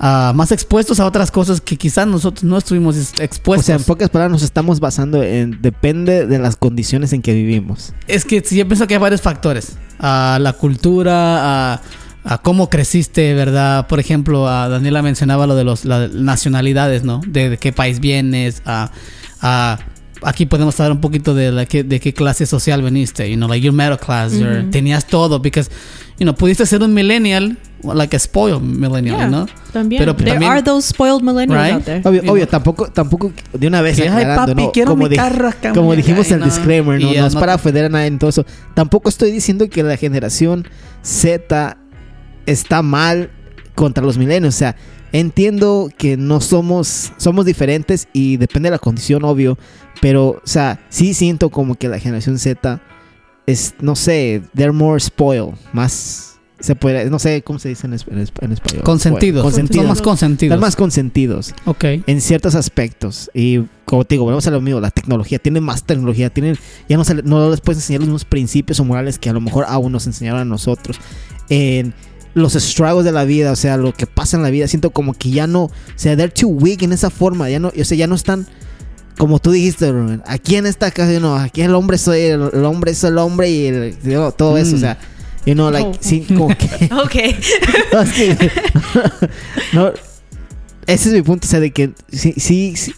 a 0.01 0.33
más 0.35 0.53
expuestos 0.53 1.01
a 1.01 1.07
otras 1.07 1.31
cosas 1.33 1.61
que 1.61 1.77
quizás 1.77 2.07
nosotros 2.07 2.45
no 2.45 2.57
estuvimos 2.57 2.97
es- 2.97 3.13
O 3.19 3.23
expuestos. 3.23 3.67
sea, 3.67 3.77
en 3.77 3.83
pocas 3.83 4.09
palabras 4.09 4.31
nos 4.31 4.43
estamos 4.45 4.79
basando 4.79 5.23
en... 5.25 5.61
Depende 5.61 6.25
de 6.27 6.39
las 6.39 6.55
condiciones 6.57 7.13
en 7.13 7.21
que 7.21 7.35
vivimos. 7.35 7.93
Es 8.07 8.25
que 8.25 8.41
sí, 8.43 8.57
yo 8.57 8.67
pienso 8.69 8.87
que 8.87 8.95
hay 8.95 9.01
varios 9.01 9.21
factores. 9.21 9.73
A 9.99 10.39
la 10.41 10.53
cultura, 10.53 11.73
a, 11.75 11.83
a 12.31 12.37
cómo 12.37 12.69
creciste, 12.69 13.33
¿verdad? 13.33 13.87
Por 13.87 14.01
ejemplo, 14.01 14.49
a 14.49 14.69
Daniela 14.69 15.01
mencionaba 15.01 15.47
lo 15.47 15.57
de 15.57 15.65
los, 15.65 15.87
las 15.87 16.13
nacionalidades, 16.13 17.03
¿no? 17.03 17.23
De, 17.27 17.49
de 17.49 17.57
qué 17.57 17.73
país 17.73 18.01
vienes, 18.01 18.61
a, 18.67 18.91
a- 19.41 19.79
aquí 20.23 20.45
podemos 20.47 20.79
hablar 20.79 20.93
un 20.93 21.01
poquito 21.01 21.35
de, 21.35 21.53
la 21.53 21.65
que, 21.65 21.85
de 21.85 22.01
qué 22.01 22.13
clase 22.13 22.45
social 22.45 22.83
veniste, 22.83 23.31
you 23.31 23.37
know, 23.37 23.49
like 23.49 23.65
your 23.65 23.73
middle 23.75 23.97
class, 23.97 24.35
your- 24.39 24.71
tenías 24.71 25.07
todo, 25.07 25.39
because, 25.41 25.71
you 26.19 26.25
know, 26.25 26.35
pudiste 26.35 26.67
ser 26.67 26.83
un 26.83 26.93
millennial, 26.93 27.57
like 27.83 28.15
a 28.15 28.19
spoiled 28.19 28.61
millennial, 28.61 29.17
Yeah, 29.17 29.29
¿no? 29.31 29.47
También. 29.73 30.01
Pero 30.01 30.15
There 30.15 30.33
también- 30.33 30.53
are 30.53 30.63
those 30.63 30.87
spoiled 30.89 31.23
millennials 31.23 31.63
Right? 31.65 31.75
out 31.77 31.85
there. 31.85 32.03
Obvio, 32.05 32.21
obvio, 32.31 32.45
know. 32.45 32.51
tampoco, 32.51 32.89
tampoco 32.93 33.33
de 33.55 33.67
una 33.69 33.81
vez 33.81 33.99
ay, 34.01 34.25
papi, 34.37 34.55
¿no? 34.55 34.73
quiero 34.73 34.91
como, 34.91 35.09
mi 35.09 35.17
carro 35.17 35.49
acá, 35.49 35.73
como 35.73 35.95
dijimos 35.97 36.31
el 36.31 36.41
no. 36.41 36.45
disclaimer, 36.45 37.01
¿no? 37.01 37.11
Y 37.11 37.15
ya 37.15 37.23
no 37.23 37.29
es 37.29 37.35
no- 37.35 37.41
para 37.41 37.55
ofender 37.55 37.87
a 37.87 37.89
nadie 37.89 38.09
en 38.09 38.19
todo 38.19 38.29
eso. 38.29 38.45
Tampoco 38.75 39.09
estoy 39.09 39.31
diciendo 39.31 39.67
que 39.71 39.83
la 39.83 39.97
generación 39.97 40.67
Z 41.03 41.79
está 42.51 42.83
mal 42.83 43.31
contra 43.75 44.05
los 44.05 44.19
milenios. 44.19 44.55
O 44.55 44.59
sea, 44.59 44.77
entiendo 45.13 45.89
que 45.97 46.17
no 46.17 46.41
somos, 46.41 47.13
somos 47.17 47.45
diferentes 47.47 48.09
y 48.13 48.37
depende 48.37 48.69
de 48.69 48.73
la 48.73 48.79
condición, 48.79 49.25
obvio. 49.25 49.59
Pero, 50.01 50.29
o 50.29 50.41
sea, 50.45 50.81
sí 50.91 51.15
siento 51.15 51.51
como 51.51 51.75
que 51.75 51.89
la 51.89 51.99
generación 51.99 52.39
Z 52.39 52.81
es, 53.47 53.75
no 53.81 53.97
sé, 53.97 54.43
they're 54.55 54.73
more 54.73 55.01
spoiled, 55.01 55.55
más... 55.73 56.25
Se 56.61 56.75
puede, 56.75 57.09
no 57.09 57.21
sé 57.21 57.41
cómo 57.43 57.61
se 57.61 57.69
dice 57.69 57.87
en, 57.87 57.93
en 57.93 58.19
es- 58.19 58.33
en 58.41 58.51
español. 58.53 58.83
Consentidos. 58.83 59.45
Consentidos. 59.45 59.83
Son 59.85 59.89
más 59.91 60.03
consentidos. 60.03 60.51
Están 60.55 60.61
más 60.61 60.75
consentidos 60.75 61.55
Ok. 61.67 61.85
en 62.05 62.21
ciertos 62.21 62.57
aspectos. 62.57 63.31
Y 63.33 63.61
como 63.85 64.05
te 64.05 64.17
digo, 64.17 64.25
volvemos 64.25 64.45
a 64.49 64.51
lo 64.51 64.61
mismo, 64.61 64.81
la 64.81 64.91
tecnología, 64.91 65.39
tiene 65.39 65.61
más 65.61 65.85
tecnología, 65.85 66.31
tienen, 66.31 66.59
ya 66.89 66.97
no, 66.97 67.05
se 67.05 67.15
no 67.23 67.49
les 67.49 67.61
puedes 67.61 67.79
enseñar 67.79 68.01
los 68.01 68.09
mismos 68.09 68.25
principios 68.25 68.81
o 68.81 68.85
morales 68.85 69.21
que 69.21 69.31
a 69.31 69.33
lo 69.33 69.41
mejor 69.41 69.67
aún 69.69 69.93
nos 69.93 70.09
enseñaron 70.09 70.41
a 70.41 70.45
nosotros. 70.45 70.99
En 71.49 71.95
los 72.35 72.53
struggles 72.55 73.05
de 73.05 73.13
la 73.13 73.25
vida, 73.25 73.51
o 73.53 73.57
sea, 73.57 73.77
lo 73.77 73.93
que 73.95 74.07
pasa 74.07 74.37
en 74.37 74.43
la 74.43 74.51
vida, 74.51 74.69
siento 74.69 74.91
como 74.91 75.15
que 75.15 75.31
ya 75.31 75.47
no, 75.47 75.65
o 75.65 75.73
sea, 75.97 76.17
they're 76.17 76.33
too 76.33 76.49
weak 76.49 76.83
en 76.83 76.93
esa 76.93 77.11
forma, 77.11 77.49
ya 77.51 77.59
no, 77.59 77.69
o 77.77 77.85
sea, 77.85 77.97
ya 77.97 78.07
no 78.07 78.15
están, 78.15 78.47
como 79.17 79.39
tú 79.41 79.51
dijiste, 79.51 79.93
aquí 80.27 80.57
en 80.57 80.67
esta 80.67 80.91
casa, 80.91 81.19
no, 81.21 81.35
aquí 81.37 81.63
el 81.63 81.75
hombre 81.75 81.99
soy, 81.99 82.21
el, 82.21 82.51
el 82.53 82.65
hombre 82.65 82.93
es 82.93 83.03
el 83.05 83.19
hombre 83.19 83.51
y 83.51 83.67
el- 83.67 83.99
you 84.03 84.33
todo 84.37 84.57
eso, 84.59 84.73
Mm. 84.73 84.77
o 84.77 84.79
sea, 84.79 84.99
you 85.47 85.55
know, 85.55 85.71
like, 85.71 85.89
Oh. 85.89 85.97
sí, 86.01 86.21
como 86.29 86.49
que... 86.49 86.69
Okay. 87.05 87.37
No, 87.93 88.01
es 88.03 88.13
que- 88.13 88.37
no, 89.73 89.93
ese 90.87 91.09
es 91.09 91.15
mi 91.15 91.23
punto, 91.23 91.47
o 91.47 91.51
sea, 91.51 91.61
de 91.61 91.71
que 91.73 91.91
sí, 92.13 92.35
sí, 92.37 92.75
sí, 92.77 92.95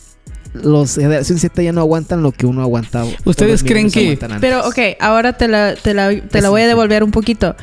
los 0.52 0.96
generación 0.96 1.38
Z 1.38 1.62
ya 1.62 1.72
no 1.72 1.80
aguantan 1.80 2.22
lo 2.22 2.32
que 2.32 2.44
uno 2.46 2.60
aguantaba. 2.62 3.08
¿Ustedes 3.24 3.62
creen 3.62 3.90
que-. 3.90 4.18
Pero, 4.40 4.66
ok, 4.68 4.78
ahora 4.98 5.32
te 5.36 5.46
la, 5.48 5.74
te 5.76 5.94
la, 5.94 6.10
te 6.20 6.40
la 6.40 6.50
voy 6.50 6.62
a 6.62 6.66
devolver 6.66 7.04
un 7.04 7.12
poquito. 7.12 7.54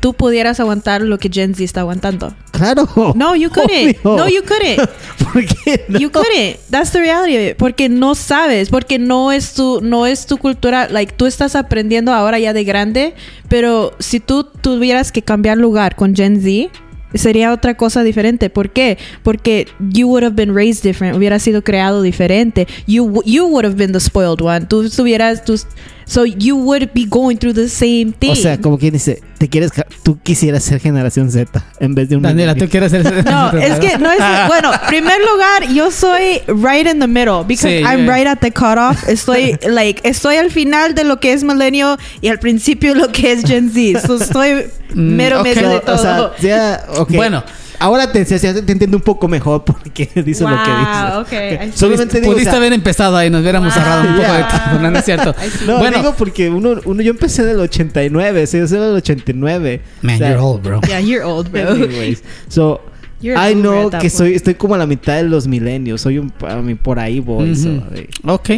Tú 0.00 0.14
pudieras 0.14 0.60
aguantar 0.60 1.02
lo 1.02 1.18
que 1.18 1.28
Gen 1.32 1.54
Z 1.54 1.64
está 1.64 1.80
aguantando. 1.80 2.34
Claro. 2.50 2.88
No, 3.14 3.34
you 3.34 3.50
couldn't. 3.50 3.96
Obvio. 4.02 4.16
No, 4.16 4.28
you 4.28 4.42
couldn't. 4.42 4.88
¿Por 5.32 5.44
qué 5.44 5.84
no? 5.88 5.98
You 5.98 6.10
couldn't. 6.10 6.58
That's 6.70 6.92
the 6.92 7.00
reality 7.00 7.36
of 7.36 7.42
it. 7.52 7.56
Porque 7.56 7.88
no 7.88 8.14
sabes, 8.14 8.70
porque 8.70 8.98
no 8.98 9.32
es 9.32 9.54
tu, 9.54 9.80
no 9.82 10.06
es 10.06 10.26
tu 10.26 10.38
cultura. 10.38 10.88
Like, 10.88 11.14
tú 11.14 11.26
estás 11.26 11.56
aprendiendo 11.56 12.12
ahora 12.12 12.38
ya 12.38 12.52
de 12.52 12.64
grande, 12.64 13.14
pero 13.48 13.92
si 13.98 14.20
tú 14.20 14.44
tuvieras 14.44 15.12
que 15.12 15.22
cambiar 15.22 15.58
lugar 15.58 15.96
con 15.96 16.14
Gen 16.14 16.40
Z, 16.40 16.70
sería 17.14 17.52
otra 17.52 17.76
cosa 17.76 18.02
diferente. 18.02 18.50
¿Por 18.50 18.70
qué? 18.70 18.98
Porque 19.22 19.68
you 19.90 20.08
would 20.08 20.24
have 20.24 20.34
been 20.34 20.54
raised 20.54 20.82
different. 20.82 21.16
Hubiera 21.16 21.38
sido 21.38 21.62
creado 21.62 22.02
diferente. 22.02 22.66
You, 22.86 23.22
you 23.24 23.46
would 23.46 23.64
have 23.64 23.76
been 23.76 23.92
the 23.92 24.00
spoiled 24.00 24.40
one. 24.40 24.66
Tú 24.66 24.82
estuvieras, 24.82 25.44
tú, 25.44 25.58
so 26.06 26.24
you 26.24 26.56
would 26.56 26.90
be 26.94 27.04
going 27.04 27.36
through 27.36 27.52
the 27.54 27.68
same 27.68 28.12
thing. 28.18 28.30
O 28.30 28.36
sea, 28.36 28.58
como 28.60 28.78
quien 28.78 28.92
dice, 28.92 29.20
te 29.38 29.48
quieres, 29.48 29.72
tú 30.02 30.18
quisieras 30.22 30.62
ser 30.62 30.80
generación 30.80 31.30
Z 31.30 31.62
en 31.80 31.94
vez 31.94 32.08
de 32.08 32.16
un 32.16 32.22
Daniela, 32.22 32.54
¿tú 32.54 32.68
quieres 32.68 32.92
ser 32.92 33.02
No, 33.24 33.50
es 33.52 33.78
que 33.80 33.98
no 33.98 34.10
es. 34.12 34.18
Bueno, 34.46 34.70
primer 34.88 35.18
lugar, 35.20 35.68
yo 35.74 35.90
soy 35.90 36.40
right 36.46 36.86
in 36.86 37.00
the 37.00 37.06
middle 37.06 37.42
because 37.46 37.68
Sí, 37.68 37.82
I'm 37.84 38.04
yeah. 38.06 38.14
right 38.16 38.26
at 38.26 38.38
the 38.38 38.50
cutoff. 38.52 39.08
Estoy, 39.08 39.58
like, 39.68 40.00
estoy 40.08 40.36
al 40.36 40.50
final 40.50 40.94
de 40.94 41.04
lo 41.04 41.18
que 41.20 41.32
es 41.32 41.42
millennial 41.42 41.98
y 42.20 42.28
al 42.28 42.38
principio 42.38 42.94
lo 42.94 43.10
que 43.10 43.32
es 43.32 43.42
Gen 43.44 43.70
Z. 43.70 44.06
So, 44.06 44.16
estoy 44.16 44.66
Mm, 44.94 45.16
mero 45.16 45.40
ok. 45.40 45.44
medio 45.46 45.68
de 45.68 45.76
o 45.76 45.80
todo. 45.80 45.98
sea, 45.98 46.30
ya, 46.40 46.86
ok. 46.96 47.10
Bueno. 47.16 47.42
Ahora 47.78 48.10
te, 48.10 48.24
ya 48.24 48.38
te 48.54 48.72
entiendo 48.72 48.96
un 48.96 49.02
poco 49.02 49.28
mejor 49.28 49.64
porque 49.64 50.08
dices 50.24 50.40
lo 50.42 50.56
que 50.62 50.70
dices. 50.70 51.12
wow, 51.12 51.20
okay. 51.22 51.58
See. 51.70 51.78
Solamente 51.78 52.20
digo, 52.20 52.30
o 52.32 52.34
Pudiste 52.34 52.50
sea, 52.50 52.58
haber 52.58 52.72
empezado 52.72 53.16
ahí, 53.16 53.30
nos 53.30 53.42
hubiéramos 53.42 53.74
Wow. 53.74 53.82
ahorrado 53.82 54.00
un 54.02 54.16
poco 54.16 54.32
de 54.32 54.38
Yeah. 54.38 54.48
tiempo, 54.48 54.82
no, 54.82 54.90
no 54.90 54.98
es 54.98 55.04
cierto. 55.04 55.34
No, 55.66 55.78
bueno, 55.78 55.98
digo 55.98 56.14
porque 56.16 56.48
uno, 56.50 56.76
uno, 56.84 57.02
yo 57.02 57.10
empecé 57.10 57.42
en 57.42 57.48
el 57.50 57.60
89, 57.60 58.46
sí, 58.46 58.58
yo 58.58 58.68
soy 58.68 58.78
del 58.78 58.94
89. 58.96 59.80
man, 60.02 60.14
O 60.14 60.18
sea, 60.18 60.28
you're 60.30 60.40
old, 60.42 60.62
bro. 60.62 60.80
Yeah, 60.86 61.00
you're 61.00 61.24
old, 61.24 61.50
bro. 61.50 61.70
Anyways, 61.70 62.22
so 62.48 62.80
You're 63.20 63.38
I 63.40 63.52
a 63.52 63.54
boomer 63.54 63.62
know 63.62 63.86
at 63.86 63.90
that 63.92 64.00
que 64.02 64.10
soy, 64.10 64.34
estoy 64.34 64.54
como 64.54 64.74
a 64.74 64.78
la 64.78 64.86
mitad 64.86 65.16
de 65.16 65.22
los 65.22 65.46
milenios, 65.46 66.02
soy 66.02 66.18
un, 66.18 66.30
a 66.46 66.56
mí 66.56 66.74
por 66.74 66.98
ahí 66.98 67.18
voy. 67.20 67.56
so, 67.56 67.68
Ujú. 67.70 67.82
eh. 67.94 68.08
Ok. 68.24 68.50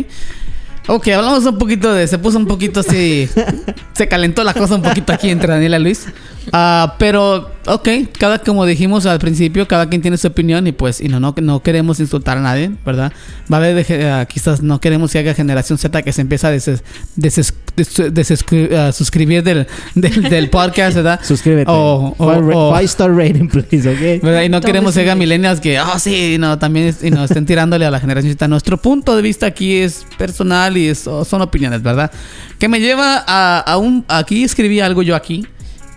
Ok, 0.89 1.09
hablamos 1.09 1.45
un 1.45 1.59
poquito 1.59 1.93
de. 1.93 2.07
Se 2.07 2.19
puso 2.19 2.39
un 2.39 2.47
poquito 2.47 2.81
así. 2.81 3.29
se 3.93 4.09
calentó 4.09 4.43
la 4.43 4.55
cosa 4.55 4.75
un 4.75 4.83
poquito 4.83 5.13
aquí 5.13 5.29
entre 5.31 5.53
Daniela 5.53 5.79
y 5.79 5.83
Luis. 5.83 6.07
Ah, 6.51 6.95
pero, 6.99 7.51
ok, 7.67 7.89
cada, 8.19 8.39
como 8.39 8.65
dijimos 8.65 9.05
al 9.05 9.19
principio, 9.19 9.69
cada 9.69 9.87
quien 9.91 10.01
tiene 10.01 10.17
su 10.17 10.29
opinión 10.29 10.67
y 10.67 10.73
pues, 10.73 10.99
y 10.99 11.09
no, 11.09 11.21
no, 11.21 11.35
no 11.43 11.63
queremos 11.63 12.01
insultar 12.01 12.39
a 12.39 12.41
nadie, 12.41 12.71
¿verdad? 12.87 13.13
Va 13.53 13.59
a 13.59 13.61
haber, 13.61 13.85
de- 13.87 14.11
ah, 14.11 14.25
quizás 14.25 14.63
no 14.63 14.81
queremos 14.81 15.13
que 15.13 15.19
haga 15.19 15.35
generación 15.35 15.77
Z 15.77 16.01
que 16.01 16.11
se 16.11 16.23
empieza 16.23 16.49
a 16.49 16.53
deses- 16.53 16.83
deses- 17.17 17.53
des- 17.77 17.99
desescri- 18.15 18.75
ah, 18.75 18.93
suscribir 18.93 19.43
del, 19.43 19.67
del, 19.95 20.23
del 20.23 20.49
podcast, 20.49 20.97
¿verdad? 20.97 21.21
Suscríbete. 21.23 21.71
O- 21.71 22.15
o- 22.17 22.33
five, 22.35 22.55
o- 22.55 22.73
five 22.73 22.85
star 22.87 23.15
rating, 23.15 23.49
please, 23.49 23.87
¿ok? 23.87 24.23
¿verdad? 24.23 24.43
Y 24.45 24.49
no 24.49 24.63
queremos 24.63 24.95
que 24.95 25.03
haga 25.03 25.17
millennials 25.17 25.61
que, 25.61 25.77
ah, 25.77 25.99
sí, 25.99 26.37
no, 26.39 26.59
también 26.59 26.97
y 27.03 27.11
no 27.11 27.25
estén 27.25 27.45
tirándole 27.45 27.85
a 27.85 27.91
la 27.91 28.01
generación 28.01 28.33
Z. 28.33 28.49
Nuestro 28.49 28.79
punto 28.79 29.15
de 29.15 29.21
vista 29.21 29.45
aquí 29.45 29.77
es 29.77 30.07
personal 30.17 30.78
y 30.79 30.89
es- 30.89 31.01
son 31.01 31.43
opiniones, 31.43 31.83
¿verdad? 31.83 32.11
Que 32.59 32.69
me 32.69 32.81
lleva 32.81 33.25
a, 33.27 33.77
un. 33.77 34.05
Aquí 34.09 34.45
escribí 34.45 34.81
algo 34.81 35.03
yo 35.03 35.15
aquí 35.17 35.47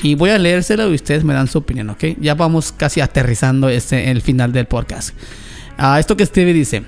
y 0.01 0.15
voy 0.15 0.31
a 0.31 0.37
leérselo 0.39 0.89
y 0.91 0.95
ustedes 0.95 1.23
me 1.23 1.33
dan 1.33 1.47
su 1.47 1.59
opinión, 1.59 1.89
¿ok? 1.89 2.03
Ya 2.19 2.33
vamos 2.35 2.71
casi 2.71 3.01
aterrizando 3.01 3.69
este, 3.69 4.09
el 4.11 4.21
final 4.21 4.51
del 4.51 4.65
podcast. 4.65 5.15
Ah, 5.77 5.99
esto 5.99 6.17
que 6.17 6.23
escribe 6.23 6.53
dice. 6.53 6.83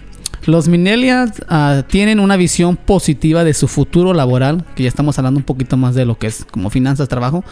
Los 0.45 0.67
millennials 0.67 1.31
ah, 1.47 1.83
tienen 1.87 2.19
una 2.19 2.35
visión 2.35 2.75
positiva 2.75 3.45
de 3.45 3.53
su 3.53 3.69
futuro 3.69 4.13
laboral, 4.13 4.65
que 4.75 4.83
ya 4.83 4.89
estamos 4.89 5.17
hablando 5.17 5.37
un 5.37 5.45
poquito 5.45 5.77
más 5.77 5.95
de 5.95 6.05
lo 6.05 6.17
que 6.17 6.27
es 6.27 6.45
como 6.51 6.69
finanzas, 6.69 7.07
trabajo. 7.07 7.45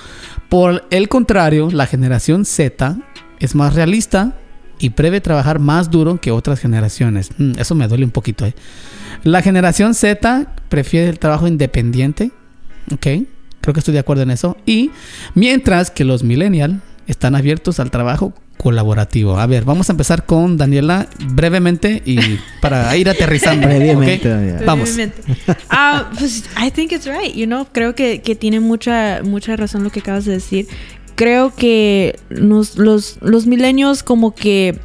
Por 0.50 0.86
el 0.90 1.08
contrario, 1.08 1.70
la 1.72 1.88
generación 1.88 2.44
Z 2.44 2.98
es 3.40 3.56
más 3.56 3.76
realista 3.76 4.36
y 4.82 4.90
prevé 4.90 5.22
trabajar 5.22 5.60
más 5.60 5.92
duro 5.92 6.20
que 6.20 6.32
otras 6.32 6.60
generaciones. 6.60 7.30
Mm, 7.38 7.54
eso 7.60 7.76
me 7.76 7.88
duele 7.88 8.04
un 8.04 8.12
poquito, 8.12 8.46
¿eh? 8.46 8.54
La 9.24 9.44
generación 9.44 9.94
Z 9.94 10.48
prefiere 10.70 11.08
el 11.08 11.20
trabajo 11.20 11.48
independiente, 11.48 12.32
¿ok? 12.92 13.08
Creo 13.62 13.74
que 13.74 13.80
estoy 13.80 13.94
de 13.94 14.00
acuerdo 14.00 14.24
en 14.24 14.32
eso. 14.32 14.58
Y 14.66 14.90
mientras 15.36 15.92
que 15.92 16.04
los 16.04 16.24
millennials 16.24 16.80
están 17.08 17.36
abiertos 17.36 17.80
al 17.80 17.92
trabajo 17.92 18.34
colaborativo. 18.58 19.40
A 19.40 19.48
ver, 19.48 19.66
vamos 19.66 19.90
a 19.90 19.94
empezar 19.94 20.26
con 20.28 20.56
Daniela 20.56 21.08
brevemente 21.34 22.04
y 22.06 22.20
para 22.62 22.96
ir 22.96 23.10
aterrizando. 23.10 23.68
Brevemente, 23.68 24.30
¿ok? 24.30 24.36
Daniela. 24.36 24.62
Vamos. 24.66 24.98
Ah, 25.70 26.12
pues, 26.18 26.46
I 26.64 26.70
think 26.70 26.92
it's 26.92 27.08
right, 27.08 27.34
you 27.34 27.46
know. 27.46 27.68
Creo 27.72 27.96
que, 27.96 28.22
que 28.22 28.36
tiene 28.36 28.60
mucha, 28.60 29.22
mucha 29.24 29.56
razón 29.56 29.84
lo 29.84 29.90
que 29.90 30.02
acabas 30.02 30.26
de 30.26 30.34
decir. 30.34 30.68
Creo 31.22 31.54
que 31.56 32.16
nos- 32.32 32.78
los, 32.78 33.18
los 33.22 33.46
milenios 33.46 34.02
como 34.02 34.34
que 34.34 34.80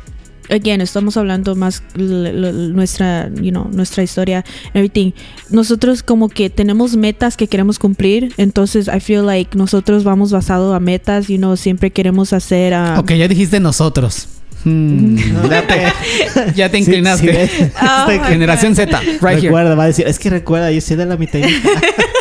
again, 0.50 0.82
estamos 0.82 1.16
hablando 1.16 1.56
más 1.56 1.82
nuestra, 1.96 3.30
you 3.40 3.50
know, 3.50 3.68
nuestra 3.72 4.02
historia, 4.02 4.44
everything. 4.74 5.12
Nosotros 5.50 6.02
como 6.02 6.28
que 6.28 6.50
tenemos 6.50 6.94
metas 6.94 7.38
que 7.38 7.48
queremos 7.48 7.78
cumplir, 7.78 8.34
entonces 8.36 8.88
I 8.88 9.00
feel 9.00 9.24
like 9.24 9.56
nosotros 9.56 10.04
vamos 10.04 10.30
basado 10.30 10.74
a 10.74 10.78
metas, 10.80 11.28
you 11.28 11.38
know, 11.38 11.56
siempre 11.56 11.90
queremos 11.90 12.32
hacer 12.34 12.74
ah, 12.74 13.00
Ok, 13.00 13.12
ya 13.14 13.28
dijiste 13.28 13.58
nosotros. 13.58 14.28
Hmm, 14.76 15.16
ya, 15.48 15.62
te, 15.66 16.52
ya 16.56 16.68
te 16.68 16.76
Sí, 16.78 16.82
inclinaste. 16.82 17.46
sí, 17.46 17.64
Oh 17.80 18.08
my 18.10 18.18
Generación 18.26 18.74
Z, 18.74 18.98
right 19.00 19.22
here. 19.22 19.40
recuerda, 19.42 19.74
va 19.76 19.84
a 19.84 19.86
decir, 19.86 20.06
es 20.08 20.18
que 20.18 20.28
recuerda, 20.28 20.72
yo 20.72 20.80
soy 20.80 20.96
de 20.96 21.06
la 21.06 21.16
mitad. 21.16 21.38
y 21.38 21.42
mitad". 21.46 21.70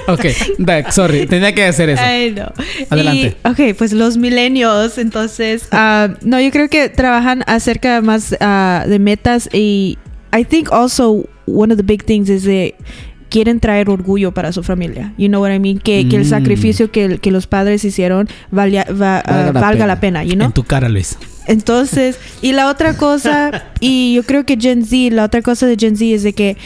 Ok, 0.07 0.25
back, 0.59 0.91
sorry, 0.91 1.25
tenía 1.25 1.55
que 1.55 1.63
hacer 1.65 1.89
eso. 1.89 2.03
Ay, 2.05 2.35
no. 2.37 2.51
Adelante. 2.91 3.35
Y, 3.43 3.47
ok, 3.47 3.75
pues 3.75 3.93
los 3.93 4.17
milenios, 4.17 4.99
entonces, 4.99 5.67
ah, 5.71 6.09
no, 6.21 6.39
yo 6.39 6.51
creo 6.51 6.69
que 6.69 6.89
trabajan 6.89 7.43
acerca 7.47 8.01
más 8.01 8.35
ah, 8.39 8.85
de 8.87 8.99
metas 8.99 9.49
y 9.51 9.97
I 10.37 10.43
think 10.45 10.71
also 10.71 11.27
one 11.47 11.73
of 11.73 11.77
the 11.77 11.83
big 11.83 12.03
things 12.05 12.29
is 12.29 12.43
de 12.43 12.75
quieren 13.29 13.59
traer 13.59 13.89
orgullo 13.89 14.33
para 14.35 14.51
su 14.51 14.61
familia. 14.61 15.13
You 15.17 15.29
know 15.29 15.41
what 15.41 15.51
I 15.51 15.57
mean? 15.59 15.79
Que, 15.79 16.07
que 16.07 16.15
el 16.17 16.25
Mm. 16.25 16.29
sacrificio 16.29 16.91
que, 16.91 17.17
que 17.17 17.31
los 17.31 17.47
padres 17.47 17.83
hicieron 17.83 18.29
valia- 18.51 18.85
va- 18.89 19.19
ah, 19.25 19.51
Valga 19.51 19.51
la 19.53 19.59
valga 19.61 19.71
pena. 19.71 19.87
la 19.87 19.99
pena, 19.99 20.23
you 20.23 20.33
know? 20.35 20.45
En 20.45 20.53
tu 20.53 20.63
cara, 20.63 20.87
Luis. 20.89 21.17
Entonces, 21.47 22.17
y 22.41 22.53
la 22.53 22.69
otra 22.69 22.95
cosa, 22.97 23.65
y 23.79 24.15
yo 24.15 24.23
creo 24.23 24.45
que 24.45 24.57
Gen 24.59 24.85
Z, 24.85 25.13
la 25.15 25.25
otra 25.25 25.41
cosa 25.41 25.65
de 25.67 25.75
Gen 25.77 25.95
Z 25.95 26.05
es 26.15 26.23
de 26.23 26.33
que 26.33 26.57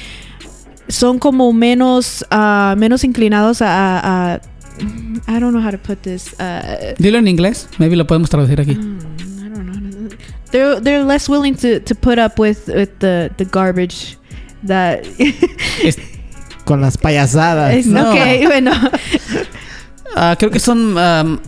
son 0.88 1.20
como 1.20 1.52
menos, 1.54 2.26
ah, 2.32 2.76
menos 2.78 3.04
inclinados 3.04 3.62
a, 3.62 4.00
a, 4.00 4.34
a- 4.36 4.42
I 5.28 5.40
don't 5.40 5.52
know 5.52 5.62
how 5.62 5.72
to 5.72 5.78
put 5.78 6.02
this. 6.02 6.34
uh, 6.40 6.94
Dilo 6.98 7.18
en 7.18 7.28
inglés, 7.28 7.68
maybe 7.78 7.96
lo 7.98 8.08
podemos 8.08 8.30
traducir 8.30 8.62
aquí. 8.62 8.76
mm, 8.76 9.00
I 9.46 9.50
don't 9.50 9.66
know. 9.66 10.10
They're 10.52 10.80
they're 10.82 11.04
less 11.04 11.28
willing 11.30 11.56
to, 11.58 11.80
to 11.82 11.94
put 11.94 12.18
up 12.18 12.40
with, 12.40 12.68
with 12.70 12.90
the, 13.00 13.30
the 13.38 13.46
garbage 13.46 14.18
that. 14.66 15.02
Es- 15.84 15.98
Con 16.66 16.82
las 16.82 16.98
payasadas. 16.98 17.74
es, 17.76 17.86
No. 17.88 18.12
Ok, 18.12 18.18
bueno. 18.48 18.72
ah, 20.16 20.36
creo 20.40 20.50
que 20.52 20.60
son 20.60 20.98
am, 20.98 21.40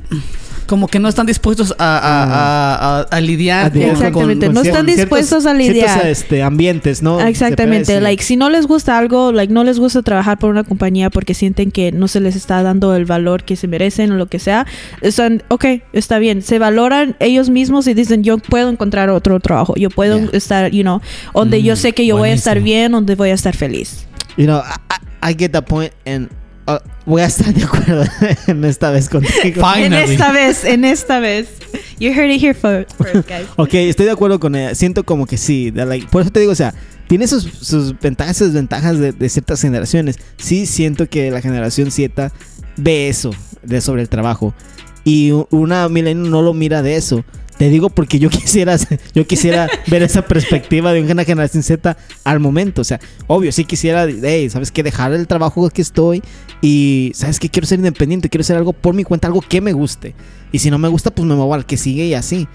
como 0.71 0.87
que 0.87 0.99
no 0.99 1.09
están 1.09 1.25
dispuestos 1.25 1.75
a, 1.77 1.97
a- 1.97 2.99
a- 3.01 3.01
a- 3.01 3.19
lidiar 3.19 3.65
Ah, 3.65 3.69
con- 3.71 3.81
Exactamente, 3.81 4.45
con- 4.45 4.55
no 4.55 4.61
están 4.61 4.85
ciertos- 4.85 4.95
dispuestos 4.95 5.45
a 5.45 5.53
lidiar. 5.53 5.89
Ciertos 5.89 6.05
este, 6.05 6.43
ambientes, 6.43 7.01
¿no? 7.03 7.19
Exactamente, 7.19 7.99
like 7.99 8.23
si 8.23 8.37
no 8.37 8.49
les 8.49 8.65
gusta 8.67 8.97
algo, 8.97 9.33
like 9.33 9.51
no 9.51 9.65
les 9.65 9.79
gusta 9.79 10.01
trabajar 10.01 10.39
por 10.39 10.49
una 10.49 10.63
compañía 10.63 11.09
porque 11.09 11.33
sienten 11.33 11.71
que 11.71 11.91
no 11.91 12.07
se 12.07 12.21
les 12.21 12.37
está 12.37 12.63
dando 12.63 12.95
el 12.95 13.03
valor 13.03 13.43
que 13.43 13.57
se 13.57 13.67
merecen 13.67 14.13
o 14.13 14.15
lo 14.15 14.27
que 14.27 14.39
sea, 14.39 14.65
están, 15.01 15.43
ok, 15.49 15.65
está 15.91 16.19
bien, 16.19 16.41
se 16.41 16.57
valoran 16.57 17.17
ellos 17.19 17.49
mismos 17.49 17.85
y 17.87 17.93
dicen 17.93 18.23
yo 18.23 18.37
puedo 18.37 18.69
encontrar 18.69 19.09
otro 19.09 19.37
trabajo, 19.41 19.75
yo 19.75 19.89
puedo 19.89 20.17
Yeah. 20.19 20.29
estar, 20.31 20.71
you 20.71 20.83
know, 20.83 21.01
donde 21.33 21.61
yo 21.63 21.73
Mm, 21.73 21.77
sé 21.77 21.91
que 21.91 22.05
yo 22.05 22.15
voy 22.15 22.29
a 22.29 22.33
estar 22.33 22.61
bien, 22.61 22.93
donde 22.93 23.15
voy 23.15 23.31
a 23.31 23.33
estar 23.33 23.55
feliz. 23.57 24.05
You 24.37 24.45
know, 24.45 24.61
I, 24.61 25.31
I- 25.31 25.35
get 25.37 25.51
the 25.51 25.61
point 25.61 25.91
and 26.05 26.29
uh, 26.67 26.77
voy 27.05 27.21
a 27.21 27.25
estar 27.25 27.53
de 27.53 27.63
acuerdo 27.63 28.03
en 28.47 28.63
esta 28.65 28.91
vez 28.91 29.09
contigo. 29.09 29.33
Finally. 29.73 29.85
En 29.85 30.11
esta 30.11 30.31
vez, 30.31 30.63
en 30.65 30.85
esta 30.85 31.19
vez, 31.19 31.47
you 31.99 32.11
heard 32.11 32.31
it 32.31 32.41
here 32.41 32.53
fir- 32.53 32.85
first, 32.97 33.27
guys. 33.29 33.47
Ok, 33.57 33.73
estoy 33.75 34.05
de 34.05 34.11
acuerdo 34.11 34.39
con 34.39 34.55
ella. 34.55 34.75
Siento 34.75 35.03
como 35.03 35.25
que 35.25 35.37
sí. 35.37 35.71
like- 35.71 36.07
por 36.11 36.21
eso 36.21 36.31
te 36.31 36.39
digo, 36.39 36.51
o 36.51 36.55
sea, 36.55 36.73
tiene 37.07 37.27
sus, 37.27 37.43
sus 37.43 37.99
ventajas 37.99 38.39
y 38.41 38.45
desventajas 38.45 38.97
de, 38.99 39.11
de 39.11 39.29
ciertas 39.29 39.61
generaciones. 39.61 40.17
Sí 40.37 40.65
siento 40.65 41.07
que 41.09 41.29
la 41.31 41.41
generación 41.41 41.91
Z 41.91 42.31
ve 42.77 43.09
eso 43.09 43.31
de 43.63 43.81
sobre 43.81 44.01
el 44.01 44.09
trabajo. 44.09 44.53
Y 45.03 45.31
una 45.49 45.89
milenio 45.89 46.29
no 46.29 46.41
lo 46.41 46.53
mira 46.53 46.81
de 46.81 46.95
eso. 46.95 47.25
Te 47.57 47.69
digo 47.69 47.89
porque 47.91 48.17
yo 48.17 48.29
quisiera, 48.29 48.75
yo 49.13 49.27
quisiera 49.27 49.67
ver 49.87 50.01
esa 50.01 50.23
perspectiva 50.25 50.93
de 50.93 51.01
una 51.01 51.23
generación 51.25 51.61
Z 51.61 51.95
al 52.23 52.39
momento. 52.39 52.81
O 52.81 52.83
sea, 52.83 52.99
obvio, 53.27 53.51
sí 53.51 53.65
quisiera, 53.65 54.07
hey, 54.23 54.49
¿sabes 54.49 54.71
qué? 54.71 54.81
Dejar 54.81 55.13
el 55.13 55.27
trabajo 55.27 55.69
que 55.69 55.81
estoy 55.83 56.23
y, 56.61 57.11
¿sabes 57.15 57.39
qué? 57.39 57.49
Quiero 57.49 57.67
ser 57.67 57.79
independiente, 57.79 58.29
quiero 58.29 58.41
hacer 58.41 58.57
algo 58.57 58.73
por 58.73 58.93
mi 58.93 59.03
cuenta, 59.03 59.27
algo 59.27 59.41
que 59.41 59.61
me 59.61 59.73
guste. 59.73 60.13
Y 60.51 60.59
si 60.59 60.69
no 60.69 60.77
me 60.77 60.87
gusta, 60.87 61.11
pues 61.11 61.27
me 61.27 61.35
muevo 61.35 61.53
al 61.53 61.65
que 61.65 61.77
sigue 61.77 62.05
y 62.05 62.13
así. 62.13 62.47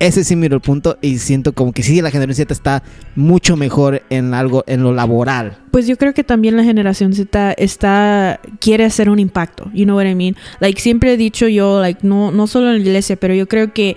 Ese 0.00 0.24
sí 0.24 0.34
miro 0.34 0.56
el 0.56 0.60
punto 0.60 0.98
y 1.02 1.18
siento 1.18 1.52
como 1.52 1.72
que 1.72 1.84
sí, 1.84 2.02
la 2.02 2.10
generación 2.10 2.46
Z 2.48 2.52
está 2.52 2.82
mucho 3.14 3.56
mejor 3.56 4.02
en 4.10 4.34
algo, 4.34 4.64
en 4.66 4.82
lo 4.82 4.92
laboral. 4.92 5.56
Pues 5.70 5.86
yo 5.86 5.96
creo 5.96 6.12
que 6.12 6.24
también 6.24 6.56
la 6.56 6.64
generación 6.64 7.12
Z 7.12 7.52
está 7.52 8.40
quiere 8.60 8.84
hacer 8.84 9.08
un 9.08 9.20
impacto. 9.20 9.70
You 9.72 9.84
know 9.84 9.96
what 9.96 10.06
I 10.06 10.16
mean? 10.16 10.34
Like 10.58 10.80
siempre 10.80 11.12
he 11.12 11.16
dicho 11.16 11.46
yo, 11.46 11.80
like 11.80 12.00
no 12.02 12.32
no 12.32 12.48
solo 12.48 12.68
en 12.70 12.74
la 12.74 12.80
iglesia, 12.80 13.14
pero 13.14 13.34
yo 13.34 13.46
creo 13.46 13.72
que 13.72 13.96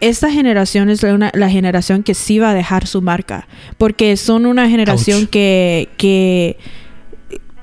esta 0.00 0.30
generación 0.30 0.90
es 0.90 1.02
la, 1.02 1.14
una- 1.14 1.32
la 1.34 1.50
generación 1.50 2.04
que 2.04 2.14
sí 2.14 2.38
va 2.38 2.50
a 2.50 2.54
dejar 2.54 2.86
su 2.86 3.02
marca, 3.02 3.48
porque 3.78 4.16
son 4.16 4.46
una 4.46 4.68
generación 4.70 5.22
Ouch. 5.22 5.30
que 5.30 5.88
que 5.96 6.56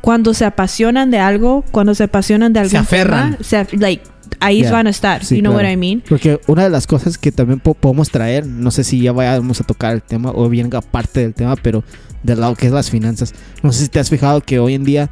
cuando 0.03 0.33
se 0.33 0.43
apasionan 0.43 1.11
de 1.11 1.19
algo, 1.19 1.63
cuando 1.71 1.95
se 1.95 2.03
apasionan 2.03 2.51
de 2.51 2.59
algo, 2.59 2.71
Se 2.71 2.77
aferran. 2.77 3.37
se, 3.39 3.65
like 3.77 4.03
ahí 4.41 4.59
Yeah. 4.63 4.71
van 4.73 4.87
a 4.87 4.89
estar. 4.89 5.23
Sí, 5.23 5.35
you 5.37 5.41
know 5.41 5.53
claro. 5.53 5.65
what 5.69 5.73
I 5.73 5.77
mean? 5.77 6.03
Porque 6.09 6.41
una 6.47 6.63
de 6.63 6.69
las 6.69 6.87
cosas 6.87 7.17
que 7.17 7.31
también 7.31 7.61
po- 7.61 7.73
podemos 7.73 8.09
traer, 8.09 8.45
no 8.45 8.69
sé 8.71 8.83
si 8.83 8.99
ya 9.01 9.13
vayamos 9.13 9.61
a 9.61 9.63
tocar 9.63 9.93
el 9.93 10.01
tema 10.01 10.31
o 10.35 10.49
bien 10.49 10.69
parte 10.91 11.21
del 11.21 11.33
tema, 11.33 11.55
pero 11.55 11.85
del 12.21 12.41
lado 12.41 12.53
que 12.55 12.65
es 12.67 12.73
las 12.73 12.89
finanzas. 12.89 13.33
No 13.61 13.71
sé 13.71 13.83
si 13.83 13.87
te 13.87 14.01
has 14.01 14.09
fijado 14.09 14.41
que 14.41 14.59
hoy 14.59 14.73
en 14.73 14.83
día 14.83 15.09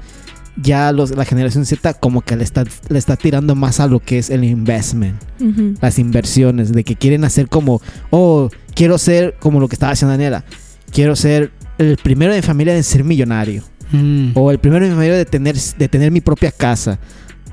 ya 0.61 0.91
los, 0.91 1.11
la 1.15 1.23
generación 1.23 1.65
Z 1.65 1.93
como 1.93 2.19
que 2.19 2.35
le 2.35 2.43
está, 2.43 2.65
le 2.89 2.99
está 2.99 3.15
tirando 3.15 3.55
más 3.55 3.79
a 3.79 3.87
lo 3.87 4.01
que 4.01 4.17
es 4.17 4.29
el 4.29 4.43
investment, 4.43 5.15
Ujú. 5.39 5.75
las 5.81 5.99
inversiones, 5.99 6.73
de 6.73 6.83
que 6.83 6.97
quieren 6.97 7.23
hacer 7.23 7.47
como, 7.47 7.81
oh, 8.09 8.49
quiero 8.75 8.97
ser 8.97 9.35
como 9.39 9.61
lo 9.61 9.69
que 9.69 9.75
estaba 9.75 9.93
haciendo 9.93 10.11
Daniela, 10.11 10.43
quiero 10.91 11.15
ser 11.15 11.51
el 11.77 11.95
primero 11.95 12.33
de 12.33 12.39
mi 12.39 12.43
familia 12.45 12.75
en 12.75 12.83
ser 12.83 13.05
millonario. 13.05 13.63
Mm. 13.91 14.31
O 14.35 14.51
el 14.51 14.59
primero 14.59 14.85
en 14.85 14.97
medio 14.97 15.13
de 15.15 15.25
tener, 15.25 15.55
de 15.55 15.87
tener 15.89 16.11
mi 16.11 16.21
propia 16.21 16.51
casa. 16.51 16.99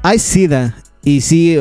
Hay 0.02 0.18
SIDA. 0.18 0.76
Y 1.04 1.20
sí, 1.20 1.56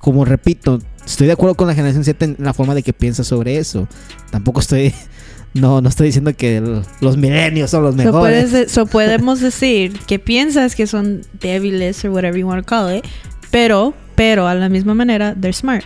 como 0.00 0.24
repito, 0.24 0.78
estoy 1.04 1.26
de 1.26 1.32
acuerdo 1.32 1.54
con 1.54 1.66
la 1.66 1.74
generación 1.74 2.04
Z 2.04 2.24
en 2.24 2.36
la 2.38 2.52
forma 2.54 2.74
de 2.74 2.82
que 2.82 2.92
piensa 2.92 3.24
sobre 3.24 3.56
eso. 3.58 3.88
Tampoco 4.30 4.60
estoy. 4.60 4.92
No, 5.54 5.82
no 5.82 5.90
estoy 5.90 6.06
diciendo 6.06 6.34
que 6.34 6.56
el- 6.56 6.80
los 7.02 7.18
milenios 7.18 7.68
son 7.68 7.82
los 7.82 7.94
So, 7.94 7.98
mejores. 7.98 8.20
puedes 8.22 8.52
de- 8.52 8.68
so 8.70 8.86
podemos 8.86 9.38
decir 9.40 9.92
que 10.06 10.18
piensas 10.18 10.74
que 10.74 10.86
son 10.86 11.20
débiles 11.42 12.02
or 12.06 12.10
whatever 12.12 12.40
you 12.40 12.48
want 12.48 12.64
to 12.64 12.66
call 12.66 12.96
it, 12.96 13.04
pero, 13.50 13.92
pero 14.14 14.48
a 14.48 14.54
la 14.54 14.70
misma 14.70 14.94
manera, 14.94 15.34
they're 15.38 15.52
smart. 15.52 15.84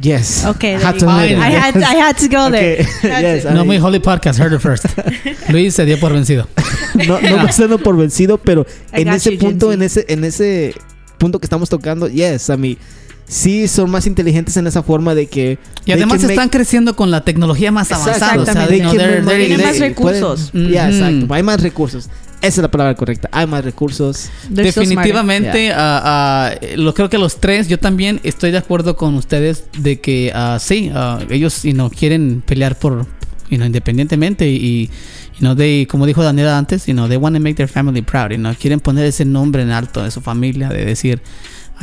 Yes. 0.00 0.44
Okay, 0.46 0.76
I 0.76 0.78
to 0.98 1.04
go. 1.06 1.10
admit 1.10 1.32
it. 1.32 1.38
I 1.38 1.50
had, 1.50 1.76
I 1.76 1.94
had 2.00 2.16
to 2.16 2.28
go 2.28 2.50
there. 2.50 2.80
Okay, 2.98 3.20
yes. 3.36 3.44
No 3.44 3.60
I- 3.62 3.64
muy 3.66 3.78
holy 3.78 3.98
podcast, 4.00 4.38
heard 4.38 4.52
it 4.54 4.60
first. 4.60 4.86
Luis 5.50 5.74
se 5.74 5.84
dio 5.84 5.98
por 6.00 6.12
vencido. 6.12 6.48
no, 7.06 7.20
no 7.20 7.36
me 7.42 7.50
estoy 7.50 7.64
dando 7.68 7.78
por 7.78 7.96
vencido, 7.96 8.38
pero 8.38 8.66
I 8.96 9.02
en 9.02 9.08
ese 9.08 9.32
you, 9.32 9.38
punto, 9.38 9.72
en 9.72 9.82
ese, 9.82 10.06
en 10.08 10.24
ese 10.24 10.74
punto 11.18 11.38
que 11.38 11.46
estamos 11.46 11.68
tocando, 11.68 12.08
yes, 12.08 12.48
a 12.50 12.56
mí 12.56 12.78
sí 13.26 13.68
son 13.68 13.90
más 13.90 14.06
inteligentes 14.06 14.56
en 14.56 14.66
esa 14.66 14.82
forma 14.82 15.14
de 15.14 15.26
que 15.26 15.58
Y 15.84 15.92
además 15.92 16.18
can 16.18 16.26
make- 16.26 16.32
están 16.32 16.48
creciendo 16.48 16.96
con 16.96 17.10
la 17.10 17.22
tecnología 17.24 17.70
más 17.70 17.92
avanzada. 17.92 18.40
O 18.40 18.44
sea, 18.46 18.66
Tienen 18.66 19.24
más 19.62 19.78
recursos. 19.78 20.50
Pueden- 20.52 20.72
Ya, 20.72 20.88
Ujú. 20.88 20.94
exacto. 20.96 21.34
Hay 21.34 21.42
más 21.42 21.62
recursos. 21.62 22.08
Esa 22.42 22.60
es 22.60 22.62
la 22.62 22.70
palabra 22.70 22.94
correcta. 22.96 23.28
Hay 23.32 23.46
más 23.46 23.64
recursos. 23.64 24.28
They're 24.52 24.72
so 24.72 24.82
smart. 24.82 24.88
Definitivamente, 24.88 25.68
eh, 25.72 26.76
lo 26.76 26.92
creo 26.92 27.08
que 27.08 27.16
los 27.18 27.38
tres, 27.40 27.68
yo 27.68 27.78
también 27.78 28.20
estoy 28.24 28.50
de 28.50 28.58
acuerdo 28.58 28.96
con 28.96 29.14
ustedes 29.14 29.64
de 29.78 30.00
que 30.00 30.32
ah, 30.34 30.58
sí, 30.60 30.90
ellos 31.30 31.62
you 31.62 31.72
know, 31.72 31.88
quieren 31.88 32.42
pelear 32.44 32.76
por, 32.78 33.06
you 33.48 33.56
know, 33.56 33.64
independientemente 33.66 34.48
y, 34.48 34.56
y, 34.56 34.86
you 35.34 35.38
know, 35.40 35.54
they, 35.54 35.86
como 35.86 36.04
dijo 36.04 36.22
Daniela 36.24 36.58
antes, 36.58 36.86
you 36.86 36.94
know, 36.94 37.06
they 37.08 37.16
want 37.16 37.36
to 37.36 37.40
make 37.40 37.54
their 37.54 37.68
family 37.68 38.02
proud, 38.02 38.30
you 38.32 38.36
know, 38.38 38.52
quieren 38.60 38.80
poner 38.80 39.06
ese 39.06 39.24
nombre 39.24 39.62
en 39.62 39.70
alto 39.70 40.02
de 40.02 40.10
su 40.10 40.20
familia, 40.20 40.68
de 40.68 40.84
decir, 40.84 41.22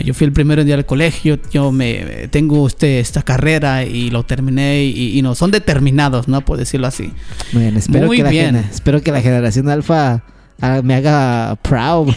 yo 0.04 0.14
fui 0.14 0.26
el 0.26 0.34
primero 0.34 0.62
en 0.62 0.68
ir 0.68 0.74
al 0.76 0.86
colegio, 0.86 1.40
yo 1.52 1.72
me 1.72 2.28
tengo 2.32 2.68
este, 2.68 3.00
esta 3.00 3.22
carrera 3.22 3.84
y 3.86 4.10
lo 4.12 4.24
terminé 4.24 4.84
y, 4.84 5.18
y 5.18 5.22
no, 5.22 5.36
son 5.36 5.52
determinados, 5.52 6.28
¿no? 6.28 6.42
Por 6.42 6.58
decirlo 6.58 6.88
así. 6.88 7.12
Bien, 7.54 7.76
espero, 7.78 8.08
Muy 8.08 8.18
que 8.18 8.24
la 8.24 8.30
bien. 8.30 8.56
gener- 8.56 8.70
espero 8.72 9.02
que 9.02 9.12
la 9.12 9.22
generación 9.22 9.68
alfa 9.70 10.24
ah, 10.62 10.82
me 10.84 10.96
haga 10.96 11.58
proud. 11.62 12.14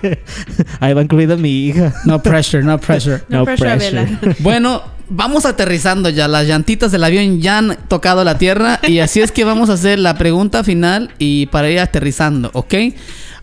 Ahí 0.80 0.94
va 0.94 1.02
incluida 1.02 1.36
mi 1.36 1.66
hija. 1.66 1.94
No 2.04 2.22
pressure, 2.22 2.62
no 2.62 2.78
pressure. 2.78 3.22
No, 3.28 3.38
No 3.40 3.44
pressure, 3.44 3.76
pressure. 3.76 4.36
Bueno, 4.40 4.82
vamos 5.08 5.44
aterrizando 5.46 6.08
ya. 6.08 6.28
Las 6.28 6.46
llantitas 6.46 6.92
del 6.92 7.04
avión 7.04 7.40
ya 7.40 7.58
han 7.58 7.76
tocado 7.88 8.24
la 8.24 8.38
tierra. 8.38 8.80
Y 8.86 8.98
así 8.98 9.20
es 9.20 9.32
que 9.32 9.44
vamos 9.44 9.70
a 9.70 9.74
hacer 9.74 9.98
la 9.98 10.16
pregunta 10.16 10.64
final 10.64 11.10
y 11.18 11.46
para 11.46 11.70
ir 11.70 11.80
aterrizando, 11.80 12.50
¿ok? 12.54 12.74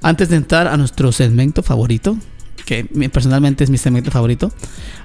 Antes 0.01 0.29
de 0.29 0.37
entrar 0.37 0.67
a 0.67 0.77
nuestro 0.77 1.11
segmento 1.11 1.61
favorito, 1.63 2.17
que 2.65 2.85
personalmente 3.11 3.63
es 3.63 3.69
mi 3.69 3.77
segmento 3.77 4.11
favorito. 4.11 4.51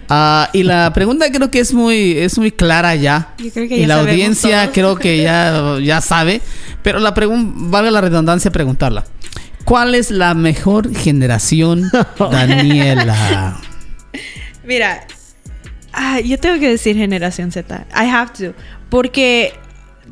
Ah, 0.08 0.50
y 0.52 0.62
la 0.62 0.92
pregunta 0.92 1.30
creo 1.30 1.50
que 1.50 1.60
es 1.60 1.72
muy, 1.72 2.18
es 2.18 2.38
muy 2.38 2.52
clara 2.52 2.94
ya. 2.94 3.34
Yo 3.38 3.50
creo 3.50 3.68
que 3.68 3.76
y 3.76 3.80
ya 3.82 3.86
la 3.86 4.00
audiencia 4.00 4.62
todos. 4.62 4.74
creo 4.74 4.96
que 4.98 5.22
ya, 5.22 5.78
ya 5.82 6.00
sabe. 6.00 6.40
Pero 6.82 7.00
la 7.00 7.14
pregunta, 7.14 7.52
valga 7.56 7.90
la 7.90 8.00
redundancia 8.00 8.50
preguntarla. 8.50 9.04
¿Cuál 9.64 9.94
es 9.94 10.10
la 10.10 10.34
mejor 10.34 10.94
generación, 10.94 11.90
Daniela? 12.18 13.58
Mira, 14.62 15.06
ah, 15.92 16.20
yo 16.20 16.38
tengo 16.38 16.60
que 16.60 16.68
decir 16.68 16.96
generación 16.96 17.50
Z. 17.50 17.86
I 17.94 18.08
have 18.08 18.32
to. 18.38 18.54
Porque 18.90 19.54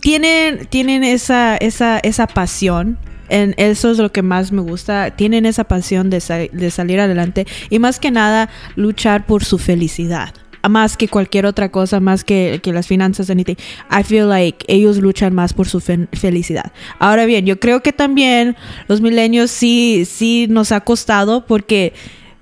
tienen, 0.01 0.67
tienen 0.67 1.05
esa, 1.05 1.57
esa, 1.57 1.99
esa 1.99 2.27
pasión. 2.27 2.99
En 3.29 3.55
eso 3.57 3.91
es 3.91 3.99
lo 3.99 4.13
que 4.13 4.23
más 4.23 4.53
me 4.53 4.61
gusta. 4.63 5.11
Tienen 5.13 5.47
esa 5.47 5.65
pasión 5.65 6.11
de, 6.11 6.21
sa- 6.21 6.39
de 6.39 6.71
salir 6.71 7.01
adelante. 7.01 7.47
Y 7.71 7.79
más 7.79 7.99
que 7.99 8.11
nada, 8.11 8.49
luchar 8.77 9.27
por 9.27 9.45
su 9.45 9.59
felicidad. 9.59 10.35
más 10.69 10.97
que 10.97 11.09
cualquier 11.09 11.45
otra 11.47 11.71
cosa, 11.71 11.99
más 11.99 12.23
que, 12.23 12.61
que 12.63 12.73
las 12.73 12.87
finanzas, 12.87 13.29
anything. 13.31 13.57
I 13.91 14.05
feel 14.05 14.29
like 14.29 14.65
ellos 14.69 14.99
luchan 14.99 15.35
más 15.35 15.53
por 15.55 15.69
su 15.69 15.81
fe- 15.81 16.07
felicidad. 16.13 16.71
Ahora 17.01 17.27
bien, 17.27 17.45
yo 17.47 17.59
creo 17.59 17.83
que 17.83 17.93
también 17.93 18.55
los 18.87 19.01
milenios 19.01 19.51
sí, 19.51 20.05
sí 20.07 20.47
nos 20.49 20.71
ha 20.71 20.81
costado 20.83 21.47
porque 21.47 21.95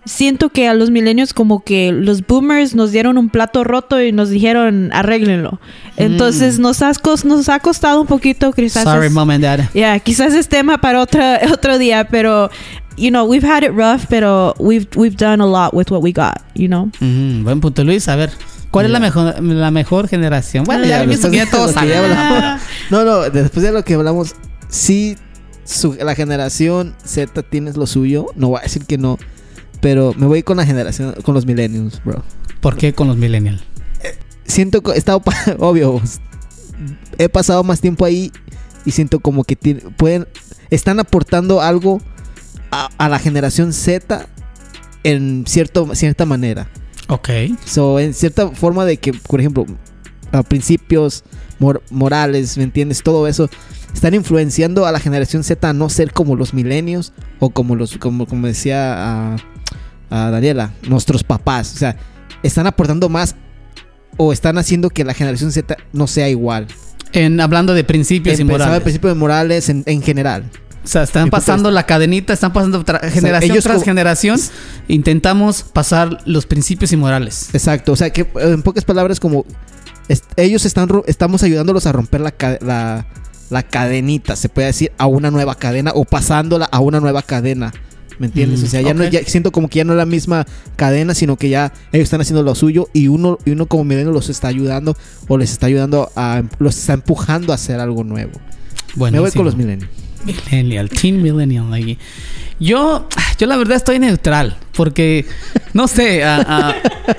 siento 0.04 0.48
que 0.50 0.66
a 0.68 0.74
los 0.74 0.90
milenios 0.90 1.34
como 1.34 1.62
que 1.64 1.92
los 1.92 2.26
boomers 2.26 2.74
nos 2.74 2.90
dieron 2.92 3.18
un 3.18 3.28
plato 3.28 3.64
roto 3.64 4.02
y 4.02 4.12
nos 4.12 4.30
dijeron 4.30 4.90
arréglenlo. 4.92 5.60
Entonces 5.96 6.58
nos, 6.58 6.82
ha, 6.82 6.90
cos- 6.92 7.24
nos 7.24 7.48
ha 7.48 7.60
costado 7.60 8.00
un 8.00 8.06
poquito 8.06 8.52
quizás 8.52 8.84
Sorry, 8.84 9.06
es- 9.08 9.12
mom 9.12 9.30
and 9.30 9.44
dad. 9.44 9.60
Yeah, 9.74 9.98
quizás 10.00 10.32
es 10.34 10.48
tema 10.48 10.78
para 10.78 11.00
otra, 11.00 11.40
otro 11.52 11.78
día, 11.78 12.08
pero 12.10 12.50
you 12.96 13.08
know, 13.10 13.24
we've 13.26 13.46
had 13.46 13.62
it 13.62 13.72
rough, 13.72 14.06
pero 14.08 14.54
we've 14.58 14.86
we've 14.96 15.16
done 15.16 15.42
a 15.42 15.46
lot 15.46 15.72
with 15.74 15.90
what 15.90 16.02
we 16.02 16.12
got, 16.12 16.36
you 16.54 16.66
know. 16.68 16.90
Ujú, 17.00 17.44
buen 17.44 17.60
punto, 17.60 17.84
Luis. 17.84 18.08
A 18.08 18.16
ver, 18.16 18.30
¿cuál 18.70 18.86
es 18.86 18.92
la 18.92 19.00
mejor, 19.00 19.40
la 19.42 19.70
mejor 19.70 20.08
generación? 20.08 20.64
Bueno, 20.64 20.84
ya, 20.84 21.00
Ya, 21.00 21.04
pienso 21.06 21.28
después 21.28 21.30
que 21.30 21.36
ya 21.36 21.50
todos 21.50 21.76
hablamos. 21.76 22.60
No, 22.90 23.04
no, 23.04 23.20
después 23.30 23.62
de 23.64 23.72
lo 23.72 23.84
que 23.84 23.94
hablamos, 23.94 24.34
sí, 24.68 25.16
su- 25.64 25.94
la 25.94 26.14
generación 26.14 26.94
Z 27.04 27.42
tiene 27.42 27.72
lo 27.74 27.86
suyo. 27.86 28.26
No 28.34 28.48
voy 28.48 28.58
a 28.60 28.62
decir 28.62 28.84
que 28.86 28.98
no, 28.98 29.18
pero 29.80 30.14
me 30.16 30.26
voy 30.26 30.42
con 30.42 30.56
la 30.56 30.66
generación, 30.66 31.14
con 31.22 31.34
los 31.34 31.46
millennials, 31.46 32.02
bro. 32.04 32.22
¿Por 32.60 32.76
qué 32.76 32.92
con 32.92 33.08
los 33.08 33.16
millennials? 33.16 33.62
Siento 34.44 34.82
que 34.82 34.92
he 34.92 34.98
estado, 34.98 35.22
obvio, 35.58 36.00
he 37.18 37.28
pasado 37.28 37.62
más 37.62 37.80
tiempo 37.80 38.04
ahí 38.04 38.32
y 38.84 38.90
siento 38.90 39.20
como 39.20 39.44
que 39.44 39.56
pueden, 39.96 40.26
están 40.70 40.98
aportando 41.00 41.60
algo 41.60 42.00
a, 42.70 42.88
a 42.98 43.08
la 43.08 43.18
generación 43.18 43.72
Z 43.72 44.26
en 45.04 45.44
cierto, 45.46 45.94
cierta 45.94 46.26
manera. 46.26 46.68
Ok. 47.08 47.28
So, 47.64 47.98
en 48.00 48.14
cierta 48.14 48.48
forma 48.48 48.84
de 48.84 48.96
que, 48.98 49.12
por 49.12 49.40
ejemplo, 49.40 49.66
a 50.32 50.42
principios 50.42 51.24
mor- 51.58 51.82
morales, 51.90 52.56
¿me 52.56 52.64
entiendes? 52.64 53.02
Todo 53.02 53.26
eso 53.26 53.48
están 53.94 54.14
influenciando 54.14 54.86
a 54.86 54.92
la 54.92 55.00
generación 55.00 55.42
Z 55.42 55.68
a 55.68 55.72
no 55.72 55.88
ser 55.88 56.12
como 56.12 56.36
los 56.36 56.54
milenios 56.54 57.12
o 57.40 57.50
como 57.50 57.74
los, 57.76 57.96
como, 57.98 58.26
como 58.26 58.46
decía 58.46 59.32
a, 59.34 59.36
a 60.10 60.30
Daniela, 60.30 60.72
nuestros 60.88 61.24
papás. 61.24 61.72
O 61.74 61.78
sea, 61.78 61.96
están 62.42 62.66
aportando 62.66 63.08
más 63.08 63.36
o 64.16 64.32
están 64.32 64.58
haciendo 64.58 64.90
que 64.90 65.04
la 65.04 65.14
generación 65.14 65.52
Z 65.52 65.76
no 65.92 66.06
sea 66.06 66.28
igual. 66.28 66.66
En, 67.12 67.40
hablando 67.40 67.74
de 67.74 67.84
principios 67.84 68.38
y 68.38 68.44
morales. 68.44 68.76
el 68.76 68.82
principio 68.82 69.08
de 69.08 69.14
morales 69.16 69.68
en, 69.68 69.82
en 69.86 70.02
general. 70.02 70.44
O 70.84 70.88
sea, 70.88 71.02
están 71.02 71.28
pasando 71.28 71.70
la 71.70 71.84
cadenita, 71.84 72.32
están 72.32 72.52
pasando 72.52 72.84
tra- 72.84 73.00
generación 73.10 73.58
tras 73.62 73.84
generación. 73.84 74.40
Intentamos 74.88 75.62
pasar 75.62 76.18
los 76.24 76.46
principios 76.46 76.92
y 76.92 76.96
morales. 76.96 77.50
Exacto, 77.52 77.92
o 77.92 77.96
sea 77.96 78.10
que 78.10 78.26
en 78.36 78.62
pocas 78.62 78.84
palabras 78.84 79.20
como 79.20 79.44
est- 80.08 80.24
ellos 80.36 80.64
están 80.64 80.88
estamos 81.06 81.42
ayudándolos 81.42 81.86
a 81.86 81.92
romper 81.92 82.20
la, 82.22 82.30
ca- 82.30 82.58
la, 82.62 83.06
la 83.50 83.62
cadenita, 83.62 84.36
se 84.36 84.48
puede 84.48 84.68
decir, 84.68 84.90
a 84.98 85.06
una 85.06 85.30
nueva 85.30 85.54
cadena 85.54 85.92
o 85.94 86.04
pasándola 86.04 86.64
a 86.66 86.80
una 86.80 86.98
nueva 87.00 87.22
cadena. 87.22 87.72
¿Me 88.20 88.26
entiendes? 88.26 88.60
Mm, 88.60 88.64
o 88.64 88.66
sea, 88.68 88.80
ya 88.82 88.94
no 88.94 89.02
ya 89.08 89.20
siento 89.24 89.50
como 89.50 89.68
que 89.68 89.78
ya 89.78 89.84
no 89.84 89.94
es 89.94 89.96
la 89.96 90.06
misma 90.06 90.46
cadena, 90.76 91.14
sino 91.14 91.36
que 91.36 91.48
ya 91.48 91.72
ellos 91.90 92.04
están 92.04 92.20
haciendo 92.20 92.42
lo 92.44 92.54
suyo 92.54 92.88
y 92.92 93.08
uno 93.08 93.38
y 93.44 93.50
uno 93.50 93.66
como 93.66 93.82
milenio 93.82 94.12
los 94.12 94.28
está 94.28 94.46
ayudando 94.46 94.96
o 95.26 95.38
les 95.38 95.50
está 95.50 95.66
ayudando 95.66 96.12
a 96.14 96.42
los 96.58 96.76
está 96.78 96.92
empujando 96.92 97.50
a 97.52 97.56
hacer 97.56 97.80
algo 97.80 98.04
nuevo. 98.04 98.32
Bueno, 98.94 99.16
Me 99.16 99.20
voy 99.20 99.30
con 99.32 99.44
los 99.46 99.56
milenios. 99.56 99.88
Millennial, 100.24 100.90
Teen 100.90 101.22
Millennial. 101.22 101.70
like, 101.70 101.96
Yo, 102.60 103.08
yo 103.38 103.46
la 103.46 103.56
verdad 103.56 103.76
estoy 103.78 103.98
neutral. 103.98 104.58
Porque, 104.76 105.24
no 105.72 105.88
sé, 105.88 106.22
a- 106.22 106.36
a- 106.68 106.74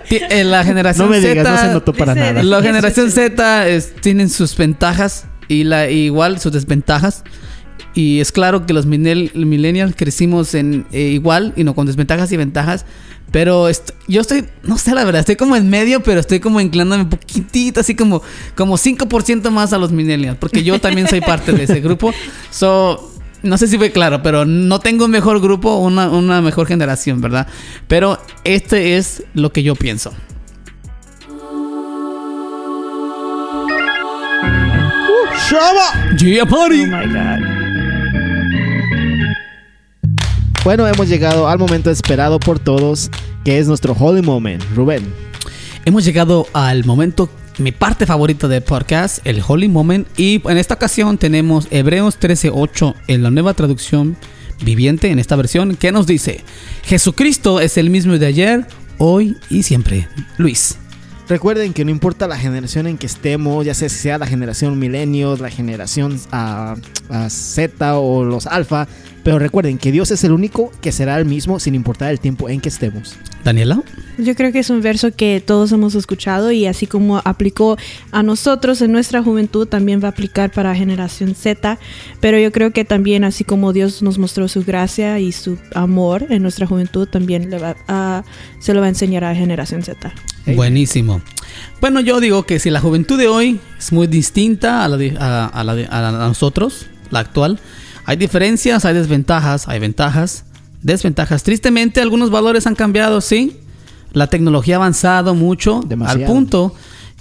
ti- 0.07 0.19
eh, 0.29 0.43
la 0.43 0.63
generación 0.63 1.07
No 1.07 1.11
me 1.11 1.19
digas, 1.19 1.43
Z. 1.47 1.51
no 1.51 1.57
se 1.67 1.73
notó 1.73 1.93
para 1.93 2.13
Dice- 2.13 2.27
nada. 2.33 2.43
La 2.43 2.61
generación 2.61 3.09
Z 3.09 3.67
es- 3.69 3.95
tienen 3.95 4.29
sus 4.29 4.55
ventajas 4.55 5.25
y 5.47 5.63
la 5.63 5.89
igual 5.89 6.39
sus 6.39 6.51
desventajas. 6.51 7.23
Y 7.93 8.19
es 8.21 8.31
claro 8.31 8.65
que 8.65 8.73
los 8.73 8.85
millennial- 8.85 9.31
millennials 9.35 9.95
crecimos 9.95 10.53
en 10.53 10.85
eh, 10.91 11.01
igual 11.09 11.53
y 11.57 11.63
no 11.63 11.75
con 11.75 11.85
desventajas 11.87 12.31
y 12.31 12.37
ventajas. 12.37 12.85
Pero 13.31 13.69
est- 13.69 13.91
yo 14.09 14.19
estoy, 14.21 14.45
no 14.63 14.77
sé 14.77 14.93
la 14.93 15.05
verdad, 15.05 15.21
estoy 15.21 15.37
como 15.37 15.55
en 15.55 15.69
medio, 15.69 16.01
pero 16.03 16.19
estoy 16.19 16.39
como 16.41 16.59
inclinándome 16.59 17.03
un 17.03 17.09
poquitito, 17.09 17.79
así 17.79 17.95
como, 17.95 18.21
como 18.55 18.77
5% 18.77 19.49
más 19.51 19.71
a 19.73 19.77
los 19.77 19.91
millennials, 19.93 20.37
porque 20.37 20.63
yo 20.63 20.79
también 20.81 21.07
soy 21.07 21.21
parte 21.21 21.53
de 21.53 21.63
ese 21.63 21.79
grupo. 21.81 22.13
So, 22.49 23.09
no 23.41 23.57
sé 23.57 23.67
si 23.67 23.77
fue 23.77 23.91
claro, 23.91 24.21
pero 24.21 24.45
no 24.45 24.79
tengo 24.79 25.05
un 25.05 25.11
mejor 25.11 25.39
grupo 25.41 25.77
una, 25.77 26.09
una 26.09 26.41
mejor 26.41 26.67
generación, 26.67 27.21
¿verdad? 27.21 27.47
Pero 27.87 28.19
este 28.43 28.97
es 28.97 29.23
lo 29.33 29.51
que 29.53 29.63
yo 29.63 29.75
pienso. 29.75 30.13
Yeah, 36.19 36.45
party. 36.45 36.83
Oh 36.83 36.87
my 36.87 37.05
god. 37.07 37.60
Bueno, 40.63 40.87
hemos 40.87 41.09
llegado 41.09 41.47
al 41.47 41.57
momento 41.57 41.89
esperado 41.89 42.39
por 42.39 42.59
todos, 42.59 43.09
que 43.43 43.57
es 43.57 43.67
nuestro 43.67 43.93
Holy 43.93 44.21
Moment. 44.21 44.63
Rubén. 44.75 45.11
Hemos 45.85 46.05
llegado 46.05 46.45
al 46.53 46.85
momento, 46.85 47.31
mi 47.57 47.71
parte 47.71 48.05
favorita 48.05 48.47
del 48.47 48.61
podcast, 48.61 49.25
el 49.25 49.41
Holy 49.45 49.67
Moment. 49.67 50.07
Y 50.19 50.39
en 50.47 50.59
esta 50.59 50.75
ocasión 50.75 51.17
tenemos 51.17 51.67
Hebreos 51.71 52.19
13:8 52.19 52.93
en 53.07 53.23
la 53.23 53.31
nueva 53.31 53.55
traducción 53.55 54.15
viviente, 54.63 55.09
en 55.09 55.17
esta 55.17 55.35
versión, 55.35 55.75
que 55.77 55.91
nos 55.91 56.05
dice: 56.05 56.41
Jesucristo 56.83 57.59
es 57.59 57.77
el 57.77 57.89
mismo 57.89 58.19
de 58.19 58.27
ayer, 58.27 58.67
hoy 58.99 59.37
y 59.49 59.63
siempre. 59.63 60.07
Luis. 60.37 60.77
Recuerden 61.27 61.73
que 61.73 61.85
no 61.85 61.91
importa 61.91 62.27
la 62.27 62.37
generación 62.37 62.87
en 62.87 62.97
que 62.97 63.07
estemos, 63.07 63.65
ya 63.65 63.73
sea 63.73 63.89
sea 63.89 64.17
la 64.17 64.27
generación 64.27 64.77
milenios, 64.77 65.39
la 65.39 65.49
generación 65.49 66.19
ah, 66.31 66.75
ah, 67.09 67.29
Z 67.29 67.97
o 67.97 68.25
los 68.25 68.47
alfa, 68.47 68.87
pero 69.23 69.39
recuerden 69.39 69.77
que 69.77 69.91
Dios 69.91 70.11
es 70.11 70.23
el 70.23 70.31
único 70.31 70.71
que 70.81 70.91
será 70.91 71.17
el 71.19 71.25
mismo 71.25 71.59
sin 71.59 71.75
importar 71.75 72.11
el 72.11 72.19
tiempo 72.19 72.49
en 72.49 72.59
que 72.61 72.69
estemos. 72.69 73.15
Daniela. 73.43 73.81
Yo 74.19 74.35
creo 74.35 74.51
que 74.51 74.59
es 74.59 74.69
un 74.69 74.81
verso 74.81 75.11
que 75.15 75.41
todos 75.45 75.71
hemos 75.71 75.95
escuchado 75.95 76.51
y 76.51 76.67
así 76.67 76.85
como 76.85 77.21
aplicó 77.25 77.75
a 78.11 78.21
nosotros 78.23 78.81
en 78.81 78.91
nuestra 78.91 79.23
juventud, 79.23 79.67
también 79.67 80.01
va 80.01 80.07
a 80.07 80.11
aplicar 80.11 80.51
para 80.51 80.75
generación 80.75 81.33
Z. 81.33 81.79
Pero 82.19 82.37
yo 82.39 82.51
creo 82.51 82.71
que 82.71 82.85
también 82.85 83.23
así 83.23 83.43
como 83.43 83.73
Dios 83.73 84.01
nos 84.03 84.19
mostró 84.19 84.47
su 84.47 84.63
gracia 84.63 85.19
y 85.19 85.31
su 85.31 85.57
amor 85.73 86.27
en 86.29 86.43
nuestra 86.43 86.67
juventud, 86.67 87.07
también 87.07 87.49
le 87.49 87.57
va 87.57 87.75
a- 87.87 88.23
se 88.59 88.73
lo 88.75 88.79
va 88.81 88.85
a 88.85 88.89
enseñar 88.89 89.23
a 89.23 89.33
generación 89.33 89.81
Z. 89.81 90.13
Buenísimo. 90.55 91.21
Bueno, 91.79 91.99
yo 92.01 92.19
digo 92.19 92.43
que 92.43 92.59
si 92.59 92.69
la 92.69 92.79
juventud 92.79 93.17
de 93.17 93.27
hoy 93.27 93.59
es 93.79 93.91
muy 93.91 94.07
distinta 94.07 94.83
a, 94.83 94.87
la 94.87 94.97
de- 94.97 95.15
a- 95.19 95.45
a 95.45 95.63
la 95.63 95.75
de- 95.75 95.85
a 95.85 96.01
la- 96.01 96.09
a 96.25 96.27
nosotros, 96.27 96.87
la 97.09 97.19
actual, 97.19 97.59
hay 98.05 98.17
diferencias, 98.17 98.85
hay 98.85 98.93
desventajas, 98.93 99.67
hay 99.67 99.79
ventajas, 99.79 100.45
desventajas. 100.81 101.43
Tristemente, 101.43 102.01
algunos 102.01 102.29
valores 102.31 102.67
han 102.67 102.75
cambiado, 102.75 103.21
sí. 103.21 103.57
La 104.13 104.27
tecnología 104.27 104.75
ha 104.75 104.77
avanzado 104.77 105.35
mucho 105.35 105.81
Demasiado. 105.85 106.21
al 106.25 106.27
punto 106.27 106.75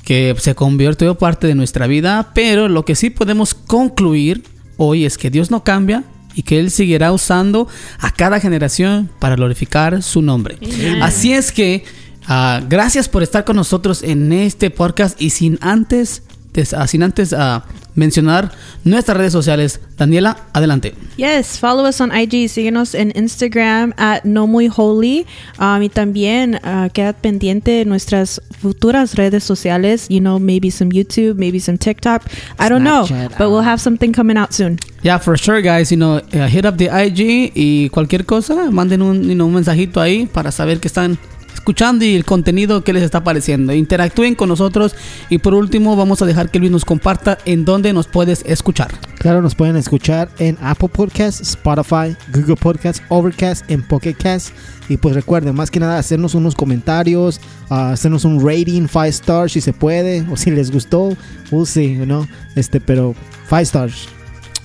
que 0.04 0.34
se 0.38 0.54
convirtió 0.54 1.14
parte 1.16 1.46
de 1.46 1.54
nuestra 1.54 1.86
vida, 1.86 2.30
pero 2.34 2.68
lo 2.68 2.84
que 2.84 2.94
sí 2.96 3.10
podemos 3.10 3.54
concluir 3.54 4.42
hoy 4.76 5.04
es 5.04 5.18
que 5.18 5.30
Dios 5.30 5.50
no 5.50 5.62
cambia 5.62 6.04
y 6.34 6.42
que 6.42 6.58
Él 6.58 6.70
seguirá 6.70 7.12
usando 7.12 7.68
a 7.98 8.10
cada 8.10 8.40
generación 8.40 9.10
para 9.18 9.36
glorificar 9.36 10.02
su 10.02 10.22
nombre. 10.22 10.58
Así 11.02 11.32
es 11.32 11.52
que 11.52 11.84
ah, 12.26 12.60
gracias 12.68 13.08
por 13.08 13.22
estar 13.22 13.44
con 13.44 13.56
nosotros 13.56 14.02
en 14.02 14.32
este 14.32 14.70
podcast 14.70 15.20
y 15.20 15.30
sin 15.30 15.58
antes, 15.60 16.22
des- 16.54 16.72
ah, 16.72 16.86
sin 16.86 17.02
antes 17.02 17.32
ah, 17.32 17.64
mencionar 17.94 18.52
nuestras 18.84 19.16
redes 19.16 19.32
sociales. 19.32 19.80
Daniela, 19.96 20.38
adelante. 20.52 20.94
Yes, 21.16 21.58
follow 21.58 21.86
us 21.86 22.00
on 22.00 22.10
IG, 22.16 22.48
síguenos 22.48 22.94
en 22.94 23.12
Instagram 23.14 23.92
at 23.96 24.24
no 24.24 24.46
muy 24.46 24.70
holy 24.74 25.26
um, 25.58 25.82
y 25.82 25.88
también 25.88 26.54
uh, 26.56 26.90
queda 26.92 27.12
pendiente 27.12 27.70
de 27.70 27.84
nuestras 27.84 28.40
futuras 28.60 29.14
redes 29.14 29.44
sociales, 29.44 30.08
you 30.08 30.20
know, 30.20 30.38
maybe 30.38 30.70
some 30.70 30.90
YouTube, 30.90 31.34
maybe 31.36 31.60
some 31.60 31.76
TikTok, 31.76 32.22
I 32.58 32.68
don't 32.68 32.82
know, 32.82 33.06
but 33.38 33.50
we'll 33.50 33.58
ah. 33.58 33.64
have 33.64 33.80
something 33.80 34.12
coming 34.12 34.38
out 34.38 34.52
soon. 34.52 34.78
Yeah, 35.02 35.18
for 35.18 35.36
sure, 35.36 35.62
guys. 35.62 35.90
You 35.90 35.98
know, 35.98 36.16
uh, 36.16 36.46
hit 36.46 36.66
up 36.66 36.76
the 36.76 36.88
IG 36.88 37.52
y 37.54 37.88
cualquier 37.90 38.24
cosa, 38.24 38.70
manden 38.70 39.02
un, 39.02 39.24
you 39.24 39.34
know, 39.34 39.46
un 39.46 39.54
mensajito 39.54 40.00
ahí 40.00 40.26
para 40.26 40.52
saber 40.52 40.78
que 40.80 40.88
están 40.88 41.18
escuchando 41.60 42.06
y 42.06 42.16
el 42.16 42.24
contenido 42.24 42.82
que 42.82 42.94
les 42.94 43.02
está 43.02 43.22
pareciendo. 43.22 43.74
Interactúen 43.74 44.34
con 44.34 44.48
nosotros 44.48 44.96
y 45.28 45.38
por 45.38 45.54
último 45.54 45.94
vamos 45.94 46.22
a 46.22 46.26
dejar 46.26 46.50
que 46.50 46.58
Luis 46.58 46.72
nos 46.72 46.86
comparta 46.86 47.38
en 47.44 47.66
dónde 47.66 47.92
nos 47.92 48.08
puedes 48.08 48.42
escuchar. 48.46 48.90
Claro, 49.18 49.42
nos 49.42 49.54
pueden 49.54 49.76
escuchar 49.76 50.30
en 50.38 50.56
Apple 50.62 50.88
Podcasts, 50.88 51.40
Spotify, 51.42 52.16
Google 52.32 52.56
Podcasts, 52.56 53.02
Overcast, 53.10 53.70
en 53.70 53.82
Pocket 53.82 54.14
Cast. 54.14 54.54
Y 54.88 54.96
pues 54.96 55.14
recuerden, 55.14 55.54
más 55.54 55.70
que 55.70 55.78
nada, 55.78 55.98
hacernos 55.98 56.34
unos 56.34 56.54
comentarios, 56.54 57.40
ah, 57.68 57.92
hacernos 57.92 58.24
un 58.24 58.40
rating, 58.40 58.88
5 58.88 59.04
stars 59.04 59.52
si 59.52 59.60
se 59.60 59.74
puede, 59.74 60.26
o 60.30 60.36
si 60.36 60.50
les 60.50 60.70
gustó, 60.72 61.14
we'll 61.50 61.66
you 61.66 62.04
know? 62.04 62.26
Este, 62.56 62.80
pero 62.80 63.14
5 63.48 63.60
stars. 63.60 64.19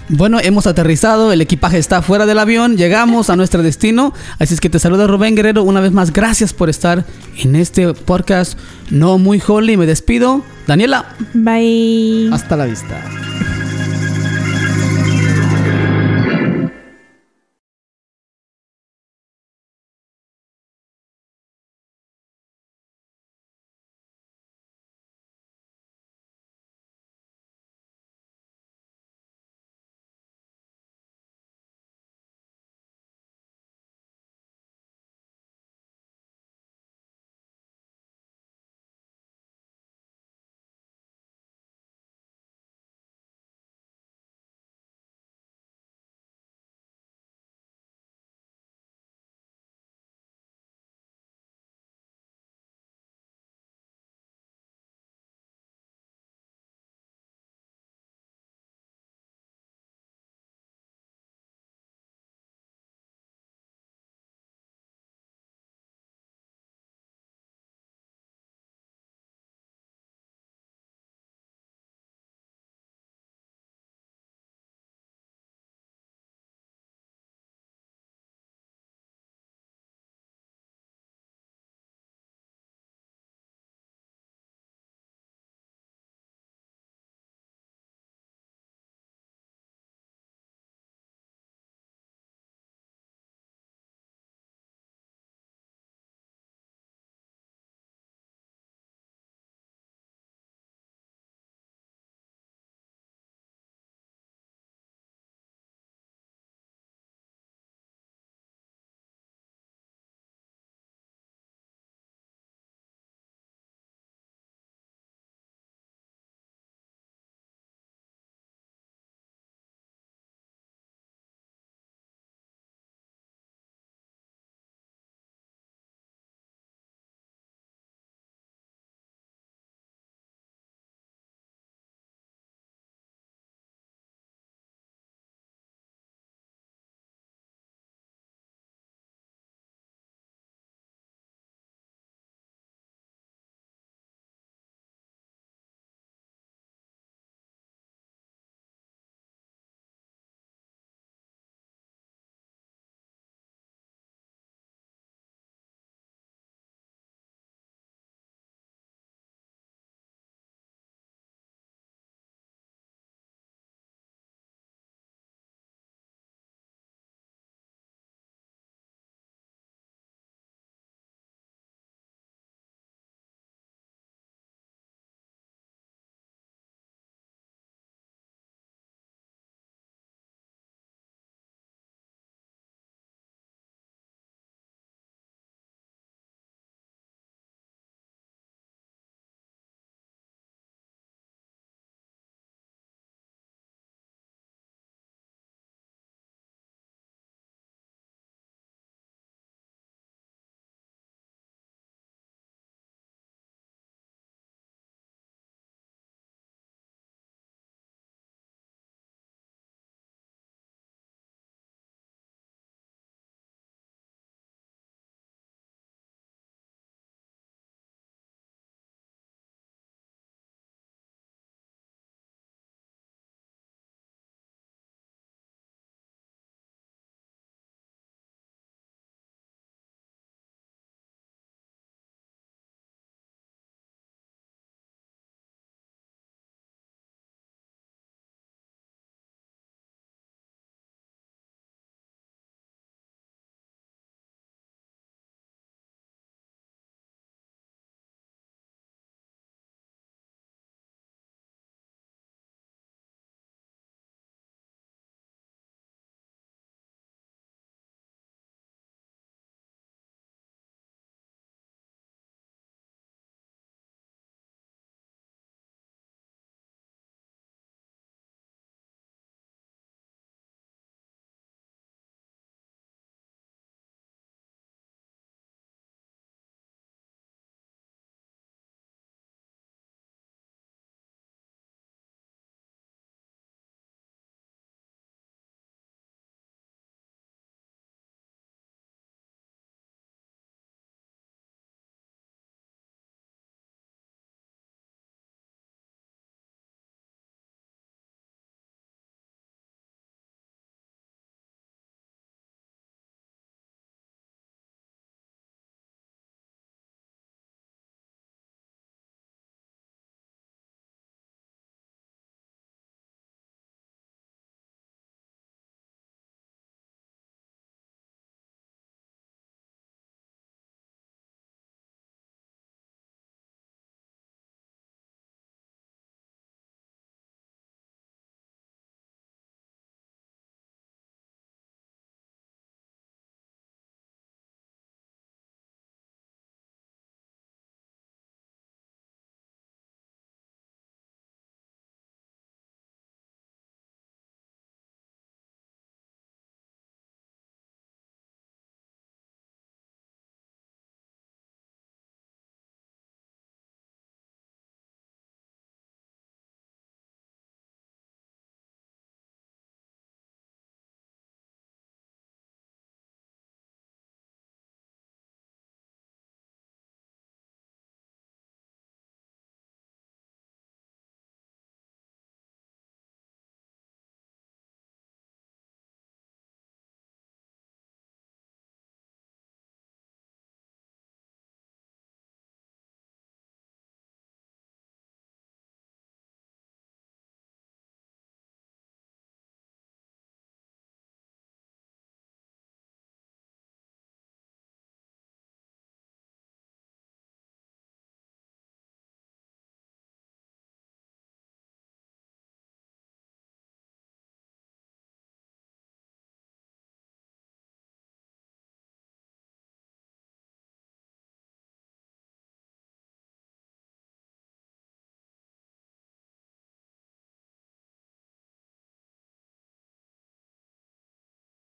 Bueno, 0.07 0.39
hemos 0.39 0.67
aterrizado, 0.67 1.31
el 1.31 1.41
equipaje 1.41 1.79
está 1.79 2.01
fuera 2.01 2.25
del 2.27 2.37
avión, 2.37 2.77
llegamos 2.77 3.31
a 3.31 3.35
nuestro 3.35 3.63
destino, 3.63 4.13
así 4.37 4.53
es 4.53 4.61
que 4.61 4.69
te 4.69 4.77
saluda 4.77 5.07
Rubén 5.07 5.35
Guerrero 5.35 5.63
una 5.63 5.81
vez 5.81 5.93
más, 5.93 6.13
gracias 6.13 6.53
por 6.53 6.69
estar 6.69 7.05
en 7.37 7.55
este 7.55 7.91
podcast 7.93 8.57
no 8.91 9.17
muy 9.17 9.41
holy, 9.45 9.77
me 9.77 9.87
despido, 9.87 10.43
Daniela. 10.67 11.15
Bye. 11.33 12.29
Hasta 12.31 12.55
la 12.55 12.65
vista. 12.65 13.01